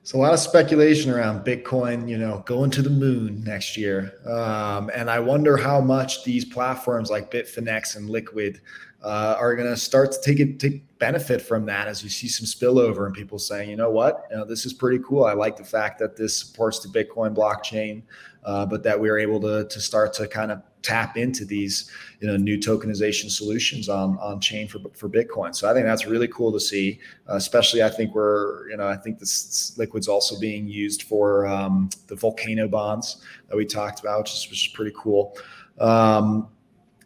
So 0.05 0.19
a 0.19 0.21
lot 0.21 0.33
of 0.33 0.41
speculation 0.41 1.13
around 1.13 1.45
Bitcoin, 1.45 2.09
you 2.09 2.19
know, 2.19 2.43
going 2.45 2.73
to 2.73 2.83
the 2.83 2.91
moon 2.91 3.45
next 3.45 3.77
year, 3.77 4.15
um, 4.27 4.91
and 4.93 5.09
I 5.09 5.21
wonder 5.21 5.57
how 5.57 5.81
much 5.81 6.25
these 6.25 6.45
platforms 6.45 7.09
like 7.09 7.31
Bitfinex 7.31 7.95
and 7.95 8.11
Liquid 8.11 8.61
uh, 9.03 9.37
are 9.39 9.55
going 9.57 9.69
to 9.69 9.77
start 9.77 10.13
to 10.13 10.21
take 10.21 10.41
it 10.41 10.61
take 10.61 10.99
benefit 10.99 11.43
from 11.43 11.67
that 11.67 11.89
as 11.89 12.05
you 12.05 12.09
see 12.09 12.29
some 12.29 12.47
spillover 12.47 13.07
and 13.07 13.15
people 13.15 13.39
saying, 13.39 13.69
you 13.69 13.77
know 13.77 13.91
what, 13.91 14.29
you 14.31 14.37
know, 14.37 14.45
this 14.45 14.65
is 14.65 14.73
pretty 14.73 15.03
cool. 15.05 15.25
I 15.25 15.33
like 15.33 15.57
the 15.57 15.65
fact 15.65 15.99
that 15.99 16.17
this 16.17 16.37
supports 16.37 16.79
the 16.79 16.89
Bitcoin 16.89 17.35
blockchain, 17.35 18.03
uh, 18.45 18.65
but 18.65 18.85
that 18.85 18.99
we 18.99 19.09
are 19.09 19.19
able 19.19 19.41
to 19.41 19.67
to 19.69 19.81
start 19.81 20.13
to 20.15 20.29
kind 20.29 20.53
of 20.53 20.63
tap 20.83 21.17
into 21.17 21.45
these 21.45 21.91
you 22.21 22.27
know 22.27 22.37
new 22.37 22.59
tokenization 22.59 23.31
solutions 23.31 23.89
on 23.89 24.19
on 24.19 24.41
chain 24.41 24.69
for 24.69 24.79
for 24.95 25.09
Bitcoin. 25.09 25.55
So 25.55 25.69
I 25.69 25.75
think 25.75 25.87
that's 25.87 26.07
really 26.07 26.29
cool 26.29 26.53
to 26.53 26.61
see. 26.61 27.01
Uh, 27.29 27.37
especially 27.37 27.83
I 27.83 27.91
think 27.91 28.15
we're 28.15 28.69
you 28.71 28.77
know 28.77 28.87
I 28.87 28.97
think 28.97 29.19
this 29.19 29.77
liquid's 29.79 30.09
also 30.09 30.39
being 30.39 30.69
used 30.69 31.05
for 31.05 31.47
um, 31.47 31.89
the 32.07 32.15
volcano 32.15 32.69
bonds 32.69 33.23
that 33.49 33.57
we 33.57 33.65
talked 33.65 34.01
about, 34.01 34.21
which 34.21 34.33
is, 34.33 34.49
which 34.51 34.69
is 34.69 34.73
pretty 34.73 34.95
cool. 34.97 35.37
Um, 35.81 36.49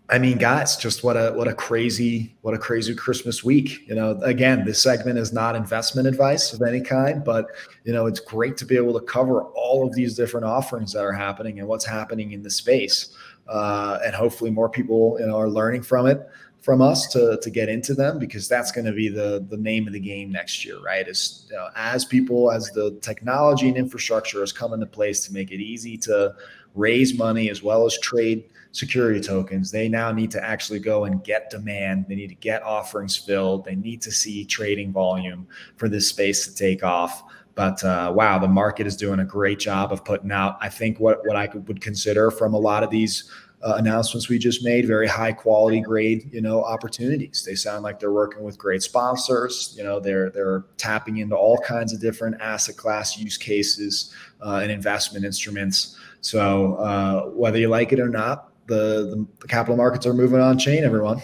I 0.09 0.19
mean, 0.19 0.39
guys, 0.39 0.77
just 0.77 1.03
what 1.03 1.17
a 1.17 1.33
what 1.33 1.49
a 1.49 1.55
crazy 1.55 2.37
what 2.43 2.55
a 2.55 2.59
crazy 2.59 2.95
Christmas 2.95 3.43
week. 3.43 3.89
You 3.89 3.97
know, 3.97 4.13
again, 4.23 4.65
this 4.65 4.81
segment 4.81 5.19
is 5.19 5.33
not 5.33 5.57
investment 5.57 6.07
advice 6.07 6.53
of 6.53 6.63
any 6.63 6.81
kind, 6.81 7.25
but 7.25 7.47
you 7.85 7.93
know, 7.93 8.07
it's 8.07 8.21
great 8.21 8.57
to 8.59 8.65
be 8.65 8.77
able 8.77 8.99
to 8.99 9.05
cover 9.05 9.43
all 9.43 9.85
of 9.85 9.95
these 9.95 10.15
different 10.15 10.47
offerings 10.47 10.93
that 10.93 11.05
are 11.05 11.13
happening 11.13 11.59
and 11.59 11.67
what's 11.67 11.85
happening 11.85 12.33
in 12.33 12.43
the 12.43 12.51
space, 12.51 13.17
uh, 13.49 13.99
and 14.05 14.15
hopefully 14.15 14.51
more 14.51 14.69
people 14.69 15.17
you 15.19 15.27
know 15.27 15.37
are 15.37 15.49
learning 15.49 15.83
from 15.83 16.07
it 16.07 16.29
from 16.67 16.83
us 16.83 17.07
to 17.07 17.39
to 17.43 17.49
get 17.49 17.69
into 17.69 17.95
them 17.95 18.19
because 18.19 18.49
that's 18.49 18.73
going 18.73 18.85
to 18.85 18.93
be 18.93 19.09
the 19.09 19.47
the 19.51 19.57
name 19.57 19.87
of 19.87 19.93
the 19.93 20.01
game 20.01 20.31
next 20.31 20.65
year, 20.65 20.81
right? 20.81 21.07
Is 21.07 21.47
you 21.51 21.57
know, 21.57 21.69
as 21.77 22.05
people 22.05 22.51
as 22.51 22.71
the 22.71 22.99
technology 23.03 23.69
and 23.69 23.77
infrastructure 23.77 24.41
has 24.41 24.53
come 24.53 24.73
into 24.73 24.87
place 24.87 25.25
to 25.27 25.33
make 25.33 25.51
it 25.51 25.61
easy 25.61 25.97
to 25.99 26.35
raise 26.77 27.19
money 27.19 27.51
as 27.51 27.63
well 27.63 27.87
as 27.87 27.99
trade 27.99 28.45
security 28.73 29.21
tokens. 29.21 29.71
They 29.71 29.89
now 29.89 30.13
need 30.13 30.31
to 30.33 30.45
actually 30.45 30.79
go 30.79 31.05
and 31.05 31.25
get 31.25 31.51
demand. 31.51 32.07
They 32.09 32.15
need 32.15 32.29
to 32.29 32.35
get 32.35 32.63
offerings 32.63 33.17
filled. 33.17 33.65
They 33.65 33.75
need 33.75 34.03
to 34.03 34.13
see 34.13 34.45
trading 34.45 34.93
volume 34.93 35.47
for 35.77 35.89
this 35.89 36.09
space 36.09 36.47
to 36.47 36.55
take 36.55 36.85
off. 36.85 37.25
But 37.55 37.83
uh, 37.83 38.13
wow, 38.15 38.39
the 38.39 38.49
market 38.49 38.87
is 38.87 38.97
doing 38.97 39.21
a 39.21 39.25
great 39.25 39.59
job 39.59 39.91
of 39.91 40.05
putting 40.05 40.31
out. 40.31 40.59
I 40.61 40.69
think 40.69 41.01
what 41.01 41.27
what 41.27 41.37
I 41.37 41.49
would 41.55 41.81
consider 41.81 42.31
from 42.31 42.53
a 42.53 42.59
lot 42.59 42.83
of 42.83 42.91
these 42.91 43.31
uh, 43.63 43.77
announcements 43.79 44.29
we 44.29 44.39
just 44.39 44.63
made, 44.63 44.87
very 44.87 45.09
high 45.09 45.33
quality 45.33 45.81
grade, 45.81 46.29
you 46.33 46.43
know, 46.43 46.63
opportunities. 46.63 47.43
They 47.45 47.55
sound 47.55 47.83
like 47.83 47.99
they're 47.99 48.13
working 48.13 48.43
with 48.43 48.59
great 48.59 48.83
sponsors. 48.83 49.75
You 49.77 49.85
know, 49.85 49.99
they're 49.99 50.31
they're 50.31 50.67
tapping 50.77 51.17
into 51.17 51.35
all 51.35 51.59
kinds 51.59 51.95
of 51.95 52.01
different 52.01 52.41
asset 52.41 52.77
class 52.77 53.19
use 53.19 53.39
cases 53.39 54.13
uh, 54.41 54.61
and 54.63 54.71
investment 54.71 55.25
instruments. 55.25 55.97
So 56.21 56.75
uh, 56.77 57.27
whether 57.31 57.59
you 57.59 57.69
like 57.69 57.93
it 57.93 58.01
or 58.01 58.09
not, 58.09 58.53
the, 58.67 59.27
the 59.41 59.49
capital 59.49 59.77
markets 59.77 60.07
are 60.07 60.15
moving 60.15 60.41
on 60.41 60.59
chain, 60.59 60.85
everyone. 60.85 61.23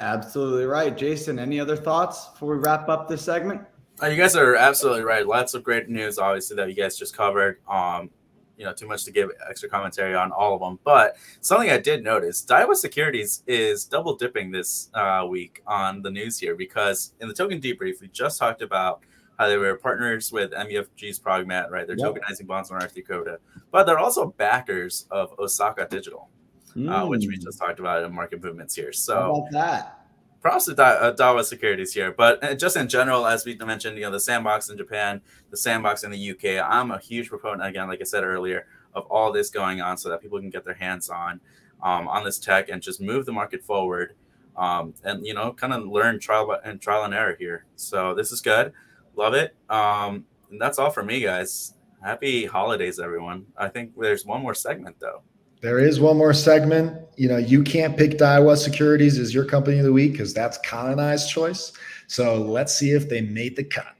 Absolutely 0.00 0.64
right. 0.64 0.96
Jason, 0.96 1.38
any 1.38 1.60
other 1.60 1.76
thoughts 1.76 2.28
before 2.30 2.56
we 2.56 2.62
wrap 2.62 2.88
up 2.88 3.08
this 3.08 3.22
segment? 3.22 3.62
Uh, 4.02 4.06
you 4.06 4.16
guys 4.16 4.34
are 4.34 4.56
absolutely 4.56 5.04
right. 5.04 5.26
Lots 5.26 5.54
of 5.54 5.62
great 5.62 5.88
news, 5.88 6.18
obviously, 6.18 6.56
that 6.56 6.68
you 6.68 6.74
guys 6.74 6.96
just 6.96 7.16
covered. 7.16 7.58
Um, 7.68 8.10
you 8.56 8.64
know, 8.64 8.72
too 8.72 8.86
much 8.86 9.04
to 9.04 9.10
give 9.10 9.30
extra 9.48 9.68
commentary 9.68 10.14
on 10.14 10.30
all 10.30 10.54
of 10.54 10.60
them. 10.60 10.78
But 10.84 11.16
something 11.40 11.70
I 11.70 11.78
did 11.78 12.04
notice, 12.04 12.44
Daiwa 12.44 12.76
Securities 12.76 13.42
is 13.46 13.84
double 13.84 14.14
dipping 14.14 14.50
this 14.50 14.90
uh, 14.94 15.26
week 15.28 15.62
on 15.66 16.02
the 16.02 16.10
news 16.10 16.38
here 16.38 16.54
because 16.54 17.12
in 17.20 17.28
the 17.28 17.34
token 17.34 17.60
debrief, 17.60 18.00
we 18.00 18.08
just 18.08 18.38
talked 18.38 18.62
about 18.62 19.02
how 19.42 19.48
they 19.48 19.56
were 19.56 19.76
partners 19.76 20.32
with 20.32 20.52
MUFG's 20.52 21.18
Progmat, 21.18 21.70
right? 21.70 21.86
They're 21.86 21.96
yep. 21.98 22.14
tokenizing 22.14 22.46
bonds 22.46 22.70
on 22.70 22.78
RT 22.82 23.06
Coda, 23.06 23.38
but 23.70 23.84
they're 23.84 23.98
also 23.98 24.34
backers 24.38 25.06
of 25.10 25.38
Osaka 25.38 25.86
Digital 25.90 26.28
mm. 26.76 26.90
uh, 26.90 27.06
which 27.06 27.26
we 27.26 27.36
hmm. 27.36 27.42
just 27.42 27.58
talked 27.58 27.78
about 27.78 28.04
in 28.04 28.14
market 28.14 28.42
movements 28.42 28.74
here. 28.74 28.92
So 28.92 29.14
How 29.14 29.34
about 29.34 29.50
that. 29.52 29.98
Props 30.40 30.64
to 30.64 30.74
da- 30.74 30.82
uh, 30.84 31.14
Daiwa 31.14 31.44
Securities 31.44 31.92
here, 31.92 32.12
but 32.12 32.42
uh, 32.42 32.54
just 32.54 32.76
in 32.76 32.88
general, 32.88 33.26
as 33.26 33.44
we 33.44 33.56
mentioned, 33.56 33.96
you 33.96 34.02
know, 34.02 34.10
the 34.10 34.18
sandbox 34.18 34.70
in 34.70 34.76
Japan, 34.76 35.20
the 35.50 35.56
sandbox 35.56 36.02
in 36.02 36.10
the 36.10 36.30
UK. 36.32 36.68
I'm 36.68 36.90
a 36.90 36.98
huge 36.98 37.28
proponent, 37.28 37.64
again, 37.64 37.86
like 37.86 38.00
I 38.00 38.04
said 38.04 38.24
earlier, 38.24 38.66
of 38.92 39.06
all 39.06 39.30
this 39.30 39.50
going 39.50 39.80
on, 39.80 39.96
so 39.96 40.08
that 40.08 40.20
people 40.20 40.40
can 40.40 40.50
get 40.50 40.64
their 40.64 40.74
hands 40.74 41.08
on 41.08 41.40
um, 41.80 42.08
on 42.08 42.24
this 42.24 42.40
tech 42.40 42.70
and 42.70 42.82
just 42.82 43.00
move 43.00 43.24
the 43.24 43.30
market 43.30 43.62
forward, 43.62 44.16
um, 44.56 44.94
and 45.04 45.24
you 45.24 45.32
know, 45.32 45.52
kind 45.52 45.72
of 45.72 45.86
learn 45.86 46.18
trial 46.18 46.58
and 46.64 46.80
trial 46.80 47.04
and 47.04 47.14
error 47.14 47.36
here. 47.38 47.64
So 47.76 48.12
this 48.12 48.32
is 48.32 48.40
good, 48.40 48.72
love 49.16 49.34
it. 49.34 49.54
Um, 49.68 50.24
and 50.50 50.60
that's 50.60 50.78
all 50.78 50.90
for 50.90 51.02
me, 51.02 51.20
guys. 51.20 51.74
Happy 52.02 52.44
holidays, 52.44 52.98
everyone. 52.98 53.46
I 53.56 53.68
think 53.68 53.92
there's 53.96 54.26
one 54.26 54.42
more 54.42 54.54
segment 54.54 54.96
though. 54.98 55.22
There 55.60 55.78
is 55.78 56.00
one 56.00 56.16
more 56.16 56.34
segment. 56.34 57.00
You 57.16 57.28
know, 57.28 57.36
you 57.36 57.62
can't 57.62 57.96
pick 57.96 58.18
Daiwa 58.18 58.56
Securities 58.56 59.18
as 59.18 59.32
your 59.32 59.44
company 59.44 59.78
of 59.78 59.84
the 59.84 59.92
week 59.92 60.12
because 60.12 60.34
that's 60.34 60.58
colonized 60.58 61.30
choice. 61.30 61.72
So 62.08 62.42
let's 62.42 62.74
see 62.74 62.90
if 62.90 63.08
they 63.08 63.20
made 63.20 63.54
the 63.54 63.64
cut. 63.64 63.94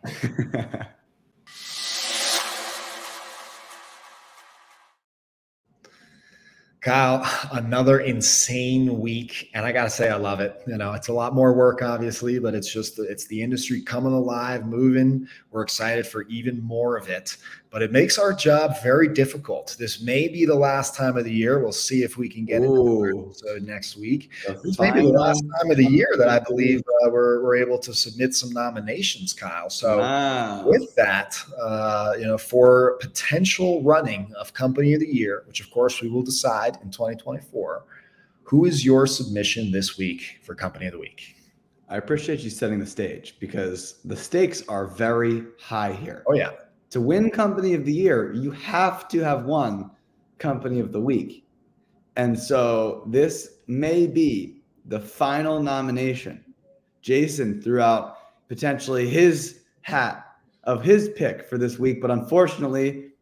Kyle, 6.83 7.24
another 7.53 8.01
insane 8.01 9.01
week, 9.01 9.51
and 9.55 9.64
I 9.64 9.72
gotta 9.72 9.91
say, 9.91 10.11
I 10.11 10.16
love 10.16 10.41
it. 10.41 10.61
You 10.66 10.76
know, 10.76 10.93
it's 10.93 11.09
a 11.09 11.12
lot 11.12 11.35
more 11.35 11.55
work, 11.55 11.80
obviously, 11.80 12.39
but 12.39 12.55
it's 12.55 12.70
just 12.70 12.99
it's 12.99 13.26
the 13.26 13.41
industry 13.41 13.80
coming 13.80 14.12
alive, 14.12 14.66
moving. 14.66 15.26
We're 15.51 15.62
excited 15.62 16.07
for 16.07 16.22
even 16.22 16.62
more 16.62 16.97
of 16.97 17.09
it 17.09 17.37
but 17.73 17.81
it 17.81 17.91
makes 17.91 18.18
our 18.18 18.35
job 18.35 18.75
very 18.83 19.09
difficult. 19.09 19.77
This 19.79 20.03
may 20.03 20.29
be 20.29 20.45
the 20.45 20.55
last 20.55 20.95
time 20.95 21.16
of 21.16 21.25
the 21.25 21.33
year. 21.33 21.59
We'll 21.59 21.73
see 21.73 22.03
if 22.03 22.18
we 22.18 22.29
can 22.29 22.45
get 22.45 22.61
Ooh. 22.61 23.05
into 23.05 23.61
next 23.64 23.97
week. 23.97 24.31
This 24.62 24.79
may 24.79 24.93
be 24.93 25.01
the 25.01 25.09
last 25.09 25.43
time 25.57 25.70
of 25.70 25.79
the 25.79 25.87
year 25.87 26.09
that 26.18 26.29
I 26.29 26.39
believe 26.39 26.81
uh, 26.81 27.09
we're, 27.09 27.43
we're 27.43 27.57
able 27.57 27.79
to 27.79 27.95
submit 27.95 28.35
some 28.35 28.51
nominations, 28.51 29.33
Kyle. 29.33 29.70
So 29.70 30.01
wow. 30.01 30.66
with 30.66 30.95
that, 30.97 31.43
uh, 31.59 32.12
you 32.18 32.27
know, 32.27 32.37
for 32.37 32.99
potential 33.01 33.83
running 33.83 34.31
of 34.39 34.53
Company 34.53 34.93
of 34.93 35.01
the 35.01 35.09
Year, 35.09 35.45
which 35.47 35.61
of 35.61 35.70
course 35.70 36.03
we 36.03 36.11
will 36.11 36.23
decide 36.23 36.77
in 36.83 36.91
2024, 36.91 37.85
who 38.43 38.66
is 38.66 38.85
your 38.85 39.07
submission 39.07 39.73
this 39.73 39.97
week 39.97 40.41
for 40.43 40.55
Company 40.55 40.87
of 40.87 40.93
the 40.93 40.99
Week? 40.99 41.37
I 41.89 41.97
appreciate 41.97 42.41
you 42.41 42.51
setting 42.51 42.79
the 42.79 42.87
stage 42.87 43.37
because 43.41 43.95
the 44.05 44.16
stakes 44.16 44.62
are 44.68 44.87
very 44.87 45.45
high 45.59 45.95
here. 45.95 46.23
Oh 46.27 46.35
yeah 46.35 46.51
to 46.93 47.01
win 47.01 47.30
company 47.30 47.72
of 47.72 47.86
the 47.86 47.93
year, 47.93 48.34
you 48.34 48.51
have 48.51 49.09
to 49.09 49.20
have 49.20 49.47
won 49.47 49.90
company 50.38 50.78
of 50.78 50.93
the 50.93 51.01
week. 51.01 51.47
And 52.16 52.38
so 52.38 53.05
this 53.07 53.61
may 53.66 54.07
be 54.07 54.62
the 54.84 55.01
final 55.01 55.62
nomination. 55.62 56.45
Jason 57.01 57.62
threw 57.62 57.80
out 57.80 58.18
potentially 58.49 59.09
his 59.09 59.61
hat 59.80 60.36
of 60.64 60.84
his 60.84 61.09
pick 61.16 61.49
for 61.49 61.57
this 61.57 61.78
week, 61.78 62.03
but 62.03 62.11
unfortunately, 62.11 63.12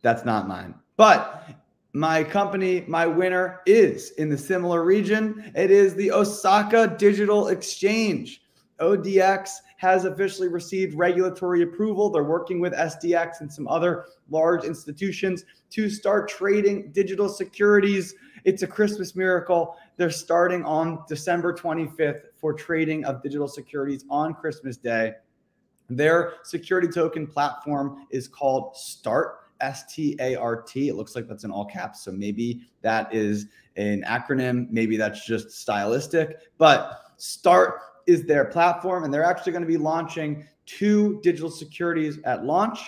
that's 0.00 0.24
not 0.24 0.48
mine. 0.48 0.74
But 0.96 1.50
my 1.92 2.24
company, 2.24 2.82
my 2.88 3.06
winner 3.06 3.60
is 3.66 4.12
in 4.12 4.30
the 4.30 4.38
similar 4.38 4.84
region. 4.84 5.52
It 5.54 5.70
is 5.70 5.94
the 5.94 6.12
Osaka 6.12 6.96
Digital 6.98 7.48
Exchange. 7.48 8.40
ODX 8.80 9.50
has 9.78 10.04
officially 10.04 10.48
received 10.48 10.94
regulatory 10.94 11.62
approval. 11.62 12.10
They're 12.10 12.24
working 12.24 12.60
with 12.60 12.72
SDX 12.72 13.40
and 13.40 13.52
some 13.52 13.68
other 13.68 14.06
large 14.28 14.64
institutions 14.64 15.44
to 15.70 15.88
start 15.88 16.28
trading 16.28 16.90
digital 16.90 17.28
securities. 17.28 18.14
It's 18.44 18.64
a 18.64 18.66
Christmas 18.66 19.14
miracle. 19.14 19.76
They're 19.96 20.10
starting 20.10 20.64
on 20.64 21.04
December 21.08 21.54
25th 21.54 22.22
for 22.36 22.52
trading 22.52 23.04
of 23.04 23.22
digital 23.22 23.46
securities 23.46 24.04
on 24.10 24.34
Christmas 24.34 24.76
Day. 24.76 25.12
Their 25.88 26.34
security 26.42 26.88
token 26.88 27.28
platform 27.28 28.06
is 28.10 28.26
called 28.26 28.76
START. 28.76 29.36
S 29.60 29.92
T 29.92 30.16
A 30.20 30.36
R 30.36 30.62
T. 30.62 30.88
It 30.88 30.94
looks 30.94 31.16
like 31.16 31.26
that's 31.26 31.42
in 31.42 31.50
all 31.50 31.64
caps. 31.64 32.04
So 32.04 32.12
maybe 32.12 32.60
that 32.82 33.12
is 33.12 33.46
an 33.74 34.04
acronym. 34.06 34.70
Maybe 34.70 34.96
that's 34.96 35.26
just 35.26 35.50
stylistic. 35.50 36.36
But 36.58 37.00
START 37.16 37.80
is 38.08 38.24
their 38.24 38.46
platform, 38.46 39.04
and 39.04 39.14
they're 39.14 39.24
actually 39.24 39.52
going 39.52 39.62
to 39.62 39.68
be 39.68 39.76
launching 39.76 40.44
two 40.66 41.20
digital 41.22 41.50
securities 41.50 42.18
at 42.24 42.44
launch. 42.44 42.80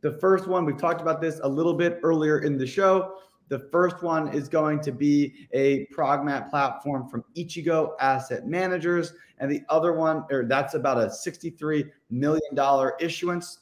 The 0.00 0.12
first 0.12 0.48
one, 0.48 0.64
we've 0.64 0.78
talked 0.78 1.00
about 1.00 1.20
this 1.20 1.38
a 1.44 1.48
little 1.48 1.74
bit 1.74 2.00
earlier 2.02 2.40
in 2.40 2.58
the 2.58 2.66
show. 2.66 3.18
The 3.48 3.68
first 3.70 4.02
one 4.02 4.28
is 4.28 4.48
going 4.48 4.80
to 4.80 4.90
be 4.92 5.46
a 5.52 5.86
Progmat 5.86 6.50
platform 6.50 7.08
from 7.08 7.24
Ichigo 7.36 7.92
Asset 8.00 8.46
Managers. 8.46 9.12
And 9.38 9.50
the 9.50 9.62
other 9.68 9.92
one, 9.92 10.24
or 10.30 10.46
that's 10.46 10.74
about 10.74 10.98
a 10.98 11.06
$63 11.06 11.90
million 12.10 12.90
issuance. 13.00 13.60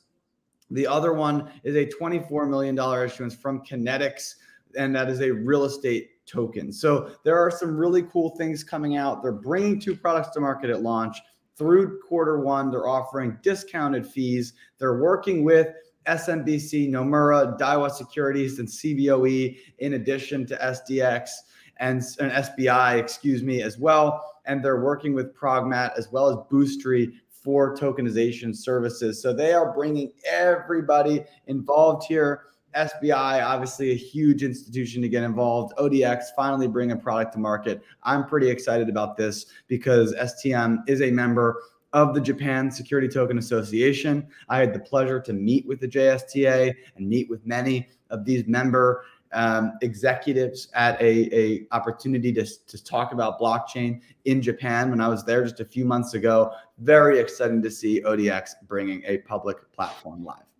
The 0.70 0.86
other 0.86 1.12
one 1.12 1.50
is 1.64 1.74
a 1.76 1.86
$24 1.86 2.48
million 2.48 2.78
issuance 3.04 3.34
from 3.34 3.62
Kenedix, 3.64 4.36
and 4.76 4.94
that 4.94 5.08
is 5.08 5.20
a 5.20 5.30
real 5.30 5.64
estate 5.64 6.10
token. 6.26 6.72
So 6.72 7.10
there 7.24 7.38
are 7.38 7.50
some 7.50 7.76
really 7.76 8.02
cool 8.04 8.30
things 8.36 8.62
coming 8.64 8.96
out. 8.96 9.22
They're 9.22 9.32
bringing 9.32 9.80
two 9.80 9.96
products 9.96 10.30
to 10.30 10.40
market 10.40 10.70
at 10.70 10.82
launch. 10.82 11.18
Through 11.56 12.00
quarter 12.00 12.40
one, 12.40 12.70
they're 12.70 12.88
offering 12.88 13.38
discounted 13.42 14.06
fees. 14.06 14.54
They're 14.78 14.98
working 14.98 15.44
with 15.44 15.68
SMBC, 16.06 16.90
Nomura, 16.90 17.58
Daiwa 17.58 17.90
Securities, 17.90 18.58
and 18.58 18.68
CBOE 18.68 19.56
in 19.78 19.94
addition 19.94 20.46
to 20.46 20.56
SDX. 20.56 21.30
and, 21.78 22.02
and 22.20 22.32
SBI, 22.32 22.98
excuse 22.98 23.42
me, 23.42 23.62
as 23.62 23.78
well. 23.78 24.24
And 24.44 24.64
they're 24.64 24.80
working 24.80 25.14
with 25.14 25.34
Progmat 25.34 25.96
as 25.96 26.10
well 26.10 26.28
as 26.28 26.36
Boostry 26.50 27.12
for 27.30 27.76
tokenization 27.76 28.56
services. 28.56 29.20
So 29.20 29.32
they 29.32 29.52
are 29.52 29.72
bringing 29.72 30.12
everybody 30.28 31.24
involved 31.46 32.06
here. 32.06 32.44
SBI, 32.76 33.44
obviously 33.44 33.90
a 33.90 33.96
huge 33.96 34.42
institution 34.42 35.02
to 35.02 35.08
get 35.08 35.22
involved. 35.22 35.74
ODX 35.78 36.26
finally 36.36 36.68
bring 36.68 36.92
a 36.92 36.96
product 36.96 37.32
to 37.34 37.38
market. 37.38 37.82
I'm 38.02 38.26
pretty 38.26 38.48
excited 38.48 38.88
about 38.88 39.16
this 39.16 39.46
because 39.68 40.14
STM 40.14 40.78
is 40.88 41.02
a 41.02 41.10
member 41.10 41.62
of 41.92 42.14
the 42.14 42.20
Japan 42.20 42.70
Security 42.70 43.08
Token 43.08 43.38
Association. 43.38 44.26
I 44.48 44.58
had 44.58 44.72
the 44.72 44.80
pleasure 44.80 45.20
to 45.20 45.32
meet 45.32 45.66
with 45.66 45.80
the 45.80 45.88
JSTA 45.88 46.74
and 46.96 47.08
meet 47.08 47.28
with 47.28 47.46
many 47.46 47.88
of 48.10 48.24
these 48.24 48.46
member 48.46 49.04
um, 49.32 49.72
executives 49.82 50.68
at 50.74 51.00
a, 51.00 51.34
a 51.34 51.66
opportunity 51.72 52.32
to, 52.34 52.46
to 52.66 52.84
talk 52.84 53.12
about 53.12 53.40
blockchain 53.40 54.00
in 54.24 54.42
Japan 54.42 54.90
when 54.90 55.00
I 55.00 55.08
was 55.08 55.24
there 55.24 55.42
just 55.42 55.60
a 55.60 55.64
few 55.64 55.84
months 55.84 56.14
ago. 56.14 56.52
Very 56.78 57.18
exciting 57.18 57.62
to 57.62 57.70
see 57.70 58.02
ODX 58.02 58.50
bringing 58.66 59.02
a 59.06 59.18
public 59.18 59.70
platform 59.72 60.24
live. 60.24 60.51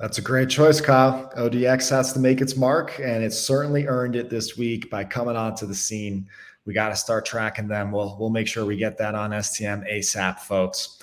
That's 0.00 0.16
a 0.16 0.22
great 0.22 0.48
choice, 0.48 0.80
Kyle. 0.80 1.30
ODX 1.36 1.90
has 1.90 2.14
to 2.14 2.20
make 2.20 2.40
its 2.40 2.56
mark, 2.56 2.98
and 3.00 3.22
it's 3.22 3.38
certainly 3.38 3.86
earned 3.86 4.16
it 4.16 4.30
this 4.30 4.56
week 4.56 4.88
by 4.88 5.04
coming 5.04 5.36
onto 5.36 5.66
the 5.66 5.74
scene. 5.74 6.26
We 6.64 6.72
got 6.72 6.88
to 6.88 6.96
start 6.96 7.26
tracking 7.26 7.68
them. 7.68 7.92
We'll 7.92 8.16
we'll 8.18 8.30
make 8.30 8.48
sure 8.48 8.64
we 8.64 8.76
get 8.76 8.96
that 8.96 9.14
on 9.14 9.30
STM 9.30 9.86
ASAP, 9.92 10.38
folks. 10.38 11.02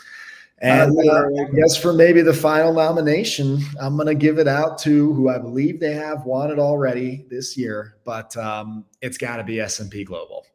And 0.59 0.97
uh, 0.97 1.13
I 1.13 1.55
guess 1.55 1.77
for 1.77 1.93
maybe 1.93 2.23
the 2.23 2.33
final 2.33 2.73
nomination, 2.73 3.59
I'm 3.79 3.95
going 3.95 4.07
to 4.07 4.15
give 4.15 4.39
it 4.39 4.47
out 4.47 4.79
to 4.79 5.13
who 5.13 5.29
I 5.29 5.37
believe 5.37 5.79
they 5.79 5.93
have 5.93 6.25
won 6.25 6.49
it 6.49 6.57
already 6.57 7.27
this 7.29 7.55
year, 7.55 7.97
but 8.03 8.35
um, 8.35 8.83
it's 9.03 9.19
got 9.19 9.37
to 9.37 9.43
be 9.43 9.59
S&P 9.59 10.03
Global. 10.05 10.47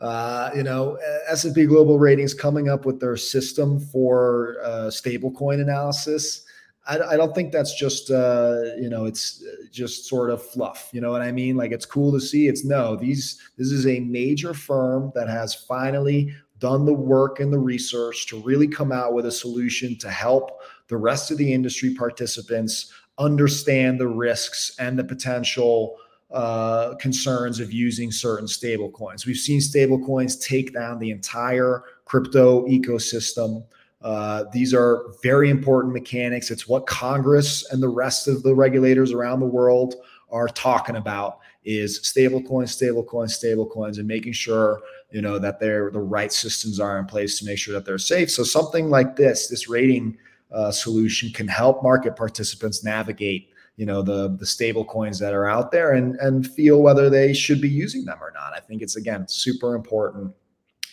Uh, 0.00 0.50
you 0.56 0.62
know, 0.62 0.98
S&P 1.28 1.66
Global 1.66 1.98
Ratings 1.98 2.32
coming 2.32 2.70
up 2.70 2.86
with 2.86 2.98
their 2.98 3.18
system 3.18 3.78
for 3.78 4.56
uh, 4.64 4.86
stablecoin 4.86 5.60
analysis. 5.60 6.46
I, 6.86 6.98
I, 6.98 7.16
don't 7.16 7.34
think 7.34 7.52
that's 7.52 7.74
just 7.74 8.10
uh, 8.10 8.60
you 8.78 8.88
know 8.88 9.04
it's 9.04 9.44
just 9.70 10.06
sort 10.06 10.30
of 10.30 10.42
fluff. 10.42 10.90
You 10.92 11.00
know 11.00 11.10
what 11.10 11.22
I 11.22 11.32
mean? 11.32 11.56
Like 11.56 11.72
it's 11.72 11.86
cool 11.86 12.12
to 12.12 12.20
see. 12.20 12.48
It's 12.48 12.64
no. 12.64 12.96
These 12.96 13.40
this 13.56 13.70
is 13.70 13.86
a 13.86 14.00
major 14.00 14.52
firm 14.54 15.12
that 15.14 15.28
has 15.28 15.54
finally 15.54 16.34
done 16.58 16.84
the 16.84 16.94
work 16.94 17.40
and 17.40 17.52
the 17.52 17.58
research 17.58 18.26
to 18.28 18.40
really 18.42 18.68
come 18.68 18.92
out 18.92 19.14
with 19.14 19.26
a 19.26 19.32
solution 19.32 19.98
to 19.98 20.08
help 20.08 20.60
the 20.88 20.96
rest 20.96 21.30
of 21.30 21.38
the 21.38 21.52
industry 21.52 21.94
participants 21.94 22.92
understand 23.18 23.98
the 23.98 24.06
risks 24.06 24.74
and 24.78 24.98
the 24.98 25.04
potential 25.04 25.96
uh, 26.32 26.94
concerns 26.94 27.60
of 27.60 27.72
using 27.72 28.10
certain 28.10 28.48
stable 28.48 28.90
coins. 28.90 29.26
We've 29.26 29.36
seen 29.36 29.60
stable 29.60 29.98
coins 30.04 30.36
take 30.36 30.72
down 30.72 30.98
the 30.98 31.10
entire 31.10 31.82
crypto 32.04 32.66
ecosystem. 32.68 33.64
Uh, 34.02 34.44
these 34.52 34.74
are 34.74 35.06
very 35.22 35.50
important 35.50 35.92
mechanics. 35.92 36.50
It's 36.50 36.68
what 36.68 36.86
Congress 36.86 37.70
and 37.70 37.82
the 37.82 37.88
rest 37.88 38.28
of 38.28 38.42
the 38.42 38.54
regulators 38.54 39.12
around 39.12 39.40
the 39.40 39.46
world 39.46 39.94
are 40.30 40.48
talking 40.48 40.96
about 40.96 41.38
is 41.64 42.00
stable 42.06 42.42
coins, 42.42 42.72
stable 42.72 43.04
coins, 43.04 43.34
stable 43.34 43.66
coins, 43.66 43.98
and 43.98 44.08
making 44.08 44.32
sure 44.32 44.80
you 45.12 45.20
know 45.20 45.38
that 45.38 45.60
they're 45.60 45.90
the 45.90 46.00
right 46.00 46.32
systems 46.32 46.80
are 46.80 46.98
in 46.98 47.04
place 47.04 47.38
to 47.38 47.44
make 47.44 47.58
sure 47.58 47.74
that 47.74 47.84
they're 47.84 47.98
safe 47.98 48.30
so 48.30 48.42
something 48.42 48.88
like 48.88 49.14
this 49.14 49.46
this 49.46 49.68
rating 49.68 50.16
uh, 50.52 50.70
solution 50.70 51.30
can 51.30 51.46
help 51.46 51.82
market 51.82 52.16
participants 52.16 52.82
navigate 52.82 53.50
you 53.76 53.86
know 53.86 54.02
the 54.02 54.34
the 54.38 54.46
stable 54.46 54.84
coins 54.84 55.18
that 55.18 55.34
are 55.34 55.48
out 55.48 55.70
there 55.70 55.92
and 55.92 56.16
and 56.16 56.46
feel 56.50 56.80
whether 56.82 57.08
they 57.08 57.32
should 57.32 57.60
be 57.60 57.68
using 57.68 58.04
them 58.04 58.18
or 58.20 58.32
not 58.34 58.52
i 58.54 58.60
think 58.60 58.82
it's 58.82 58.96
again 58.96 59.26
super 59.28 59.74
important 59.74 60.32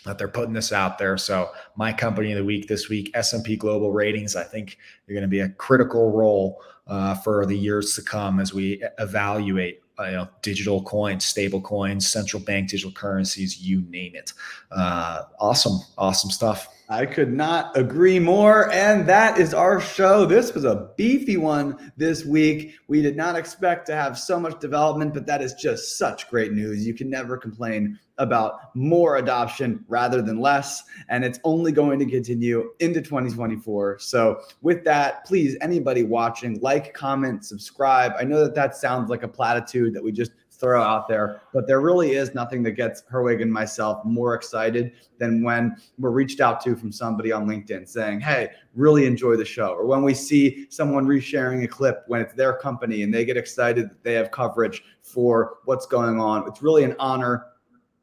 that 0.05 0.17
they're 0.17 0.27
putting 0.27 0.53
this 0.53 0.71
out 0.71 0.97
there 0.97 1.17
so 1.17 1.49
my 1.75 1.91
company 1.91 2.31
of 2.31 2.37
the 2.37 2.45
week 2.45 2.67
this 2.67 2.89
week 2.89 3.11
s&p 3.13 3.55
global 3.55 3.91
ratings 3.91 4.35
i 4.35 4.43
think 4.43 4.77
they're 5.05 5.15
going 5.15 5.21
to 5.21 5.27
be 5.27 5.41
a 5.41 5.49
critical 5.49 6.11
role 6.11 6.61
uh, 6.87 7.13
for 7.15 7.45
the 7.45 7.55
years 7.55 7.95
to 7.95 8.01
come 8.01 8.39
as 8.39 8.53
we 8.53 8.83
evaluate 8.97 9.81
uh, 9.99 10.05
you 10.05 10.11
know, 10.13 10.27
digital 10.41 10.81
coins, 10.81 11.25
stable 11.25 11.61
coins, 11.61 12.07
central 12.07 12.41
bank 12.41 12.69
digital 12.69 12.91
currencies, 12.91 13.59
you 13.61 13.81
name 13.89 14.15
it. 14.15 14.31
Uh, 14.71 15.23
awesome, 15.39 15.77
awesome 15.97 16.29
stuff. 16.29 16.69
I 16.87 17.05
could 17.05 17.31
not 17.31 17.77
agree 17.77 18.17
more. 18.17 18.71
And 18.71 19.07
that 19.07 19.37
is 19.37 19.53
our 19.53 19.79
show. 19.79 20.25
This 20.25 20.53
was 20.53 20.63
a 20.63 20.89
beefy 20.97 21.37
one 21.37 21.91
this 21.97 22.25
week. 22.25 22.75
We 22.87 23.01
did 23.01 23.15
not 23.15 23.35
expect 23.35 23.85
to 23.87 23.95
have 23.95 24.17
so 24.17 24.39
much 24.39 24.59
development, 24.59 25.13
but 25.13 25.27
that 25.27 25.41
is 25.41 25.53
just 25.53 25.97
such 25.97 26.29
great 26.29 26.53
news. 26.53 26.87
You 26.87 26.95
can 26.95 27.09
never 27.09 27.37
complain 27.37 27.99
about 28.20 28.76
more 28.76 29.17
adoption 29.17 29.84
rather 29.88 30.22
than 30.22 30.39
less. 30.39 30.84
And 31.07 31.26
it's 31.26 31.39
only 31.43 31.72
going 31.72 31.97
to 31.99 32.05
continue 32.05 32.72
into 32.80 33.01
2024. 33.01 33.99
So, 33.99 34.41
with 34.61 34.84
that, 34.84 35.26
please, 35.26 35.57
anybody 35.61 36.03
watching, 36.03 36.59
like, 36.61 36.93
comment, 36.93 37.45
subscribe. 37.45 38.13
I 38.20 38.24
know 38.24 38.43
that 38.43 38.55
that 38.55 38.76
sounds 38.76 39.09
like 39.09 39.24
a 39.24 39.28
platitude 39.28 39.93
that 39.95 40.03
we 40.03 40.11
just 40.11 40.32
throw 40.59 40.82
out 40.82 41.07
there. 41.07 41.41
But 41.53 41.67
there 41.67 41.82
really 41.82 42.11
is 42.11 42.36
nothing 42.36 42.63
that 42.63 42.72
gets 42.72 43.03
Herwig 43.03 43.41
and 43.41 43.51
myself 43.51 44.03
more 44.03 44.36
excited 44.36 44.91
than 45.17 45.43
when 45.43 45.78
we're 45.97 46.11
reached 46.11 46.41
out 46.41 46.61
to 46.61 46.76
from 46.76 46.91
somebody 46.91 47.32
on 47.32 47.47
LinkedIn 47.47 47.88
saying, 47.88 48.20
Hey, 48.20 48.49
really 48.76 49.05
enjoy 49.05 49.38
the 49.38 49.45
show. 49.45 49.70
Or 49.70 49.86
when 49.86 50.03
we 50.03 50.13
see 50.13 50.67
someone 50.70 51.07
resharing 51.07 51.63
a 51.63 51.67
clip 51.67 52.03
when 52.07 52.22
it's 52.22 52.34
their 52.34 52.53
company 52.53 53.03
and 53.03 53.13
they 53.13 53.26
get 53.26 53.38
excited 53.38 53.89
that 53.89 54.03
they 54.03 54.13
have 54.13 54.32
coverage 54.32 54.84
for 55.01 55.57
what's 55.65 55.86
going 55.86 56.20
on. 56.20 56.47
It's 56.47 56.61
really 56.61 56.84
an 56.84 56.95
honor 56.99 57.45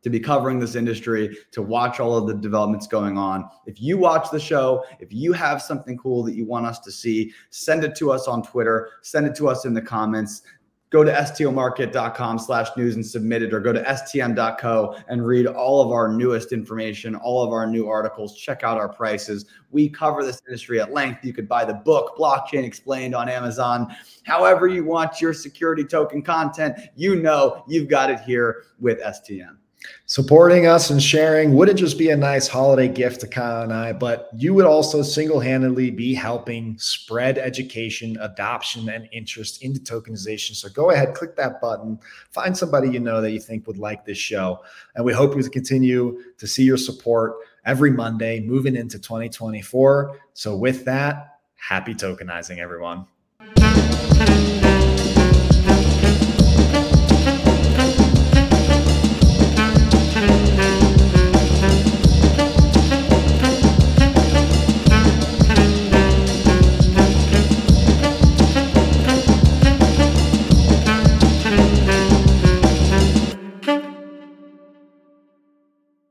to 0.07 0.11
be 0.11 0.21
covering 0.21 0.61
this 0.61 0.77
industry, 0.77 1.37
to 1.51 1.61
watch 1.61 1.99
all 1.99 2.17
of 2.17 2.29
the 2.29 2.35
developments 2.35 2.87
going 2.87 3.19
on. 3.19 3.45
If 3.67 3.83
you 3.83 3.99
watch 3.99 4.31
the 4.31 4.39
show, 4.39 4.85
if 5.01 5.13
you 5.13 5.33
have 5.33 5.61
something 5.61 5.99
cool 5.99 6.23
that 6.23 6.37
you 6.37 6.47
want 6.47 6.65
us 6.65 6.79
to 6.79 6.93
see, 6.93 7.33
send 7.51 7.83
it 7.83 7.97
to 7.97 8.13
us 8.13 8.29
on 8.29 8.45
Twitter, 8.45 8.91
send 9.03 9.27
it 9.27 9.35
to 9.35 9.49
us 9.49 9.65
in 9.65 9.75
the 9.75 9.83
comments. 9.83 10.43
Go 10.91 11.03
to 11.03 11.11
stomarket.com 11.11 12.39
slash 12.39 12.69
news 12.77 12.95
and 12.95 13.05
submit 13.05 13.43
it 13.43 13.53
or 13.53 13.59
go 13.59 13.73
to 13.73 13.83
stm.co 13.83 14.97
and 15.09 15.27
read 15.27 15.49
all 15.49 15.83
of 15.83 15.91
our 15.91 16.07
newest 16.07 16.53
information 16.53 17.17
all 17.17 17.43
of 17.43 17.51
our 17.51 17.67
new 17.67 17.89
articles. 17.89 18.37
Check 18.37 18.63
out 18.63 18.79
our 18.79 18.89
prices. 18.89 19.47
We 19.73 19.89
cover 19.89 20.25
this 20.25 20.41
industry 20.47 20.81
at 20.81 20.93
length. 20.93 21.25
You 21.25 21.33
could 21.33 21.49
buy 21.49 21.65
the 21.65 21.75
book 21.75 22.17
blockchain 22.17 22.63
explained 22.63 23.17
on 23.17 23.29
amazon. 23.29 23.93
However 24.23 24.69
you 24.69 24.85
want 24.85 25.21
your 25.21 25.35
security 25.35 25.83
token 25.83 26.23
content 26.23 26.79
you 26.95 27.17
know 27.17 27.65
you've 27.67 27.89
got 27.89 28.09
it 28.09 28.21
here 28.21 28.63
with 28.79 29.01
stm 29.01 29.57
Supporting 30.07 30.67
us 30.67 30.91
and 30.91 31.03
sharing 31.03 31.55
wouldn't 31.55 31.79
just 31.79 31.99
be 31.99 32.11
a 32.11 32.17
nice 32.17 32.49
holiday 32.49 32.89
gift 32.89 33.21
to 33.21 33.27
Kyle 33.27 33.63
and 33.63 33.73
I, 33.73 33.93
but 33.93 34.31
you 34.37 34.55
would 34.55 34.65
also 34.65 35.03
single 35.03 35.41
handedly 35.41 35.91
be 35.91 36.15
helping 36.15 36.79
spread 36.79 37.39
education, 37.39 38.17
adoption, 38.21 38.89
and 38.89 39.09
interest 39.13 39.63
into 39.63 39.81
tokenization. 39.81 40.55
So 40.55 40.69
go 40.69 40.91
ahead, 40.91 41.15
click 41.15 41.37
that 41.37 41.61
button, 41.61 41.99
find 42.31 42.57
somebody 42.57 42.91
you 42.91 43.01
know 43.01 43.21
that 43.21 43.33
you 43.33 43.41
think 43.41 43.67
would 43.67 43.79
like 43.79 44.05
this 44.05 44.19
show. 44.19 44.63
And 44.95 45.05
we 45.05 45.13
hope 45.13 45.35
to 45.35 45.51
continue 45.51 46.23
to 46.39 46.47
see 46.47 46.65
your 46.65 46.77
support 46.77 47.35
every 47.65 47.91
Monday 47.91 48.41
moving 48.41 48.77
into 48.77 48.99
2024. 48.99 50.19
So, 50.33 50.57
with 50.57 50.85
that, 50.87 51.41
happy 51.57 51.95
tokenizing, 51.95 52.59
everyone. 52.59 53.07